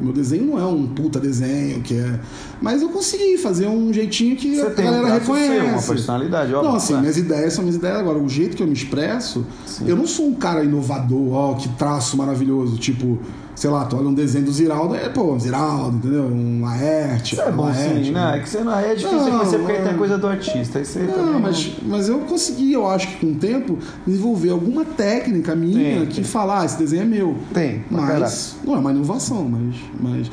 Meu 0.00 0.12
desenho 0.12 0.46
não 0.46 0.58
é 0.58 0.64
um 0.64 0.86
puta 0.86 1.20
desenho, 1.20 1.80
que 1.82 1.94
é. 1.94 2.18
Mas 2.60 2.82
eu 2.82 2.88
consegui 2.88 3.36
fazer 3.36 3.66
um 3.66 3.92
jeitinho 3.92 4.36
que 4.36 4.56
Você 4.56 4.62
a 4.66 4.70
tem 4.70 4.86
um 4.86 4.90
galera 4.90 5.06
traço 5.06 5.20
reconhece. 5.20 5.54
seu, 5.54 5.64
uma 5.66 5.82
personalidade, 5.82 6.54
óbvio. 6.54 6.70
Não, 6.70 6.76
assim, 6.76 6.94
né? 6.94 7.00
minhas 7.00 7.16
ideias 7.18 7.52
são 7.52 7.62
minhas 7.62 7.76
ideias. 7.76 7.98
Agora, 7.98 8.18
o 8.18 8.28
jeito 8.28 8.56
que 8.56 8.62
eu 8.62 8.66
me 8.66 8.72
expresso, 8.72 9.44
eu 9.86 9.96
não 9.96 10.06
sou 10.06 10.26
um 10.28 10.34
cara 10.34 10.64
inovador, 10.64 11.32
ó, 11.32 11.54
que 11.54 11.68
traço 11.70 12.16
maravilhoso. 12.16 12.76
Tipo, 12.78 13.18
sei 13.54 13.70
lá, 13.70 13.84
tu 13.84 13.96
olha 13.96 14.08
um 14.08 14.14
desenho 14.14 14.44
do 14.44 14.52
Ziraldo, 14.52 14.94
é, 14.94 15.08
pô, 15.08 15.38
Ziraldo, 15.38 15.96
entendeu? 15.98 16.24
Um 16.24 16.62
Laerte. 16.62 17.34
Isso 17.34 17.42
é 17.42 17.50
bom 17.52 17.64
Laerte, 17.64 18.04
sim, 18.06 18.10
né? 18.12 18.36
É 18.36 18.40
que 18.40 18.48
você 18.48 18.60
não 18.64 18.78
é 18.78 18.94
difícil 18.94 19.18
Não, 19.18 19.24
reconhecer 19.24 19.58
porque 19.58 19.72
aí 19.72 19.78
é. 19.78 19.82
tem 19.88 19.96
coisa 19.96 20.18
do 20.18 20.26
artista. 20.26 20.78
Aí 20.78 20.84
você 20.84 20.98
Não, 21.00 21.12
também 21.14 21.40
mas, 21.40 21.72
mas 21.82 22.08
eu 22.08 22.18
consegui, 22.20 22.72
eu 22.72 22.88
acho 22.88 23.08
que 23.08 23.26
com 23.26 23.32
o 23.32 23.34
tempo, 23.36 23.78
desenvolver 24.06 24.50
alguma 24.50 24.84
técnica 24.84 25.54
minha 25.54 25.98
Tem, 26.00 26.06
que 26.06 26.14
tem. 26.16 26.24
falar, 26.24 26.60
ah, 26.62 26.64
esse 26.64 26.78
desenho 26.78 27.02
é 27.02 27.06
meu. 27.06 27.36
Tem, 27.52 27.84
mas 27.90 28.56
não 28.64 28.74
é 28.74 28.78
uma 28.78 28.90
inovação, 28.90 29.44
mas, 29.44 29.74
mas. 30.00 30.30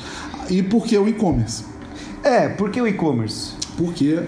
E 0.49 0.63
por 0.63 0.85
que 0.85 0.97
o 0.97 1.07
e-commerce? 1.07 1.63
É, 2.23 2.47
por 2.49 2.69
que 2.69 2.81
o 2.81 2.87
e-commerce? 2.87 3.53
Porque 3.77 4.19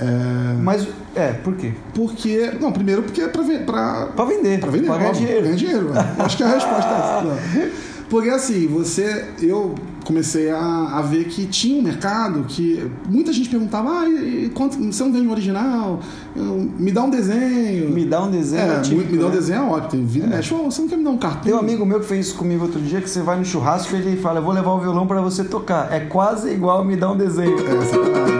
É, 0.00 0.54
Mas, 0.62 0.86
é, 1.16 1.32
por 1.32 1.56
quê? 1.56 1.72
porque. 1.92 2.52
Não, 2.60 2.70
primeiro 2.70 3.02
porque 3.02 3.20
é 3.20 3.26
pra, 3.28 3.42
pra, 3.42 4.06
Pra 4.14 4.24
vender. 4.24 4.60
Pra 4.60 4.70
vender, 4.70 4.86
Pra 4.86 4.96
ganhar 4.98 5.12
dinheiro. 5.12 5.42
Ganhar 5.42 5.56
dinheiro. 5.56 5.90
né? 5.92 6.14
Acho 6.20 6.36
que 6.36 6.42
a 6.44 6.48
resposta 6.48 6.88
é 6.88 7.60
essa. 7.66 7.70
Porque 8.08 8.30
assim, 8.30 8.66
você. 8.66 9.26
Eu 9.40 9.74
comecei 10.04 10.48
a, 10.50 10.58
a 10.94 11.02
ver 11.02 11.24
que 11.24 11.44
tinha 11.46 11.78
um 11.78 11.82
mercado 11.82 12.44
que 12.48 12.90
muita 13.06 13.30
gente 13.30 13.50
perguntava, 13.50 13.90
ah, 13.90 14.08
e, 14.08 14.46
e 14.46 14.48
quanto, 14.48 14.78
você 14.78 15.04
não 15.04 15.12
vende 15.12 15.26
um 15.26 15.30
original? 15.30 16.00
Eu- 16.34 16.66
me 16.78 16.90
dá 16.90 17.02
um 17.04 17.10
desenho. 17.10 17.90
Me 17.90 18.06
dá 18.06 18.22
um 18.24 18.30
desenho. 18.30 18.72
é, 18.72 18.80
típico, 18.80 19.12
me 19.12 19.18
dá 19.18 19.26
um 19.26 19.28
né? 19.28 19.34
desenho 19.36 19.58
é 19.58 19.64
ótimo. 19.64 19.90
Tem 19.90 20.04
vida 20.06 20.26
e 20.26 20.30
mexe, 20.30 20.54
"Ô, 20.54 20.64
você 20.70 20.80
não 20.80 20.88
quer 20.88 20.96
me 20.96 21.04
dar 21.04 21.10
um 21.10 21.18
cartão? 21.18 21.42
Tem 21.42 21.52
um 21.52 21.58
amigo 21.58 21.84
meu 21.84 22.00
que 22.00 22.06
fez 22.06 22.28
isso 22.28 22.36
comigo 22.36 22.64
outro 22.64 22.80
dia, 22.80 23.02
que 23.02 23.10
você 23.10 23.20
vai 23.20 23.38
no 23.38 23.44
churrasco 23.44 23.94
e 23.94 23.98
ele 23.98 24.16
fala, 24.16 24.38
eu 24.38 24.44
vou 24.44 24.54
levar 24.54 24.70
o 24.72 24.80
violão 24.80 25.06
pra 25.06 25.20
você 25.20 25.44
tocar. 25.44 25.92
É 25.92 26.00
quase 26.00 26.50
igual 26.50 26.82
me 26.84 26.96
dar 26.96 27.12
um 27.12 27.16
desenho. 27.16 27.54
É, 27.58 27.84
sacanagem. 27.84 28.34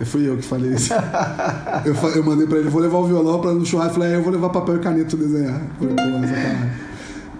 É. 0.00 0.04
Fui 0.04 0.28
eu 0.28 0.36
que 0.36 0.44
falei 0.44 0.74
isso. 0.74 0.94
eu, 1.84 2.10
eu 2.10 2.22
mandei 2.24 2.46
pra 2.46 2.58
ele, 2.58 2.68
vou 2.68 2.80
levar 2.80 2.98
o 2.98 3.04
violão 3.04 3.40
pra 3.40 3.52
no 3.52 3.66
churrasco. 3.66 3.94
Falei, 3.94 4.12
é, 4.12 4.16
eu 4.16 4.22
vou 4.22 4.32
levar 4.32 4.48
papel 4.50 4.76
e 4.76 4.78
caneta 4.78 5.16
desenhar. 5.16 5.60
Falei. 5.76 5.96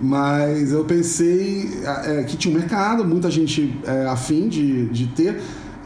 Mas 0.00 0.70
eu 0.72 0.84
pensei 0.84 1.68
é, 2.04 2.22
que 2.22 2.36
tinha 2.36 2.54
um 2.54 2.58
mercado, 2.58 3.04
muita 3.04 3.30
gente 3.30 3.76
é, 3.84 4.06
afim 4.06 4.48
de, 4.48 4.86
de 4.86 5.06
ter. 5.08 5.40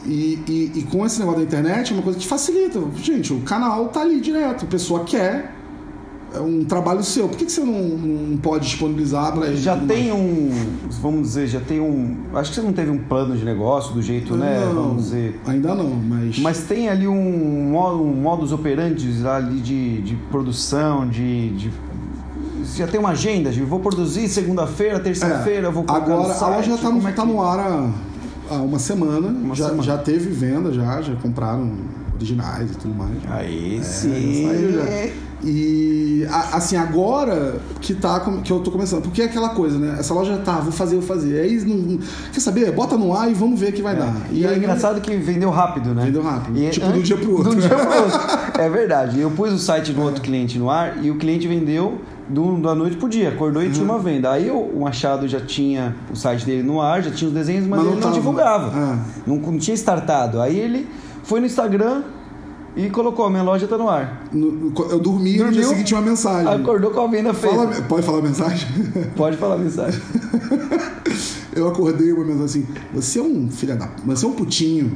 E, 0.05 0.38
e- 0.48 0.72
e 0.77 0.83
com 0.90 1.07
esse 1.07 1.18
negócio 1.20 1.40
da 1.40 1.46
internet 1.46 1.92
é 1.92 1.94
uma 1.94 2.03
coisa 2.03 2.18
que 2.18 2.27
facilita. 2.27 2.81
Gente, 3.03 3.33
o 3.33 3.40
canal 3.40 3.88
tá 3.88 4.01
ali 4.03 4.20
direto. 4.20 4.64
A 4.64 4.68
pessoa 4.68 5.05
quer 5.05 5.55
é 6.35 6.40
um 6.40 6.64
trabalho 6.64 7.03
seu. 7.05 7.29
Por 7.29 7.37
que, 7.38 7.44
que 7.44 7.53
você 7.53 7.61
não, 7.62 7.72
não 7.72 8.37
pode 8.38 8.66
disponibilizar 8.66 9.37
ele? 9.44 9.57
Já 9.57 9.77
tem 9.77 10.09
mais? 10.11 10.20
um, 10.20 10.51
vamos 11.01 11.22
dizer, 11.29 11.46
já 11.46 11.61
tem 11.61 11.79
um, 11.81 12.16
acho 12.35 12.51
que 12.51 12.57
você 12.57 12.62
não 12.62 12.72
teve 12.72 12.90
um 12.90 12.98
plano 12.98 13.37
de 13.37 13.44
negócio 13.44 13.94
do 13.94 14.01
jeito, 14.03 14.35
né, 14.37 14.61
Não, 14.66 14.75
vamos 14.75 15.05
dizer. 15.05 15.40
Ainda 15.46 15.75
não, 15.75 15.90
mas. 15.90 16.38
Mas 16.38 16.61
tem 16.64 16.88
ali 16.88 17.07
um, 17.07 17.70
modo- 17.70 18.03
um 18.03 18.14
modus 18.14 18.51
operandi 18.51 19.09
ali 19.27 19.61
de, 19.61 20.01
de 20.03 20.16
produção, 20.31 21.07
de, 21.09 21.51
de- 21.51 21.70
Já 22.76 22.87
tem 22.87 22.98
uma 22.98 23.11
agenda 23.11 23.50
de 23.50 23.62
vou 23.62 23.80
produzir 23.80 24.28
segunda-feira, 24.28 24.98
terça-feira, 25.00 25.70
vou 25.70 25.85
colocar 25.85 26.11
É. 26.11 26.14
Agora, 26.14 26.28
no 26.28 26.35
site. 26.35 26.42
a 26.44 26.56
loja 26.56 26.78
tá 26.78 26.90
no, 26.90 27.08
é 27.08 27.12
tá 27.12 27.24
no 27.24 27.42
ar 27.42 27.58
há, 27.58 27.90
há 28.50 28.54
uma 28.54 28.78
semana. 28.78 29.28
Uma 29.28 29.54
já, 29.54 29.64
semana. 29.66 29.82
já 29.82 29.98
teve 29.98 30.30
venda, 30.30 30.72
já, 30.72 31.02
já 31.02 31.14
compraram 31.16 31.70
originais 32.14 32.70
e 32.70 32.74
tudo 32.76 32.94
mais. 32.94 33.12
Aí 33.30 33.78
É, 33.78 33.82
sim. 33.82 34.72
já. 34.72 35.32
E 35.44 36.24
assim, 36.52 36.76
agora 36.76 37.56
que 37.80 37.94
tá 37.94 38.20
que 38.44 38.52
eu 38.52 38.61
tô 38.61 38.70
começando, 38.70 39.02
porque 39.02 39.22
é 39.22 39.24
aquela 39.24 39.48
coisa, 39.48 39.76
né? 39.76 39.96
Essa 39.98 40.14
loja 40.14 40.37
tá, 40.38 40.61
vou 40.61 40.70
fazer, 40.70 40.94
vou 40.94 41.04
fazer. 41.04 41.40
Aí 41.40 41.61
não, 41.64 41.98
quer 42.32 42.38
saber? 42.38 42.70
Bota 42.70 42.96
no 42.96 43.12
ar 43.12 43.28
e 43.28 43.35
vamos 43.35 43.58
ver 43.58 43.70
o 43.70 43.72
que 43.72 43.82
vai 43.82 43.96
dar. 43.96 44.14
E, 44.30 44.44
é 44.44 44.50
aí 44.50 44.58
engraçado 44.58 45.00
que 45.00 45.16
vendeu 45.16 45.50
rápido, 45.50 45.92
né? 45.94 46.04
Vendeu 46.04 46.22
rápido. 46.22 46.56
E 46.56 46.70
Tipo, 46.70 46.92
de 46.92 46.98
um 47.00 47.02
dia 47.02 47.16
pro 47.16 47.32
outro. 47.32 47.50
De 47.50 47.56
um 47.56 47.61
dia 47.61 47.68
pro 47.70 48.02
outro. 48.04 48.20
É 48.62 48.68
verdade. 48.68 49.18
Eu 49.18 49.30
pus 49.32 49.50
o 49.52 49.58
site 49.58 49.92
do 49.92 50.02
outro 50.02 50.22
cliente 50.22 50.58
no 50.58 50.70
ar 50.70 51.02
e 51.02 51.11
o 51.11 51.16
cliente 51.16 51.48
vendeu 51.48 52.00
do, 52.33 52.57
da 52.61 52.75
noite 52.75 52.97
pro 52.97 53.09
dia. 53.09 53.29
Acordou 53.29 53.62
e 53.62 53.71
tinha 53.71 53.85
Uhum. 53.85 53.92
uma 53.92 53.99
venda. 54.01 54.31
Aí 54.31 54.51
o, 54.51 54.81
Machado 54.81 55.29
já 55.29 55.40
tinha 55.40 55.95
o 56.11 56.16
site 56.16 56.45
dele 56.47 56.62
no 56.62 56.81
ar, 56.81 57.03
já 57.03 57.11
tinha 57.11 57.29
os 57.29 57.35
desenhos, 57.35 57.66
mas, 57.66 57.79
Mas 57.79 57.81
não 57.81 57.92
ele 57.92 57.95
não 57.97 58.03
tava. 58.03 58.14
divulgava. 58.14 58.73
Ah. 58.75 58.99
Não, 59.27 59.37
não 59.37 59.59
tinha 59.59 59.75
startado. 59.75 60.40
Aí 60.40 60.59
ele 60.59 60.88
foi 61.23 61.40
no 61.40 61.47
Instagram 61.47 62.03
e 62.75 62.88
colocou: 62.88 63.29
minha 63.31 63.42
loja 63.42 63.66
tá 63.68 63.77
no 63.77 63.88
ar. 63.88 64.25
No- 64.33 64.73
eu 64.90 64.99
dormi 64.99 65.37
e 65.37 65.42
no 65.42 65.53
dia 65.53 65.62
seguinte 65.64 65.87
tinha 65.88 66.01
uma 66.01 66.09
mensagem. 66.09 66.53
Acordou 66.53 66.90
com 66.90 67.01
a 67.01 67.07
venda 67.07 67.35
feita. 67.35 67.55
Fala- 67.57 67.83
pode 67.88 68.03
falar 68.07 68.18
a 68.18 68.23
mensagem? 68.23 68.68
Pode 69.14 69.37
falar 69.37 69.55
a 69.55 69.59
mensagem. 69.59 70.01
Eu 71.55 71.68
acordei 71.68 72.12
uma 72.12 72.25
mensagem 72.25 72.45
assim: 72.45 72.66
Você 72.95 73.18
é 73.18 73.23
um 73.23 73.51
filho 73.51 73.77
da. 73.77 73.88
Você 74.07 74.25
é 74.25 74.29
um 74.29 74.33
putinho. 74.33 74.87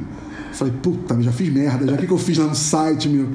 Eu 0.49 0.53
falei, 0.55 0.73
puta, 0.81 1.21
já 1.21 1.31
fiz 1.31 1.53
merda, 1.53 1.85
já 1.85 1.93
o 1.93 1.97
que, 1.97 2.07
que 2.07 2.11
eu 2.13 2.17
fiz 2.17 2.35
lá 2.39 2.45
no 2.45 2.55
site, 2.55 3.07
meu? 3.07 3.27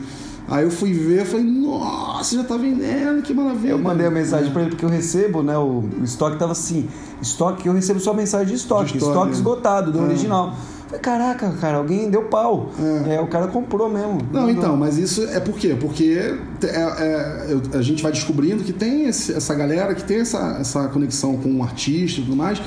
Aí 0.53 0.65
eu 0.65 0.71
fui 0.71 0.93
ver, 0.93 1.25
falei, 1.25 1.47
nossa, 1.47 2.37
já 2.37 2.45
tá 2.45 2.59
vendendo, 2.59 3.23
que 3.23 3.33
maravilha. 3.33 3.71
Eu 3.71 3.79
mandei 3.79 4.07
a 4.07 4.11
mensagem 4.11 4.53
pra 4.53 4.61
ele 4.61 4.71
porque 4.73 4.85
eu 4.85 4.89
recebo, 4.91 5.43
né? 5.43 5.57
O, 5.57 5.83
o 5.99 6.05
estoque 6.05 6.37
tava 6.39 6.53
assim. 6.53 6.87
Estoque, 7.23 7.67
eu 7.67 7.73
recebo 7.73 7.99
só 7.99 8.13
mensagem 8.13 8.49
de 8.49 8.55
estoque. 8.57 8.93
De 8.93 8.99
estoque, 8.99 9.11
estoque 9.13 9.31
né? 9.31 9.33
esgotado 9.33 9.91
do 9.91 9.99
Ah. 9.99 10.03
original. 10.03 10.55
Caraca, 11.01 11.51
cara, 11.61 11.79
alguém 11.79 12.11
deu 12.11 12.23
pau. 12.25 12.71
É. 13.09 13.21
o 13.21 13.27
cara 13.27 13.47
comprou 13.49 13.89
mesmo. 13.89 14.19
Não, 14.33 14.49
então, 14.51 14.77
mas 14.77 14.99
isso 14.99 15.25
é 15.25 15.41
por 15.41 15.55
quê? 15.57 15.77
Porque 15.81 16.19
é- 16.63 16.67
é- 16.67 17.79
a 17.79 17.83
gente 17.83 18.03
vai 18.03 18.13
descobrindo 18.13 18.63
que 18.63 18.73
tem 18.73 19.07
esse- 19.07 19.33
essa 19.33 19.55
galera 19.55 19.95
que 19.95 20.05
tem 20.05 20.21
essa, 20.21 20.59
essa 20.61 20.89
conexão 20.89 21.37
com 21.37 21.51
o 21.59 21.63
artista 21.63 22.21
e 22.21 22.25
tudo 22.25 22.37
mais. 22.37 22.61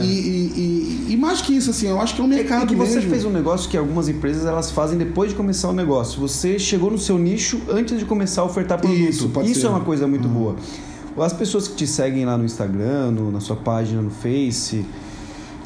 E, 0.00 0.04
e- 0.06 1.06
e- 1.08 1.12
e 1.12 1.16
mais 1.16 1.40
que 1.42 1.56
isso, 1.56 1.70
assim, 1.70 1.88
eu 1.88 2.00
acho 2.00 2.14
que 2.14 2.20
é 2.20 2.24
um 2.24 2.32
É 2.32 2.36
mercado 2.36 2.66
que 2.68 2.74
você 2.74 2.96
mesmo. 2.96 3.10
fez 3.10 3.24
um 3.24 3.30
negócio 3.30 3.68
que 3.68 3.76
algumas 3.76 4.08
empresas 4.08 4.44
elas 4.46 4.70
fazem 4.70 4.96
depois 4.98 5.30
de 5.30 5.36
começar 5.36 5.68
o 5.68 5.72
negócio. 5.72 6.20
Você 6.20 6.58
chegou 6.58 6.90
no 6.90 6.98
seu 6.98 7.18
nicho 7.18 7.60
antes 7.68 7.98
de 7.98 8.04
começar 8.04 8.42
a 8.42 8.44
ofertar 8.44 8.78
produto. 8.80 8.98
Isso, 8.98 9.28
pode 9.30 9.54
ser. 9.54 9.66
é 9.66 9.68
uma 9.70 9.80
coisa 9.80 10.06
muito 10.06 10.28
boa. 10.28 10.56
As 11.18 11.32
pessoas 11.32 11.68
que 11.68 11.74
te 11.74 11.86
seguem 11.86 12.24
lá 12.24 12.38
no 12.38 12.44
Instagram, 12.44 13.10
no- 13.10 13.30
na 13.30 13.38
sua 13.40 13.54
página 13.56 14.00
no 14.00 14.10
Face, 14.10 14.84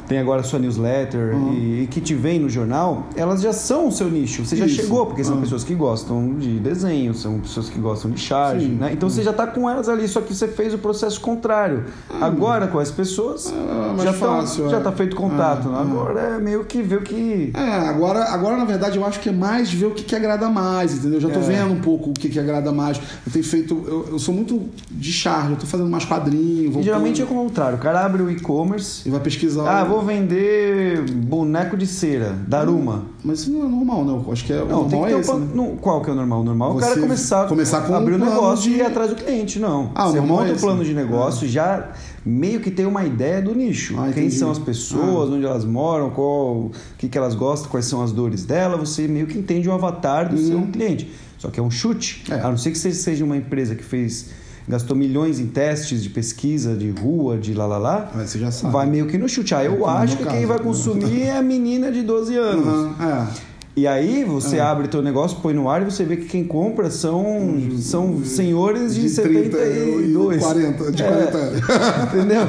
tem 0.07 0.19
agora 0.19 0.41
a 0.41 0.43
sua 0.43 0.59
newsletter 0.59 1.35
e, 1.53 1.83
e 1.83 1.87
que 1.89 1.99
te 1.99 2.13
vem 2.15 2.39
no 2.39 2.49
jornal, 2.49 3.07
elas 3.15 3.41
já 3.41 3.51
são 3.53 3.87
o 3.87 3.91
seu 3.91 4.09
nicho. 4.09 4.45
Você 4.45 4.55
já 4.55 4.65
Isso. 4.65 4.75
chegou, 4.81 5.05
porque 5.05 5.23
são 5.23 5.37
Ah. 5.37 5.41
pessoas 5.41 5.63
que 5.63 5.75
gostam 5.75 6.35
de 6.35 6.59
desenho, 6.59 7.13
são 7.13 7.39
pessoas 7.39 7.69
que 7.69 7.77
gostam 7.79 8.09
de 8.11 8.19
charge, 8.19 8.67
né? 8.67 8.91
Então 8.93 9.09
você 9.09 9.21
já 9.23 9.31
está 9.31 9.45
com 9.47 9.69
elas 9.69 9.89
ali, 9.89 10.07
só 10.07 10.21
que 10.21 10.33
você 10.33 10.47
fez 10.47 10.73
o 10.73 10.77
processo 10.77 11.19
contrário. 11.21 11.85
Agora 12.21 12.67
com 12.67 12.79
as 12.79 12.89
pessoas 12.91 13.53
Ah, 13.53 13.93
mais 13.95 14.03
já, 14.03 14.13
tão- 14.13 14.19
fácil, 14.39 14.69
já 14.69 14.77
é. 14.77 14.79
tá 14.79 14.91
feito 14.91 15.15
contato. 15.15 15.67
Ah, 15.67 15.71
né? 15.71 15.77
ah. 15.77 15.81
Agora 15.81 16.19
é 16.21 16.37
meio 16.39 16.63
que 16.65 16.81
ver 16.81 16.97
o 16.97 17.01
que 17.01 17.51
É, 17.53 17.59
agora, 17.89 18.23
agora 18.25 18.57
na 18.57 18.65
verdade 18.65 18.97
eu 18.97 19.05
acho 19.05 19.19
que 19.19 19.29
é 19.29 19.31
mais 19.31 19.71
ver 19.71 19.87
o 19.87 19.91
que, 19.91 20.03
que 20.03 20.15
agrada 20.15 20.49
mais, 20.49 20.93
entendeu? 20.93 21.17
Eu 21.17 21.21
já 21.21 21.29
tô 21.29 21.39
É. 21.39 21.43
vendo 21.43 21.73
um 21.73 21.79
pouco 21.81 22.09
o 22.11 22.13
que, 22.13 22.29
que 22.29 22.39
agrada 22.39 22.71
mais. 22.71 22.97
Eu 23.25 23.31
tenho 23.31 23.45
feito. 23.45 23.83
Eu, 23.87 24.07
eu 24.11 24.19
sou 24.19 24.33
muito 24.33 24.61
de 24.89 25.11
charge, 25.11 25.51
eu 25.51 25.57
tô 25.57 25.65
fazendo 25.65 25.89
mais 25.89 26.05
quadrinhos. 26.05 26.75
E 26.75 26.83
geralmente 26.83 27.21
é 27.21 27.25
o 27.25 27.27
contrário. 27.27 27.77
O 27.77 27.81
cara 27.81 28.05
abre 28.05 28.21
o 28.21 28.29
e-commerce. 28.31 29.07
E 29.07 29.11
vai 29.11 29.19
pesquisar. 29.19 29.67
Ah, 29.67 29.83
vou 29.83 29.96
vender 30.03 31.01
boneco 31.11 31.75
de 31.77 31.85
cera, 31.87 32.35
Daruma. 32.47 33.05
Mas 33.23 33.39
isso 33.41 33.51
não 33.51 33.65
é 33.65 33.69
normal, 33.69 34.05
não. 34.05 34.31
Acho 34.31 34.45
que 34.45 34.53
é, 34.53 34.61
o 34.61 34.65
Não, 34.65 34.87
tem 34.87 34.99
normal 34.99 35.09
é 35.09 35.15
um 35.15 35.19
esse. 35.19 35.33
né? 35.35 35.77
Qual 35.81 36.01
que 36.01 36.09
é 36.09 36.13
o 36.13 36.15
normal? 36.15 36.41
O 36.41 36.43
normal 36.43 36.71
é 36.71 36.75
o 36.75 36.77
cara 36.79 36.99
começar, 36.99 37.47
começar 37.47 37.81
com 37.81 37.93
abrir 37.95 38.15
um 38.15 38.17
negócio 38.19 38.69
de- 38.71 38.77
e 38.77 38.79
ir 38.79 38.81
atrás 38.83 39.09
do 39.09 39.15
cliente. 39.15 39.59
Não. 39.59 39.91
Ah, 39.95 40.07
Você 40.07 40.17
normal 40.17 40.37
monta 40.37 40.49
é 40.49 40.51
o 40.51 40.55
esse, 40.55 40.61
plano 40.63 40.79
né? 40.79 40.85
de 40.85 40.93
negócio 40.93 41.47
já 41.47 41.89
meio 42.25 42.59
que 42.59 42.69
tem 42.71 42.85
uma 42.85 43.03
ideia 43.05 43.41
do 43.41 43.53
nicho. 43.55 43.95
Ah, 43.99 44.11
Quem 44.13 44.29
são 44.29 44.51
as 44.51 44.59
pessoas, 44.59 45.29
onde 45.29 45.45
elas 45.45 45.65
moram, 45.65 46.09
qual, 46.09 46.55
o 46.55 46.71
que, 46.97 47.07
que 47.07 47.17
elas 47.17 47.35
gostam, 47.35 47.69
quais 47.69 47.85
são 47.85 48.01
as 48.01 48.11
dores 48.11 48.43
dela. 48.45 48.77
Você 48.77 49.07
meio 49.07 49.27
que 49.27 49.37
entende 49.37 49.67
o 49.69 49.73
avatar 49.73 50.29
do 50.29 50.37
seu 50.37 50.61
cliente. 50.71 51.09
Só 51.37 51.49
que 51.49 51.59
é 51.59 51.63
um 51.63 51.69
chute. 51.71 52.23
É. 52.31 52.35
A 52.41 52.49
não 52.49 52.57
ser 52.57 52.71
que 52.71 52.77
você 52.77 52.91
seja 52.91 53.23
uma 53.23 53.37
empresa 53.37 53.75
que 53.75 53.83
fez 53.83 54.29
gastou 54.67 54.95
milhões 54.97 55.39
em 55.39 55.47
testes 55.47 56.03
de 56.03 56.09
pesquisa, 56.09 56.75
de 56.75 56.89
rua, 56.91 57.37
de 57.37 57.53
lá 57.53 57.65
lá 57.65 57.77
lá. 57.77 58.11
Mas 58.13 58.29
você 58.31 58.39
já 58.39 58.51
sabe. 58.51 58.73
Vai 58.73 58.85
meio 58.87 59.05
que 59.07 59.17
no 59.17 59.27
chute. 59.29 59.55
Ah, 59.55 59.63
É, 59.63 59.67
eu 59.67 59.85
acho 59.87 60.17
que 60.17 60.23
caso, 60.23 60.35
quem 60.35 60.45
vai 60.45 60.57
né? 60.57 60.63
consumir 60.63 61.21
é 61.23 61.37
a 61.37 61.41
menina 61.41 61.91
de 61.91 62.01
12 62.03 62.35
anos. 62.35 62.67
Aham, 62.67 62.95
é. 63.33 63.47
E 63.77 63.85
aí 63.85 64.23
você 64.23 64.59
abre 64.59 64.87
teu 64.87 65.03
negócio, 65.03 65.37
põe 65.39 65.53
no 65.53 65.69
ar 65.69 65.83
e 65.83 65.85
você 65.85 66.03
vê 66.03 66.17
que 66.17 66.25
quem 66.25 66.43
compra 66.43 66.89
são, 66.89 67.59
são 67.79 68.25
senhores 68.25 68.95
de, 68.95 69.07
72. 69.07 70.41
40, 70.41 70.91
de 70.91 71.03
É. 71.03 71.07
40 71.07 71.37
anos. 71.37 71.61
Entendeu? 72.11 72.41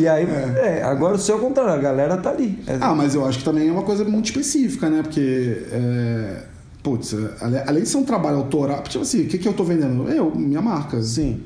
E 0.00 0.06
aí, 0.06 0.24
é, 0.24 0.80
agora 0.84 1.16
o 1.16 1.18
seu 1.18 1.34
é 1.34 1.38
o 1.38 1.40
contrário, 1.40 1.72
a 1.74 1.76
galera 1.78 2.16
tá 2.18 2.30
ali. 2.30 2.56
É- 2.68 2.78
Ah, 2.80 2.94
mas 2.94 3.16
eu 3.16 3.26
acho 3.26 3.38
que 3.38 3.44
também 3.44 3.68
é 3.68 3.72
uma 3.72 3.82
coisa 3.82 4.04
muito 4.04 4.26
específica, 4.26 4.88
né? 4.88 5.02
Porque, 5.02 5.60
é, 5.72 6.42
putz, 6.84 7.16
além 7.66 7.82
de 7.82 7.88
ser 7.88 7.96
um 7.96 8.04
trabalho 8.04 8.36
autoral, 8.36 8.80
tipo 8.84 9.02
assim, 9.02 9.22
o 9.22 9.26
que, 9.26 9.38
que 9.38 9.48
eu 9.48 9.52
tô 9.52 9.64
vendendo? 9.64 10.08
Eu, 10.08 10.32
minha 10.34 10.62
marca. 10.62 11.02
Sim. 11.02 11.40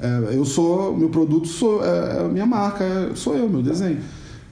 É, 0.00 0.34
eu 0.34 0.44
sou, 0.44 0.96
meu 0.96 1.08
produto 1.08 1.48
sou, 1.48 1.84
é, 1.84 2.20
é 2.24 2.28
minha 2.28 2.46
marca, 2.46 2.84
sou 3.14 3.36
eu, 3.36 3.48
meu 3.48 3.62
desenho. 3.62 3.98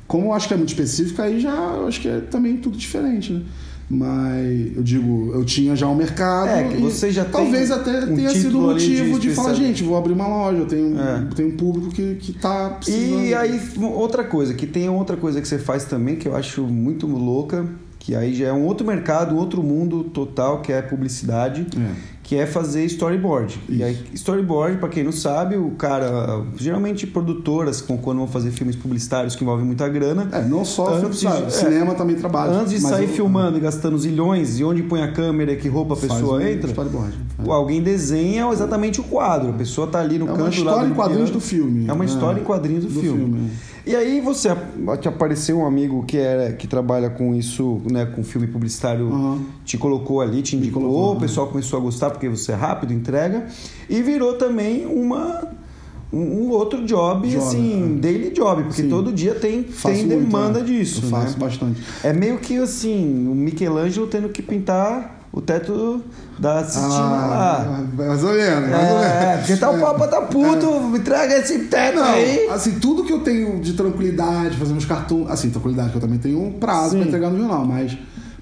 Como 0.06 0.26
eu 0.26 0.32
acho 0.32 0.48
que 0.48 0.54
é 0.54 0.56
muito 0.56 0.70
específico, 0.70 1.20
aí 1.22 1.40
já 1.40 1.50
eu 1.50 1.87
acho 1.88 2.00
que 2.00 2.09
é 2.09 2.20
também 2.20 2.56
tudo 2.56 2.76
diferente, 2.76 3.32
né? 3.32 3.42
Mas 3.88 4.76
eu 4.76 4.82
digo, 4.82 5.30
eu 5.32 5.44
tinha 5.44 5.76
já 5.76 5.87
um 5.87 5.94
mercado. 5.94 6.48
É, 6.48 6.64
que 6.64 6.76
você 6.76 7.12
já 7.12 7.24
Talvez 7.24 7.70
até 7.70 8.04
um 8.04 8.16
tenha 8.16 8.30
sido 8.30 8.61
o 8.66 8.70
ali 8.70 8.80
de 8.80 8.90
motivo 9.04 9.20
de, 9.20 9.30
falar, 9.30 9.54
gente, 9.54 9.85
vou 9.85 9.96
abrir 9.96 10.12
uma 10.12 10.26
loja, 10.26 10.59
eu 10.59 10.66
tenho, 10.66 10.98
É. 10.98 11.24
tenho 11.37 11.50
um 11.50 11.56
público 11.56 11.90
que, 11.90 12.16
que 12.16 12.32
tá 12.32 12.70
precisando. 12.70 13.22
E 13.22 13.32
aí, 13.32 13.61
outra 13.94 14.24
coisa, 14.24 14.54
que 14.54 14.66
tem 14.66 14.88
outra 14.88 15.16
coisa 15.16 15.40
que 15.40 15.46
você 15.46 15.59
faz 15.59 15.85
também 15.85 16.16
que 16.16 16.26
eu 16.26 16.35
acho 16.35 16.64
muito 16.64 17.06
louca, 17.06 17.64
que 18.00 18.16
aí 18.16 18.35
já 18.35 18.46
é 18.48 18.52
um 18.52 18.64
outro 18.64 18.85
mercado, 18.85 19.37
um 19.37 19.38
outro 19.38 19.62
mundo 19.62 20.02
total, 20.02 20.62
que 20.62 20.72
é 20.72 20.80
a 20.80 20.82
publicidade. 20.82 21.66
É. 21.76 22.15
que 22.27 22.35
é 22.35 22.45
fazer 22.45 22.85
storyboard. 22.87 23.57
E 23.69 23.85
aí, 23.85 23.97
storyboard, 24.12 24.79
para 24.79 24.89
quem 24.89 25.05
não 25.05 25.12
sabe, 25.12 25.57
o 25.57 25.71
cara, 25.71 26.43
geralmente 26.57 27.07
produtoras, 27.07 27.81
quando 27.81 28.19
vão 28.19 28.27
fazer 28.27 28.51
filmes 28.51 28.75
publicitários 28.75 29.37
que 29.37 29.45
envolvem 29.45 29.65
muita 29.65 29.89
grana. 29.89 30.29
É, 30.33 30.43
não 30.43 30.65
só 30.65 30.93
antes, 30.93 31.21
filme, 31.21 31.45
é, 31.47 31.51
cinema 31.51 31.95
também 31.95 32.17
trabalha. 32.17 32.51
Antes 32.51 32.73
de 32.73 32.81
sair 32.81 33.05
eu, 33.05 33.11
filmando 33.11 33.59
e 33.59 33.61
gastando 33.61 33.97
zilhões, 33.97 34.59
e 34.59 34.65
onde 34.65 34.83
põe 34.83 35.03
a 35.03 35.12
câmera, 35.12 35.55
que 35.55 35.69
roupa 35.69 35.95
a 35.95 35.97
pessoa 35.97 36.39
um 36.39 36.41
entra, 36.41 36.69
storyboard. 36.69 37.17
É. 37.39 37.49
alguém 37.49 37.81
desenha 37.81 38.51
exatamente 38.53 39.01
o 39.01 39.05
quadro. 39.05 39.51
A 39.51 39.53
pessoa 39.53 39.87
tá 39.87 40.01
ali 40.01 40.19
no 40.19 40.25
é 40.25 40.29
canto 40.31 40.41
uma 40.41 40.51
história 40.51 40.83
lá 40.83 40.89
em 40.89 40.95
quadrinhos 40.95 41.31
do 41.31 41.41
filme. 41.41 41.89
É 41.89 41.93
uma 41.93 42.05
história 42.05 42.41
em 42.41 42.45
quadrinhos 42.45 42.87
do, 42.87 42.91
do 42.91 43.01
filme. 43.03 43.19
filme. 43.21 43.51
E 43.87 43.94
aí 43.94 44.20
você 44.20 44.49
te 45.01 45.07
apareceu 45.09 45.59
um 45.61 45.66
amigo 45.66 46.05
que 46.05 46.16
é 46.18 46.53
que 46.59 46.66
trabalha 46.66 47.09
com 47.09 47.35
isso, 47.37 47.81
né, 47.88 48.05
com 48.05 48.25
filme 48.25 48.49
publicitário, 48.49 49.07
Uhum. 49.09 49.44
te 49.64 49.79
colocou 49.79 50.20
ali, 50.20 50.42
te 50.42 50.57
indicou, 50.57 50.83
colocou, 50.83 51.12
o 51.16 51.20
pessoal 51.20 51.46
começou 51.46 51.79
a 51.79 51.83
gostar 51.83 52.11
porque 52.11 52.29
você 52.29 52.51
é 52.51 52.55
rápido, 52.57 52.92
entrega 52.92 53.46
e 53.88 54.03
virou 54.03 54.35
também 54.35 54.85
uma 54.87 55.55
um 56.12 56.51
outro 56.51 56.85
job, 56.87 57.29
Job, 57.29 57.37
assim, 57.37 57.96
é. 57.96 58.01
daily 58.01 58.31
job, 58.31 58.62
porque 58.62 58.83
Sim. 58.83 58.88
todo 58.88 59.12
dia 59.12 59.35
tem, 59.35 59.64
Faço 59.64 59.94
tem 59.94 60.07
muito, 60.07 60.25
demanda 60.25 60.61
né? 60.61 60.64
disso, 60.64 61.05
Eu 61.05 61.11
faço 61.11 61.33
né? 61.38 61.44
bastante. 61.44 61.83
É 62.03 62.12
meio 62.12 62.38
que 62.38 62.57
assim, 62.59 63.27
o 63.29 63.35
Michelangelo 63.35 64.07
tendo 64.07 64.29
que 64.29 64.40
pintar 64.40 65.15
o 65.37 65.40
teto 65.42 66.03
da 66.38 66.61
assistindo 66.61 66.88
lá. 66.99 67.66
Ah, 67.68 67.85
mais 67.94 68.25
ou 68.25 68.33
menos, 68.33 68.70
mais 68.70 68.90
ou 68.90 68.99
menos. 68.99 69.05
É, 69.07 69.37
porque 69.37 69.57
tá 69.57 69.70
o 69.70 69.79
papo 69.79 70.09
tá 70.09 70.22
puto, 70.22 70.81
me 70.88 70.99
traga 71.01 71.37
esse 71.37 71.59
teto 71.66 71.96
Não, 71.96 72.05
aí. 72.05 72.49
assim, 72.49 72.79
tudo 72.81 73.05
que 73.05 73.12
eu 73.12 73.20
tenho 73.20 73.61
de 73.61 73.75
tranquilidade, 73.75 74.57
fazer 74.57 74.72
uns 74.72 74.87
cartoons. 74.87 75.31
Assim, 75.31 75.51
tranquilidade, 75.51 75.90
que 75.90 75.96
eu 75.96 76.01
também 76.01 76.18
tenho 76.18 76.42
um 76.42 76.53
prazo 76.53 76.92
Sim. 76.92 76.99
pra 77.01 77.09
entregar 77.09 77.31
no 77.31 77.38
jornal, 77.38 77.64
mas. 77.66 77.96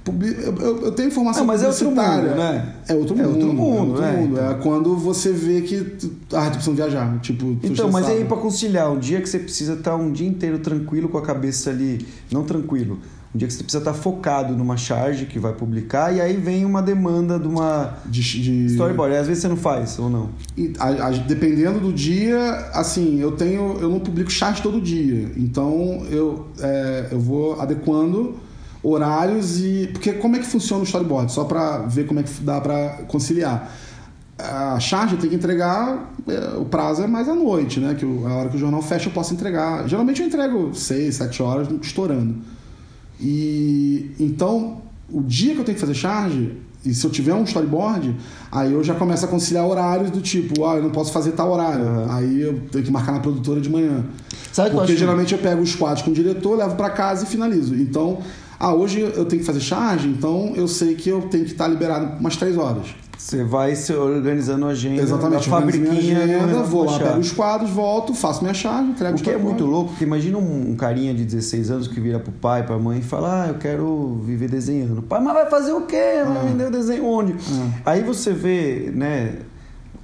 Eu, 0.07 0.55
eu- 0.61 0.83
eu 0.85 0.93
tenho 0.93 1.09
informação 1.09 1.41
Não, 1.41 1.47
mas 1.47 1.63
é 1.63 1.67
outro 1.67 1.87
mundo, 1.91 2.37
né? 2.37 2.75
É 2.87 2.95
outro 2.95 3.19
É 3.19 3.23
mundo. 3.23 3.31
outro 3.39 3.53
mundo, 3.55 3.77
é, 3.77 3.81
outro 3.91 4.05
é, 4.05 4.13
mundo. 4.13 4.33
então. 4.35 4.51
É 4.51 4.55
quando 4.55 4.97
você 4.99 5.33
vê 5.33 5.63
que. 5.63 5.97
Ah, 6.33 6.51
precisa 6.51 6.73
viajar. 6.77 7.19
Tipo, 7.23 7.57
Então, 7.63 7.91
mas 7.91 8.07
aí 8.07 8.23
pra 8.27 8.37
conciliar? 8.37 8.93
Um 8.93 8.99
dia 8.99 9.21
que 9.23 9.29
você 9.29 9.39
precisa 9.39 9.73
estar 9.73 9.97
um 9.97 10.13
dia 10.13 10.29
inteiro 10.29 10.59
tranquilo 10.59 11.09
com 11.09 11.17
a 11.17 11.23
cabeça 11.23 11.71
ali, 11.71 12.07
não 12.31 12.45
tranquilo. 12.45 12.99
Um 13.35 13.39
dia 13.39 13.49
que 13.49 13.55
você 13.55 13.65
precisa 13.65 13.79
estar 13.81 13.95
focado 13.95 14.55
numa 14.57 14.77
charge 14.77 15.27
que 15.27 15.41
vai 15.41 15.53
publicar 15.53 16.15
e 16.15 16.21
aí 16.21 16.37
vem 16.37 16.65
uma 16.65 16.81
demanda 16.81 17.37
de 17.39 17.49
uma 17.49 17.95
De, 18.07 18.21
de- 18.23 18.67
storyboard. 18.67 19.17
Às 19.17 19.27
vezes 19.27 19.43
você 19.43 19.49
não 19.49 19.57
faz 19.57 19.99
ou 19.99 20.09
não. 20.09 20.31
E, 20.57 20.73
a- 20.79 21.09
a- 21.09 21.11
dependendo 21.11 21.81
do 21.81 21.93
dia, 21.93 22.39
assim, 22.73 23.19
eu 23.21 23.33
tenho. 23.33 23.77
Eu 23.81 23.89
não 23.89 23.99
publico 23.99 24.31
chat 24.31 24.63
todo 24.63 24.81
dia. 24.81 25.33
Então 25.37 26.07
eu, 26.11 26.47
é, 26.61 27.09
eu 27.11 27.19
vou 27.19 27.61
adequando 27.61 28.37
horários 28.83 29.59
e. 29.61 29.89
Porque 29.93 30.13
como 30.13 30.37
é 30.37 30.39
que 30.39 30.47
funciona 30.47 30.83
o 30.83 30.85
storyboard? 30.87 31.33
Só 31.33 31.43
pra 31.45 31.79
ver 31.79 32.07
como 32.07 32.21
é 32.21 32.23
que 32.23 32.31
dá 32.41 32.61
pra 32.61 33.01
conciliar. 33.09 33.69
A 34.39 34.79
charge 34.81 35.15
eu 35.15 35.19
tenho 35.19 35.31
que 35.31 35.37
entregar, 35.37 36.13
é, 36.27 36.57
o 36.59 36.65
prazo 36.65 37.03
é 37.03 37.07
mais 37.07 37.29
à 37.29 37.35
noite, 37.35 37.79
né? 37.81 37.95
Que 37.95 38.05
a 38.05 38.35
hora 38.35 38.49
que 38.49 38.57
o 38.57 38.59
jornal 38.59 38.83
fecha 38.83 39.09
eu 39.09 39.13
posso 39.13 39.33
entregar. 39.33 39.89
Geralmente 39.89 40.21
eu 40.23 40.27
entrego 40.27 40.75
6, 40.75 41.15
7 41.17 41.43
horas, 41.43 41.69
estourando. 41.83 42.37
E 43.21 44.11
então, 44.19 44.79
o 45.11 45.23
dia 45.23 45.55
que 45.55 45.61
eu 45.61 45.65
tenho 45.65 45.75
que 45.77 45.81
fazer 45.81 45.95
charge, 45.95 46.53
e 46.85 46.93
se 46.95 47.05
eu 47.07 47.11
tiver 47.11 47.33
um 47.35 47.45
storyboard, 47.45 48.15
aí 48.53 48.73
eu 48.73 48.85
já 48.85 48.95
começo 48.95 49.25
a 49.25 49.29
conciliar 49.29 49.67
horários 49.67 50.11
do 50.11 50.21
tipo, 50.21 50.67
ah, 50.67 50.77
eu 50.77 50.83
não 50.83 50.91
posso 50.91 51.13
fazer 51.13 51.33
tal 51.33 51.51
horário. 51.51 51.85
Aí 52.11 52.41
eu 52.43 52.61
tenho 52.71 52.85
que 52.85 52.91
marcar 52.91 53.13
na 53.13 53.21
produtora 53.21 53.61
de 53.61 53.71
manhã. 53.71 54.05
Sabe 54.53 54.69
eu 54.71 54.75
Porque 54.75 54.93
acho- 54.93 54.99
geralmente 55.01 55.33
eu 55.33 55.39
pego 55.39 55.63
os 55.63 55.75
quadros 55.75 56.03
com 56.03 56.11
o 56.11 56.15
diretor, 56.15 56.57
levo 56.59 56.77
pra 56.77 56.91
casa 56.91 57.25
e 57.25 57.27
finalizo. 57.27 57.75
Então, 57.75 58.19
ah, 58.61 58.75
hoje 58.75 59.01
eu 59.01 59.25
tenho 59.25 59.41
que 59.41 59.47
fazer 59.47 59.61
charge, 59.61 60.09
então 60.09 60.53
eu 60.57 60.69
sei 60.69 60.95
que 60.95 61.09
eu 61.09 61.23
tenho 61.23 61.45
que 61.45 61.53
estar 61.53 61.67
liberado 61.69 62.19
umas 62.21 62.37
3 62.37 62.57
horas. 62.59 62.89
Você 63.17 63.43
vai 63.45 63.75
se 63.75 63.93
organizando 63.93 64.67
a 64.67 64.71
agenda 64.71 65.01
Exatamente, 65.01 65.49
da 65.49 65.57
fabriquinha. 65.57 66.19
agenda, 66.19 66.47
né, 66.47 66.63
vou 66.67 66.85
lá, 66.85 66.99
pego 66.99 67.19
os 67.21 67.33
quadros, 67.33 67.71
volto, 67.71 68.13
faço 68.15 68.43
minha 68.43 68.53
charge, 68.55 68.91
entrego 68.91 69.17
O 69.19 69.23
que 69.23 69.31
é 69.31 69.39
muito 69.39 69.65
louco, 69.65 69.91
porque 69.91 70.05
imagina 70.05 70.37
um, 70.37 70.75
carinha 70.77 71.15
de 71.15 71.25
16 71.25 71.71
anos 71.71 71.89
que 71.89 72.01
vira 72.01 72.19
pro 72.19 72.33
pai, 72.33 72.65
pra 72.65 72.79
mãe 72.79 72.99
e 72.99 73.03
fala: 73.03 73.45
Ah, 73.45 73.49
eu 73.49 73.55
quero 73.55 74.21
viver 74.25 74.49
desenhando. 74.49 75.01
Pai, 75.03 75.21
mas 75.23 75.33
vai 75.33 75.49
fazer 75.49 75.73
o 75.73 75.83
quê? 75.83 76.23
Vai 76.27 76.37
Ah. 76.37 76.45
vender 76.47 76.67
o 76.67 76.71
desenho 76.71 77.07
onde? 77.07 77.35
Ah. 77.51 77.69
Aí 77.93 78.03
você 78.03 78.33
vê, 78.33 78.91
né, 78.95 79.37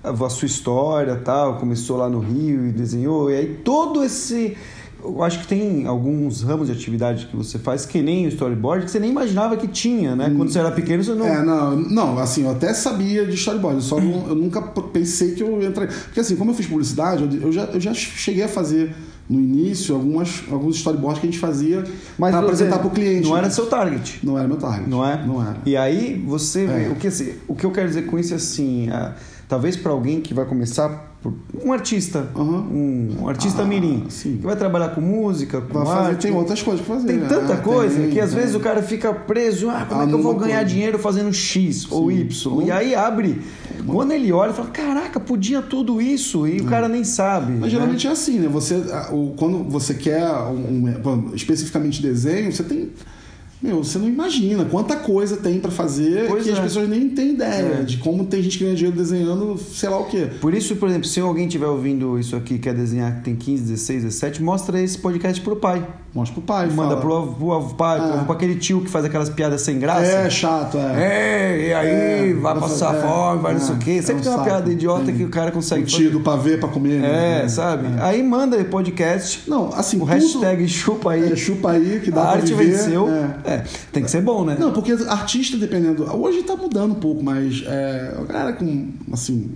a 0.03 0.11
a 0.11 0.29
sua 0.31 0.47
história 0.47 1.17
tal, 1.17 1.57
começou 1.59 1.97
lá 1.99 2.09
no 2.09 2.21
Rio 2.21 2.67
e 2.67 2.73
desenhou, 2.73 3.31
e 3.31 3.37
aí 3.37 3.47
todo 3.65 4.03
esse. 4.05 4.57
Eu 5.03 5.23
acho 5.23 5.41
que 5.41 5.47
tem 5.49 5.87
alguns 5.87 6.43
ramos 6.43 6.67
de 6.69 6.73
atividade 6.73 7.27
que 7.27 7.37
você 7.37 7.59
faz, 7.59 7.87
que 7.87 8.01
nem 8.03 8.27
o 8.27 8.29
storyboard, 8.29 8.85
que 8.85 8.91
você 8.91 8.99
nem 8.99 9.11
imaginava 9.11 9.57
que 9.57 9.67
tinha, 9.69 10.15
né? 10.15 10.33
Quando 10.37 10.51
você 10.51 10.59
era 10.59 10.71
pequeno, 10.71 11.03
você 11.03 11.15
não. 11.15 11.27
É, 11.27 11.43
não, 11.45 11.77
não, 11.77 12.19
assim, 12.19 12.45
eu 12.45 12.51
até 12.51 12.73
sabia 12.75 13.25
de 13.27 13.35
storyboard, 13.35 13.83
só 13.83 14.01
não- 14.01 14.29
eu 14.29 14.35
nunca 14.35 14.61
pensei 14.63 15.33
que 15.35 15.43
eu 15.43 15.63
entraria. 15.63 15.95
Porque 16.05 16.21
assim, 16.21 16.37
como 16.37 16.51
eu 16.51 16.55
fiz 16.55 16.67
publicidade, 16.67 17.39
eu- 17.43 17.53
já, 17.53 17.65
eu 17.65 17.81
já 17.81 17.93
cheguei 17.95 18.43
a 18.45 18.49
fazer 18.49 18.95
no 19.29 19.39
início 19.41 19.95
algumas, 19.95 20.43
alguns 20.51 20.77
storyboards 20.77 21.21
que 21.21 21.29
a 21.29 21.31
gente 21.31 21.39
fazia 21.41 21.85
Mas 22.19 22.33
para 22.33 22.41
apresentar 22.45 22.79
para 22.79 22.89
o 22.89 22.91
cliente. 22.91 23.29
Não 23.29 23.37
era 23.37 23.47
né? 23.47 23.53
seu 23.53 23.67
target. 23.67 24.19
Não 24.25 24.37
era 24.37 24.49
meu 24.49 24.57
target. 24.57 24.89
Não 24.91 25.07
é? 25.07 25.25
Não 25.25 25.41
era. 25.41 25.57
E 25.65 25.77
aí 25.77 26.21
você 26.27 26.65
É. 26.65 26.89
o, 26.93 26.97
que, 26.97 27.07
assim, 27.07 27.35
o 27.47 27.55
que 27.55 27.65
eu 27.65 27.71
quero 27.71 27.87
dizer 27.89 28.07
com 28.07 28.19
isso 28.19 28.33
é 28.33 28.37
assim, 28.37 28.89
ah, 28.91 29.15
talvez 29.49 29.77
para 29.77 29.93
alguém 29.93 30.21
que 30.21 30.35
vai 30.35 30.45
começar, 30.45 31.10
um 31.63 31.71
artista, 31.73 32.27
Uhum. 32.35 33.17
um, 33.21 33.29
artista 33.29 33.63
Ah, 33.63 33.67
mirim, 33.67 34.05
sim. 34.09 34.39
que 34.39 34.47
vai 34.47 34.57
trabalhar 34.57 34.89
com 34.91 35.01
música, 35.03 35.61
com 35.61 35.75
Vai 35.81 35.87
fazer, 35.87 36.09
arte, 36.11 36.23
tem 36.23 36.35
outras 36.35 36.63
coisas 36.63 36.85
para 36.85 36.95
fazer. 36.95 37.07
tem 37.09 37.17
né? 37.19 37.29
tanta 37.29 37.53
É, 37.53 37.57
coisa 37.59 38.01
tem, 38.01 38.11
que 38.11 38.19
às 38.21 38.31
tem. 38.31 38.39
vezes 38.41 38.55
o 38.55 38.61
cara 38.61 38.83
fica 38.83 39.13
preso, 39.13 39.69
ah, 39.69 39.85
como 39.87 40.01
Ah, 40.01 40.05
é 40.05 40.07
que 40.09 40.15
eu 40.15 40.23
vou 40.23 40.35
ganhar 40.35 40.57
coisa. 40.61 40.71
dinheiro 40.71 40.99
fazendo 40.99 41.33
X 41.33 41.87
ou 41.91 42.11
Y? 42.11 42.63
E 42.65 42.71
aí 42.71 42.95
abre, 42.95 43.43
quando 43.87 44.13
ele 44.13 44.33
olha, 44.33 44.53
fala, 44.55 44.69
caraca, 44.71 45.21
podia 45.21 45.61
tudo 45.61 46.01
isso, 46.01 46.47
e 46.49 46.61
o 46.61 46.65
cara 46.65 46.89
nem 46.89 47.05
sabe. 47.05 47.53
Mas 47.53 47.61
né? 47.63 47.69
geralmente 47.69 48.07
é 48.07 48.11
assim, 48.11 48.39
né? 48.39 48.49
Você, 48.49 48.83
quando 49.37 49.63
você 49.65 49.93
quer 49.95 50.27
um, 50.27 50.87
um- 51.05 51.35
especificamente 51.35 52.01
desenho, 52.01 52.51
você 52.51 52.63
tem. 52.63 52.91
Meu, 53.63 53.85
você 53.85 53.99
não 53.99 54.09
imagina 54.09 54.65
quanta 54.65 54.97
coisa 54.97 55.37
tem 55.37 55.61
pra 55.61 55.71
fazer 55.71 56.27
Pois 56.29 56.45
que 56.45 56.51
as 56.51 56.59
é. 56.59 56.63
pessoas 56.63 56.89
nem 56.89 57.11
têm 57.11 57.33
ideia 57.33 57.81
É. 57.81 57.83
de 57.83 57.99
como 57.99 58.25
tem 58.25 58.43
gente 58.43 58.57
que 58.57 58.65
ganha 58.65 58.75
dinheiro 58.75 58.97
desenhando 58.97 59.59
sei 59.59 59.89
lá 59.91 59.99
o 59.99 60.05
quê. 60.07 60.29
Por 60.41 60.55
isso, 60.55 60.77
por 60.77 60.89
exemplo, 60.89 61.07
se 61.07 61.21
alguém 61.21 61.47
estiver 61.47 61.67
ouvindo 61.67 62.19
isso 62.19 62.35
aqui, 62.37 62.59
quer 62.59 62.73
desenhar, 62.75 63.17
que 63.19 63.25
tem 63.25 63.37
15, 63.37 63.63
16, 63.65 64.03
17, 64.05 64.43
mostra 64.43 64.81
esse 64.81 64.97
podcast 64.99 65.39
pro 65.43 65.57
pai. 65.57 65.87
Mostra 66.13 66.35
pro 66.35 66.43
pai. 66.43 66.67
Manda 66.71 66.97
pro, 66.97 67.17
avô- 67.17 67.33
pro 67.35 67.53
avô- 67.53 67.75
pai, 67.77 67.99
Ah. 68.01 68.09
pro, 68.17 68.25
pro 68.25 68.33
aquele 68.33 68.57
tio 68.57 68.81
que 68.81 68.91
faz 68.91 69.05
aquelas 69.05 69.29
piadas 69.29 69.61
sem 69.63 69.79
graça. 69.79 70.03
É 70.05 70.29
chato, 70.29 70.77
é. 70.77 71.05
É, 71.05 71.69
e 71.69 71.73
aí 71.73 72.31
É, 72.31 72.35
vai 72.35 72.59
passar 72.59 72.95
fazer- 72.95 73.07
fome, 73.07 73.43
vai 73.43 73.53
não 73.55 73.61
é, 73.61 73.65
sei 73.65 73.75
o 73.77 73.79
quê. 73.79 73.91
é 73.93 74.03
Sempre 74.03 74.15
um 74.15 74.23
tem 74.25 74.33
uma 74.33 74.39
saco. 74.39 74.51
piada 74.51 74.73
idiota 74.73 75.05
Tem. 75.05 75.17
que 75.17 75.23
o 75.25 75.29
cara 75.29 75.53
consegue 75.53 75.83
O 75.85 75.87
tio 75.87 76.11
do 76.11 76.19
pavê 76.21 76.57
pra 76.57 76.69
comer. 76.69 76.97
É, 77.05 77.43
né? 77.43 77.49
sabe? 77.49 77.87
Aí 78.01 78.21
manda 78.25 78.63
podcast, 78.65 79.49
Não, 79.49 79.69
assim, 79.73 79.99
o 79.99 80.01
tudo- 80.01 80.09
hashtag 80.11 80.67
chupa 80.67 81.13
aí. 81.13 81.33
É, 81.33 81.37
chupa 81.37 81.71
aí 81.71 82.01
que 82.03 82.11
dá 82.11 82.23
a 82.23 82.27
pra 82.27 82.33
arte 82.41 82.55
viver. 82.55 82.73
venceu. 82.77 83.09
É. 83.09 83.51
É, 83.53 83.65
tem 83.93 84.03
que 84.03 84.11
ser 84.11 84.21
bom, 84.23 84.45
né? 84.45 84.57
Não, 84.59 84.73
porque 84.73 84.91
artista, 85.09 85.57
dependendo. 85.57 86.05
Hoje 86.17 86.43
tá 86.43 86.57
mudando 86.57 86.91
um 86.91 86.95
pouco, 87.01 87.23
mas 87.23 87.63
é, 87.67 88.15
a 88.19 88.25
galera 88.25 88.53
com, 88.55 88.89
assim, 89.13 89.49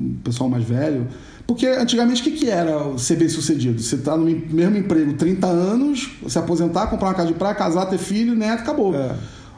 um 0.00 0.14
pessoal 0.24 0.48
mais 0.48 0.64
velho. 0.64 1.06
Porque 1.46 1.66
antigamente 1.66 2.22
o 2.22 2.24
que, 2.24 2.30
que 2.30 2.48
era 2.50 2.96
ser 2.96 3.16
bem 3.16 3.28
sucedido? 3.28 3.80
Você 3.80 3.98
tá 3.98 4.16
no 4.16 4.24
mesmo 4.24 4.76
emprego 4.76 5.12
30 5.14 5.46
anos, 5.46 6.10
se 6.26 6.38
aposentar, 6.38 6.86
comprar 6.86 7.08
uma 7.08 7.14
casa 7.14 7.28
de 7.28 7.34
praia, 7.34 7.54
casar, 7.54 7.86
ter 7.86 7.98
filho, 7.98 8.34
neto, 8.34 8.60
acabou. 8.60 8.94
É. 8.94 9.14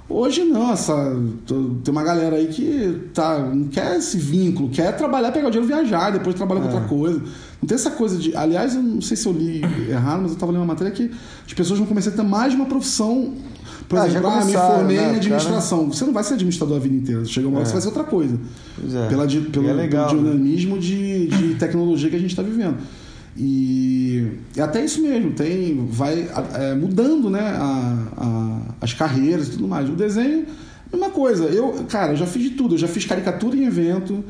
Hoje 0.09 0.45
não, 0.45 0.73
essa, 0.73 0.95
tem 1.47 1.91
uma 1.93 2.05
galera 2.05 2.37
aí 2.37 2.47
que 2.47 3.09
tá, 3.13 3.39
não 3.41 3.67
quer 3.67 3.97
esse 3.97 4.17
vínculo, 4.17 4.69
quer 4.69 4.97
trabalhar, 4.97 5.33
pegar 5.33 5.49
o 5.49 5.51
dinheiro, 5.51 5.67
viajar, 5.67 6.11
depois 6.11 6.35
trabalhar 6.37 6.61
com 6.61 6.69
É. 6.69 6.73
outra 6.73 6.89
coisa. 6.89 7.19
Não 7.61 7.67
tem 7.69 7.75
essa 7.75 7.91
coisa 7.91 8.17
de. 8.17 8.37
Aliás, 8.37 8.75
eu 8.77 8.83
não 8.83 9.01
sei 9.01 9.17
se 9.17 9.27
eu 9.27 9.33
li 9.33 9.63
errado, 9.89 10.23
mas 10.23 10.31
eu 10.33 10.37
tava 10.39 10.53
lendo 10.53 10.61
uma 10.61 10.67
matéria 10.75 10.93
que 10.93 11.11
as 11.45 11.53
pessoas 11.55 11.79
vão 11.81 11.89
começar 11.89 12.11
a 12.11 12.13
ter 12.13 12.23
mais 12.23 12.53
de 12.53 12.57
uma 12.57 12.67
profissão. 12.67 13.33
Por 13.89 13.99
Ah, 13.99 14.07
exemplo, 14.09 14.29
ah, 14.29 14.45
me 14.45 14.53
formei 14.53 14.97
né, 14.97 15.03
em 15.03 15.07
cara? 15.07 15.17
administração. 15.17 15.87
Você 15.93 16.05
não 16.05 16.13
vai 16.13 16.25
ser 16.25 16.35
administrador 16.35 16.77
a 16.77 16.81
vida 16.81 16.95
inteira. 16.97 17.25
Chega 17.25 17.47
uma 17.47 17.59
hora 17.59 17.63
É. 17.63 17.67
você 17.67 17.73
vai 17.75 17.83
ser 17.83 17.89
outra 17.89 18.05
coisa. 18.05 18.37
É. 18.79 19.09
Pela, 19.09 19.27
pelo, 19.27 19.69
é 19.69 19.73
legal, 19.73 20.09
pelo 20.09 20.23
né? 20.23 20.31
dinamismo 20.33 20.79
de, 20.79 21.29
de 21.29 21.55
tecnologia 21.59 22.11
que 22.11 22.17
a 22.17 22.19
gente 22.19 22.31
está 22.31 22.43
vivendo. 22.43 22.77
E 23.39 24.27
é 24.57 24.63
até 24.63 24.85
isso 24.85 25.03
mesmo, 25.03 25.33
tem, 25.33 25.87
vai 25.91 26.27
é, 26.55 26.75
mudando 26.75 27.29
né, 27.29 27.41
a, 27.41 27.99
a- 28.17 28.61
as 28.81 28.95
carreiras 28.95 29.49
e 29.49 29.51
tudo 29.53 29.69
mais. 29.69 29.89
O 29.89 29.93
desenho, 29.93 30.47
mesma 30.91 31.11
coisa. 31.11 31.45
Eu, 31.45 31.85
cara, 31.89 32.13
eu 32.13 32.17
já 32.17 32.27
fiz 32.27 32.43
de 32.43 32.51
tudo. 32.51 32.75
Eu 32.75 32.79
já 32.79 32.89
fiz 32.89 33.05
caricatura 33.05 33.55
em 33.57 33.65
evento. 33.67 34.25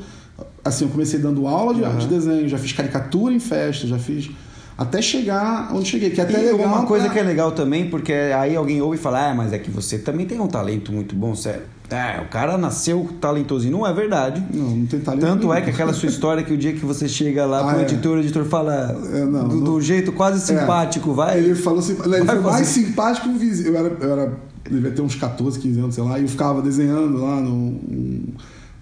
Assim, 0.63 0.85
eu 0.85 0.91
comecei 0.91 1.19
dando 1.19 1.47
aula 1.47 1.73
de, 1.73 1.81
Uhum. 1.81 1.97
de 1.97 2.07
desenho, 2.07 2.47
já 2.49 2.57
fiz 2.57 2.73
caricatura 2.73 3.33
em 3.33 3.39
festa, 3.39 3.87
já 3.87 3.97
fiz. 3.97 4.29
Até 4.77 5.01
chegar 5.01 5.71
onde 5.73 5.89
cheguei. 5.89 6.11
Que 6.11 6.21
é 6.21 6.23
até 6.23 6.39
E 6.39 6.51
legal. 6.51 6.67
uma 6.67 6.85
coisa 6.85 7.05
pra- 7.05 7.13
que 7.13 7.19
é 7.19 7.23
legal 7.23 7.51
também, 7.51 7.89
porque 7.89 8.13
aí 8.13 8.55
alguém 8.55 8.79
ouve 8.81 8.95
e 8.97 8.99
fala, 8.99 9.31
ah, 9.31 9.33
mas 9.33 9.51
é 9.51 9.57
que 9.57 9.71
você 9.71 9.97
também 9.97 10.25
tem 10.27 10.39
um 10.39 10.47
talento 10.47 10.91
muito 10.93 11.15
bom, 11.15 11.33
sério. 11.35 11.63
É, 11.89 12.21
o 12.21 12.27
cara 12.29 12.57
nasceu 12.57 13.09
talentosinho. 13.19 13.71
Não 13.77 13.87
é 13.87 13.93
verdade. 13.93 14.43
Não, 14.53 14.69
não 14.75 14.85
tem 14.85 14.99
talento. 14.99 15.21
Tanto 15.21 15.51
é 15.51 15.55
nenhum. 15.55 15.65
que 15.65 15.71
aquela 15.71 15.93
sua 15.93 16.09
história 16.09 16.43
que 16.43 16.53
o 16.53 16.57
dia 16.57 16.73
que 16.73 16.85
você 16.85 17.07
chega 17.07 17.45
lá 17.45 17.61
Ah, 17.61 17.73
pro 17.73 17.79
é. 17.79 17.83
editor, 17.83 18.17
o 18.17 18.19
editor 18.19 18.43
fala 18.45 18.95
É, 19.13 19.23
não, 19.25 19.47
do, 19.47 19.55
não- 19.55 19.63
do 19.63 19.81
jeito 19.81 20.11
quase 20.11 20.45
simpático, 20.45 21.13
vai. 21.13 21.39
Ele 21.39 21.55
falou 21.55 21.79
assim, 21.79 21.93
ele 21.93 22.23
Vai 22.23 22.35
foi 22.35 22.51
mais 22.51 22.67
simpático 22.67 23.29
que 23.29 23.35
o 23.35 23.39
vizinho. 23.39 23.69
Eu 23.69 23.77
era, 23.77 23.87
eu 24.01 24.11
era, 24.11 24.33
devia 24.69 24.91
ter 24.91 25.01
uns 25.01 25.15
14, 25.15 25.57
15 25.59 25.79
anos, 25.79 25.95
sei 25.95 26.03
lá, 26.03 26.19
e 26.19 26.23
eu 26.23 26.27
ficava 26.27 26.61
desenhando 26.61 27.17
lá 27.21 27.39
no. 27.39 27.51
um- 27.53 28.33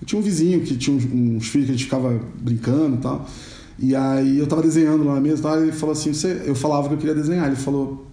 Eu 0.01 0.05
tinha 0.07 0.19
um 0.19 0.23
vizinho 0.23 0.59
que 0.61 0.75
tinha 0.75 0.97
uns, 0.97 1.05
uns 1.05 1.47
filhos 1.47 1.67
que 1.67 1.71
a 1.73 1.75
gente 1.75 1.85
ficava 1.85 2.19
brincando 2.41 2.95
e 2.95 2.99
tal. 2.99 3.25
E 3.77 3.95
aí 3.95 4.39
eu 4.39 4.47
tava 4.47 4.61
desenhando 4.61 5.03
lá 5.03 5.19
mesa 5.19 5.39
e 5.39 5.41
e 5.59 5.63
ele 5.63 5.71
falou 5.71 5.93
assim, 5.93 6.13
você, 6.13 6.43
eu 6.45 6.55
falava 6.55 6.87
que 6.87 6.93
eu 6.93 6.97
queria 6.97 7.15
desenhar. 7.15 7.47
Ele 7.47 7.55
falou, 7.55 8.05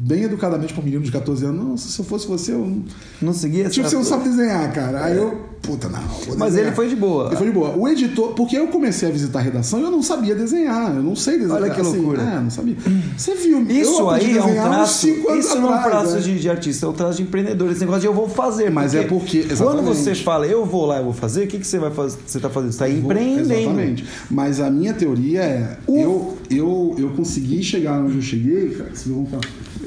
bem 0.00 0.22
educadamente 0.22 0.72
para 0.72 0.80
um 0.80 0.84
menino 0.84 1.04
de 1.04 1.12
14 1.12 1.44
anos, 1.44 1.64
não, 1.64 1.76
se 1.76 1.98
eu 1.98 2.04
fosse 2.04 2.26
você, 2.26 2.52
eu 2.52 2.58
não... 2.58 2.82
Não 3.20 3.32
seguia 3.34 3.64
essa 3.64 3.70
Tipo, 3.74 3.88
você 3.88 3.96
não 3.96 4.04
sabe 4.04 4.24
desenhar, 4.30 4.72
cara. 4.72 5.04
Aí 5.04 5.16
eu, 5.16 5.38
puta, 5.60 5.88
não. 5.88 6.00
vou 6.00 6.38
Mas 6.38 6.56
ele 6.56 6.72
foi 6.72 6.88
de 6.88 6.96
boa. 6.96 7.26
Ele 7.26 7.36
foi 7.36 7.46
de 7.48 7.52
boa. 7.52 7.76
O 7.76 7.86
editor, 7.86 8.32
porque 8.32 8.56
eu 8.56 8.68
comecei 8.68 9.08
a 9.08 9.12
visitar 9.12 9.40
a 9.40 9.42
redação 9.42 9.78
e 9.78 9.82
eu 9.82 9.90
não 9.90 10.02
sabia 10.02 10.34
desenhar. 10.34 10.96
Eu 10.96 11.02
não 11.02 11.14
sei 11.14 11.38
desenhar. 11.38 11.62
Olha 11.62 11.70
que 11.70 11.80
assim, 11.80 11.98
loucura. 11.98 12.22
É, 12.22 12.40
não 12.40 12.50
sabia. 12.50 12.76
Você 13.16 13.34
viu? 13.34 13.62
Isso 13.70 14.08
aí 14.08 14.38
é 14.38 14.42
um 14.42 14.54
traço. 14.54 15.06
Isso 15.08 15.58
não 15.60 15.74
é 15.74 15.78
um 15.78 15.82
traço 15.82 16.14
né? 16.14 16.20
de, 16.20 16.40
de 16.40 16.48
artista, 16.48 16.86
é 16.86 16.88
um 16.88 16.92
traço 16.94 17.18
de 17.18 17.22
empreendedor. 17.24 17.70
Esse 17.70 17.80
negócio 17.80 18.00
de 18.00 18.06
eu 18.06 18.14
vou 18.14 18.28
fazer. 18.28 18.70
Mas 18.70 18.94
é 18.94 19.02
porque- 19.02 19.40
Quando 19.42 19.52
exatamente. 19.52 19.84
você 19.96 20.14
fala 20.14 20.46
eu 20.46 20.64
vou 20.64 20.86
lá, 20.86 20.98
eu 20.98 21.04
vou 21.04 21.12
fazer, 21.12 21.44
o 21.44 21.46
que, 21.46 21.58
que 21.58 21.66
você 21.66 21.78
vai 21.78 21.90
fazer? 21.90 22.18
Você 22.26 22.38
está 22.38 22.48
fazendo? 22.48 22.72
Você 22.72 22.84
está 22.84 22.88
empreendendo. 22.88 23.52
Exatamente. 23.52 24.04
Mas 24.30 24.60
a 24.60 24.70
minha 24.70 24.94
teoria 24.94 25.42
é: 25.42 25.78
eu, 25.86 26.38
eu, 26.50 26.94
eu 26.98 27.10
consegui 27.10 27.62
chegar 27.62 28.00
onde 28.02 28.16
eu 28.16 28.22
cheguei, 28.22 28.70
cara. 28.70 28.90
Se 28.94 29.08
eu 29.08 29.16
não 29.16 29.28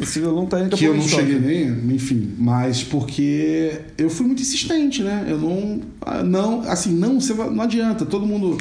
Esse 0.01 0.20
violão 0.20 0.45
tá 0.45 0.59
indo 0.61 0.76
que 0.76 0.86
eu 0.86 0.95
não 0.95 1.03
cheguei 1.03 1.39
nem, 1.39 1.93
enfim, 1.95 2.32
mas 2.38 2.84
porque 2.84 3.74
eu 3.97 4.09
fui 4.09 4.26
muito 4.26 4.41
insistente, 4.41 5.03
né? 5.03 5.26
Eu 5.28 5.38
não, 5.39 5.82
ah, 6.01 6.24
não, 6.24 6.61
assim, 6.61 6.93
não, 6.93 7.20
você 7.20 7.34
não 7.34 7.61
adianta. 7.61 8.05
Todo 8.05 8.26
mundo, 8.26 8.57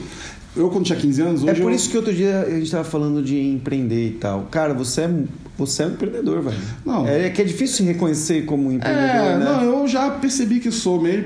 eu 0.57 0.69
quando 0.69 0.85
tinha 0.85 0.99
15 0.99 1.23
anos, 1.23 1.43
hoje 1.43 1.51
É 1.53 1.55
por 1.55 1.71
eu- 1.71 1.77
isso 1.77 1.89
que 1.91 1.97
outro 1.97 2.13
dia 2.15 2.41
a 2.41 2.51
gente 2.51 2.71
tava 2.71 2.85
falando 2.85 3.23
de 3.23 3.39
empreender 3.41 4.09
e 4.09 4.13
tal. 4.13 4.43
Cara, 4.51 4.75
você 4.75 5.03
é, 5.03 5.11
você 5.57 5.83
é 5.85 5.87
um 5.87 5.91
empreendedor, 5.91 6.43
velho. 6.43 6.57
Não. 6.85 7.07
É 7.07 7.31
que 7.31 7.41
é 7.41 7.45
difícil 7.45 7.77
se 7.79 7.83
reconhecer 7.85 8.45
como 8.45 8.69
um 8.69 8.73
empreendedor, 8.73 9.07
É, 9.33 9.39
né? 9.39 9.45
não, 9.45 9.63
eu 9.63 9.89
já 9.89 10.11
percebi 10.11 10.61
que 10.61 10.71
sou 10.71 11.01
meio 11.01 11.25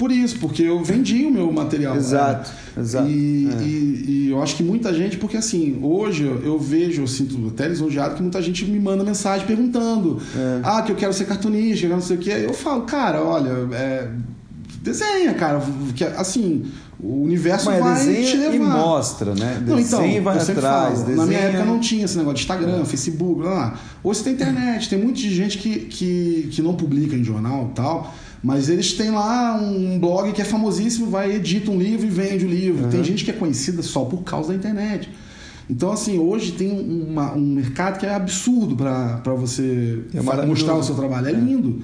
por, 0.00 0.10
isso, 0.10 0.38
porque 0.40 0.62
eu 0.62 0.82
vendi 0.82 1.24
o 1.26 1.30
meu 1.30 1.52
material. 1.52 1.94
Exato, 1.96 2.50
né? 2.76 2.82
exato. 2.82 3.08
E, 3.08 3.48
É. 3.48 3.62
e- 3.62 4.04
e 4.08 4.28
eu 4.30 4.42
acho 4.42 4.56
que 4.56 4.62
muita 4.62 4.92
gente, 4.94 5.16
porque 5.18 5.36
assim, 5.36 5.78
hoje 5.82 6.24
eu 6.24 6.58
vejo, 6.58 7.02
eu 7.02 7.06
sinto 7.06 7.36
até 7.48 7.68
lisonjeado 7.68 8.14
que 8.14 8.22
muita 8.22 8.40
gente 8.40 8.64
me 8.64 8.78
manda 8.80 9.04
mensagem 9.04 9.46
perguntando: 9.46 10.18
É. 10.36 10.60
ah, 10.64 10.82
que 10.82 10.90
eu 10.92 10.96
quero 10.96 11.12
ser 11.12 11.26
cartunista, 11.26 11.86
que 11.86 11.92
eu 11.92 11.96
não 11.96 12.00
sei 12.02 12.16
o 12.16 12.20
quê. 12.20 12.30
Eu 12.30 12.54
falo, 12.54 12.82
cara, 12.82 13.22
olha, 13.22 13.50
é, 13.72 14.08
desenha, 14.82 15.34
cara, 15.34 15.60
que 15.94 16.02
assim, 16.04 16.64
o 17.02 17.22
universo 17.24 17.66
Mas 17.66 17.80
vai 17.80 18.00
te 18.00 18.06
desenha 18.06 18.50
levar. 18.50 18.54
e 18.54 18.58
mostra, 18.68 19.34
né? 19.34 19.62
Não, 19.66 19.78
então, 19.78 20.00
desenha 20.00 20.18
e 20.18 20.20
vai 20.20 20.36
atrás. 20.38 20.60
falo, 20.60 20.96
desenha... 20.98 21.16
Na 21.16 21.26
minha 21.26 21.40
época 21.40 21.64
não 21.64 21.78
tinha 21.80 22.04
esse 22.04 22.16
negócio 22.18 22.36
de 22.36 22.42
Instagram, 22.42 22.84
Facebook, 22.84 23.40
blá, 23.40 23.50
blá. 23.50 23.80
Hoje 24.04 24.18
você 24.18 24.24
tem 24.24 24.32
internet, 24.34 24.88
tem 24.88 24.98
muita 24.98 25.18
gente 25.20 25.58
que, 25.58 25.80
que, 25.80 26.48
que 26.50 26.62
não 26.62 26.74
publica 26.74 27.16
em 27.16 27.24
jornal 27.24 27.68
e 27.70 27.74
tal, 27.74 28.14
mas 28.42 28.68
eles 28.68 28.92
têm 28.94 29.10
lá 29.10 29.56
um 29.60 29.98
blog 29.98 30.32
que 30.32 30.40
é 30.40 30.44
famosíssimo, 30.44 31.06
vai, 31.10 31.32
edita 31.32 31.70
um 31.70 31.78
livro 31.78 32.06
e 32.06 32.10
vende 32.10 32.44
o 32.44 32.48
livro. 32.48 32.88
Tem 32.88 33.02
gente 33.04 33.24
que 33.24 33.30
é 33.30 33.34
conhecida 33.34 33.82
só 33.82 34.04
por 34.04 34.22
causa 34.22 34.48
da 34.48 34.54
internet. 34.54 35.10
Então, 35.68 35.92
assim, 35.92 36.18
hoje 36.18 36.52
tem 36.52 36.70
uma- 36.70 37.32
um 37.34 37.40
mercado 37.54 37.98
que 37.98 38.06
é 38.06 38.12
absurdo 38.14 38.74
para 38.74 39.34
você 39.34 40.00
É 40.12 40.20
mostrar 40.46 40.74
o 40.74 40.82
seu 40.82 40.94
trabalho. 40.96 41.28
É 41.28 41.32
lindo. 41.32 41.82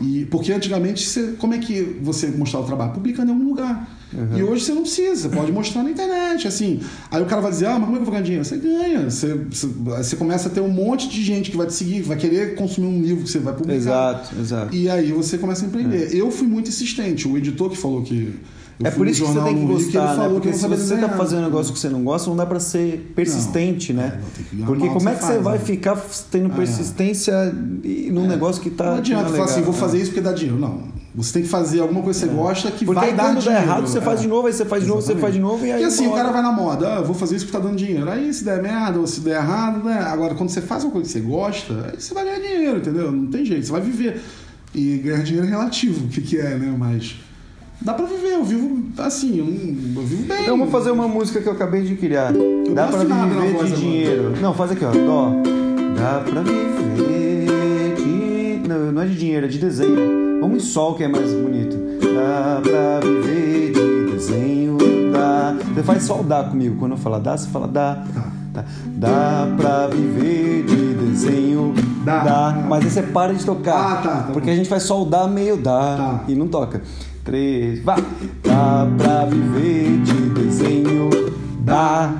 E, 0.00 0.26
porque 0.30 0.52
antigamente, 0.52 1.06
você, 1.06 1.34
como 1.38 1.54
é 1.54 1.58
que 1.58 1.98
você 2.02 2.28
mostrava 2.28 2.64
o 2.64 2.66
trabalho? 2.66 2.92
Publicando 2.92 3.30
em 3.30 3.34
algum 3.34 3.48
lugar. 3.48 3.97
E 4.36 4.42
hoje 4.42 4.64
você 4.64 4.72
não 4.72 4.82
precisa, 4.82 5.28
você 5.28 5.36
pode 5.36 5.52
mostrar 5.52 5.82
na 5.82 5.90
internet. 5.90 6.48
assim. 6.48 6.80
Aí 7.10 7.22
o 7.22 7.26
cara 7.26 7.42
vai 7.42 7.50
dizer, 7.50 7.66
ah, 7.66 7.78
mas 7.78 7.84
como 7.84 7.92
é 7.92 7.94
que 7.96 8.00
eu 8.00 8.04
vou 8.04 8.12
ganhar 8.12 8.22
dinheiro? 8.24 8.44
Você 8.44 8.56
ganha. 8.56 9.10
Você, 9.10 9.34
você, 9.50 9.66
você 9.66 10.16
começa 10.16 10.48
a 10.48 10.50
ter 10.52 10.60
um 10.60 10.68
monte 10.70 11.08
de 11.08 11.22
gente 11.22 11.50
que 11.50 11.56
vai 11.56 11.66
te 11.66 11.74
seguir, 11.74 12.02
que 12.02 12.08
vai 12.08 12.16
querer 12.16 12.54
consumir 12.54 12.86
um 12.86 13.02
livro 13.02 13.24
que 13.24 13.30
você 13.30 13.38
vai 13.38 13.52
publicar. 13.54 13.76
Exato, 13.76 14.34
exato. 14.40 14.74
E 14.74 14.88
aí 14.88 15.12
você 15.12 15.36
começa 15.36 15.64
a 15.64 15.68
empreender. 15.68 16.14
Eu 16.14 16.30
fui 16.30 16.46
muito 16.46 16.68
insistente. 16.68 17.28
O 17.28 17.36
editor 17.36 17.70
que 17.70 17.76
falou 17.76 18.02
que. 18.02 18.34
É 18.82 18.92
por 18.92 19.08
isso 19.08 19.24
que 19.24 19.32
você 19.32 19.40
tem 19.40 19.58
que 19.58 19.64
gostar, 19.66 20.16
né? 20.16 20.28
Porque 20.28 20.48
que 20.48 20.54
eu 20.54 20.58
se 20.58 20.62
não 20.62 20.70
sabia 20.70 20.76
você 20.76 20.88
tá 20.90 20.94
desenhar. 21.00 21.16
fazendo 21.18 21.40
um 21.40 21.44
negócio 21.46 21.72
que 21.72 21.78
você 21.80 21.88
não 21.88 22.04
gosta, 22.04 22.30
não 22.30 22.36
dá 22.36 22.46
pra 22.46 22.60
ser 22.60 23.12
persistente, 23.14 23.92
Não, 23.92 24.02
né? 24.04 24.20
é, 24.62 24.64
Porque 24.64 24.88
como 24.88 25.08
é 25.08 25.14
que 25.16 25.20
você 25.20 25.26
faz, 25.32 25.42
vai 25.42 25.58
né? 25.58 25.64
ficar 25.64 26.00
tendo 26.30 26.50
persistência 26.50 27.34
e 27.82 28.08
num 28.12 28.28
negócio 28.28 28.62
que 28.62 28.70
tá. 28.70 28.84
Não 28.92 28.98
adianta 28.98 29.24
que 29.24 29.30
falar 29.32 29.42
é 29.42 29.50
assim, 29.50 29.62
vou 29.62 29.72
fazer 29.74 29.98
isso 29.98 30.06
porque 30.10 30.20
dá 30.20 30.32
dinheiro. 30.32 30.60
Não. 30.60 30.78
Você 31.18 31.32
tem 31.34 31.42
que 31.42 31.48
fazer 31.48 31.80
alguma 31.80 32.00
coisa 32.00 32.20
que 32.20 32.26
você 32.26 32.34
gosta 32.34 32.70
que 32.70 32.84
Porque 32.84 33.00
vai 33.00 33.10
aí 33.10 33.16
dar 33.16 33.24
quando 33.26 33.38
dinheiro. 33.40 33.60
dá 33.66 33.70
errado, 33.72 33.86
você 33.88 34.00
faz 34.00 34.20
É. 34.20 34.22
de 34.22 34.28
novo, 34.28 34.46
aí 34.46 34.52
você 34.52 34.64
faz 34.64 34.82
de 34.84 34.88
novo, 34.88 35.02
você 35.02 35.14
faz 35.16 35.34
de 35.34 35.40
novo 35.40 35.66
e 35.66 35.72
aí. 35.72 35.72
Porque 35.72 35.84
assim, 35.84 36.06
o 36.06 36.12
cara 36.12 36.30
vai 36.30 36.40
na 36.42 36.52
moda, 36.52 36.94
ah, 36.96 37.02
vou 37.02 37.14
fazer 37.14 37.34
isso 37.36 37.44
porque 37.46 37.58
tá 37.58 37.62
dando 37.64 37.76
dinheiro. 37.76 38.08
Aí 38.08 38.32
se 38.32 38.44
der 38.44 38.62
merda 38.62 38.98
ou 39.00 39.06
se 39.06 39.20
der 39.20 39.36
errado, 39.42 39.82
né? 39.84 39.98
Agora, 40.06 40.34
quando 40.36 40.48
você 40.48 40.60
faz 40.62 40.84
uma 40.84 40.92
coisa 40.92 41.06
que 41.06 41.12
você 41.12 41.20
gosta, 41.20 41.90
aí 41.92 42.00
você 42.00 42.14
vai 42.14 42.24
ganhar 42.24 42.38
dinheiro, 42.38 42.78
entendeu? 42.78 43.10
Não 43.12 43.26
tem 43.26 43.44
jeito, 43.44 43.66
você 43.66 43.72
vai 43.72 43.80
viver. 43.80 44.20
E 44.74 44.98
ganhar 44.98 45.22
dinheiro 45.24 45.46
é 45.46 45.50
relativo, 45.50 46.06
o 46.06 46.08
que, 46.08 46.20
que 46.20 46.36
é, 46.38 46.56
né? 46.56 46.72
Mas 46.78 47.16
dá 47.82 47.94
pra 47.94 48.06
viver, 48.06 48.34
eu 48.34 48.44
vivo 48.44 48.80
assim, 48.98 49.38
eu, 49.38 49.46
eu 50.00 50.06
vivo 50.06 50.22
bem. 50.22 50.42
Então 50.42 50.56
vamos 50.56 50.70
fazer 50.70 50.92
uma 50.92 51.08
música 51.08 51.40
que 51.40 51.48
eu 51.48 51.52
acabei 51.52 51.82
de 51.82 51.96
criar. 51.96 52.32
Eu 52.34 52.74
Dá 52.74 52.86
pra 52.86 52.98
viver 53.00 53.14
de 53.14 53.48
agora. 53.48 53.68
dinheiro. 53.70 54.34
Não, 54.40 54.54
faz 54.54 54.70
aqui, 54.70 54.84
ó. 54.84 54.90
Dó. 54.92 55.32
Dá 55.96 56.20
pra 56.20 56.42
viver 56.42 57.94
de. 57.96 58.68
Não, 58.68 58.92
não 58.92 59.02
é 59.02 59.06
de 59.06 59.16
dinheiro, 59.16 59.46
é 59.46 59.48
de 59.48 59.58
desenho. 59.58 60.27
Em 60.50 60.60
sol 60.60 60.94
que 60.94 61.04
é 61.04 61.08
mais 61.08 61.32
bonito. 61.32 61.76
Dá 62.00 62.60
pra 62.62 63.00
viver 63.00 63.72
de 63.72 64.12
desenho. 64.12 64.78
Dá. 65.12 65.54
Você 65.74 65.82
faz 65.82 66.02
sol 66.02 66.22
dá 66.22 66.44
comigo. 66.44 66.76
Quando 66.78 66.92
eu 66.92 66.98
falar 66.98 67.18
dá, 67.18 67.36
você 67.36 67.48
fala 67.48 67.68
dá. 67.68 68.04
Tá. 68.52 68.64
Dá 68.86 69.48
pra 69.56 69.86
viver 69.88 70.64
de 70.64 70.94
desenho. 70.94 71.74
Dá. 72.04 72.64
Mas 72.68 72.84
aí 72.84 72.90
você 72.90 73.02
para 73.02 73.34
de 73.34 73.44
tocar. 73.44 73.92
Ah, 73.92 73.96
tá, 73.96 74.16
tá 74.22 74.32
Porque 74.32 74.46
bom. 74.48 74.52
a 74.52 74.56
gente 74.56 74.68
faz 74.68 74.82
sol 74.82 75.04
dá, 75.04 75.26
meio 75.26 75.56
dá. 75.56 75.96
Tá. 75.96 76.24
E 76.26 76.34
não 76.34 76.48
toca. 76.48 76.82
Três, 77.24 77.84
vai! 77.84 78.02
Dá 78.42 78.88
pra 78.96 79.26
viver 79.26 80.00
de 80.00 80.30
desenho, 80.30 81.10
dá. 81.60 82.10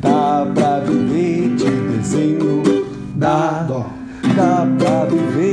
Dá 0.00 0.46
pra 0.54 0.80
viver 0.80 1.54
de 1.56 1.70
desenho, 1.98 2.62
dá. 3.14 3.64
Dó. 3.68 3.84
Dá 4.34 4.66
pra 4.78 5.04
viver 5.04 5.45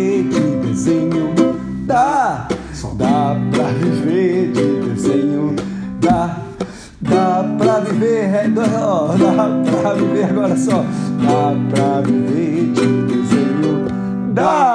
dá 9.48 9.82
pra 9.82 9.94
viver 9.94 10.26
agora 10.26 10.56
só. 10.56 10.84
Dá 11.22 11.54
pra 11.70 12.02
viver 12.02 12.72
de 12.74 13.04
desenho, 13.04 13.88
dá. 14.34 14.73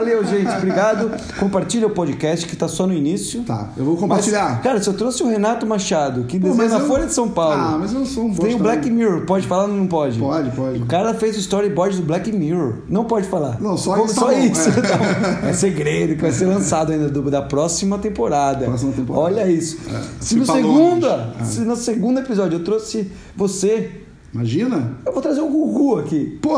Valeu, 0.00 0.24
gente, 0.24 0.48
obrigado. 0.56 1.10
Compartilha 1.38 1.86
o 1.86 1.90
podcast 1.90 2.46
que 2.46 2.56
tá 2.56 2.66
só 2.66 2.86
no 2.86 2.94
início. 2.94 3.42
Tá, 3.42 3.68
eu 3.76 3.84
vou 3.84 3.96
compartilhar. 3.98 4.54
Mas, 4.54 4.62
cara, 4.62 4.82
se 4.82 4.88
eu 4.88 4.94
trouxe 4.94 5.22
o 5.22 5.28
Renato 5.28 5.66
Machado, 5.66 6.24
que 6.24 6.38
desenha 6.38 6.68
na 6.70 6.78
eu- 6.78 6.86
Folha 6.86 7.06
de 7.06 7.12
São 7.12 7.28
Paulo. 7.28 7.54
Ah, 7.60 7.76
mas 7.78 7.92
eu 7.92 8.06
sou 8.06 8.24
um 8.24 8.34
Tem 8.34 8.54
o 8.54 8.58
bosta, 8.58 8.62
Black 8.62 8.88
né? 8.88 8.96
Mirror, 8.96 9.26
pode 9.26 9.46
falar 9.46 9.64
ou 9.64 9.68
não 9.68 9.86
pode? 9.86 10.18
Pode, 10.18 10.50
pode. 10.52 10.78
O 10.82 10.86
cara 10.86 11.12
fez 11.12 11.36
o 11.36 11.40
storyboard 11.40 11.98
do 11.98 12.02
Black 12.02 12.32
Mirror. 12.32 12.76
Não 12.88 13.04
pode 13.04 13.28
falar. 13.28 13.60
Não, 13.60 13.76
só 13.76 13.92
Como- 13.94 14.06
isso 14.06 14.14
Só 14.14 14.26
tá 14.26 14.34
isso. 14.34 14.68
é. 14.70 14.72
tá 14.80 14.96
bom. 14.96 15.48
É 15.48 15.52
segredo 15.52 16.16
que 16.16 16.22
vai 16.22 16.32
ser 16.32 16.46
lançado 16.46 16.92
ainda 16.92 17.08
do- 17.10 17.30
da 17.30 17.42
próxima 17.42 17.98
temporada. 17.98 18.64
Próxima 18.64 18.92
temporada. 18.92 19.24
Olha 19.26 19.46
isso. 19.50 19.76
É, 19.92 20.00
Se 20.18 20.34
no 20.34 20.46
Cipalones. 20.46 20.72
segunda, 20.78 21.34
É. 21.40 21.44
se 21.44 21.60
no 21.60 21.76
segundo 21.76 22.20
episódio 22.20 22.58
eu 22.58 22.64
trouxe 22.64 23.10
você, 23.36 23.90
Imagina? 24.32 24.96
Eu 25.04 25.12
vou 25.12 25.20
trazer 25.20 25.40
o 25.40 25.48
Gugu 25.48 25.98
aqui. 25.98 26.38
Pô, 26.40 26.56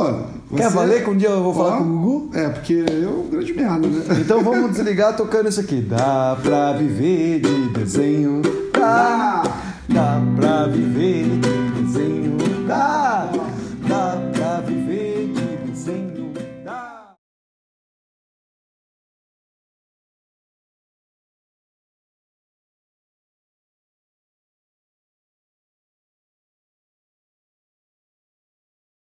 você... 0.50 0.62
Quer 0.62 0.70
valer 0.70 1.04
que 1.04 1.10
um 1.10 1.16
dia 1.16 1.30
eu 1.30 1.42
vou 1.42 1.54
falar 1.54 1.78
com 1.78 1.84
o 1.84 1.86
Gugu? 1.86 2.30
É, 2.36 2.48
porque 2.50 2.74
eu 2.74 3.26
é 3.28 3.30
grande 3.30 3.52
merda, 3.54 3.88
né? 3.88 4.04
Então 4.20 4.42
vamos 4.42 4.72
desligar 4.72 5.16
tocando 5.16 5.48
isso 5.48 5.60
aqui. 5.60 5.80
Dá 5.80 6.36
pra 6.42 6.72
viver 6.72 7.40
de 7.40 7.68
desenho. 7.70 8.42
Dá. 8.72 9.42
Dá 9.88 10.20
pra 10.36 10.66
viver 10.66 11.24
de 11.24 11.82
desenho. 11.82 12.36
Dá. 12.66 13.30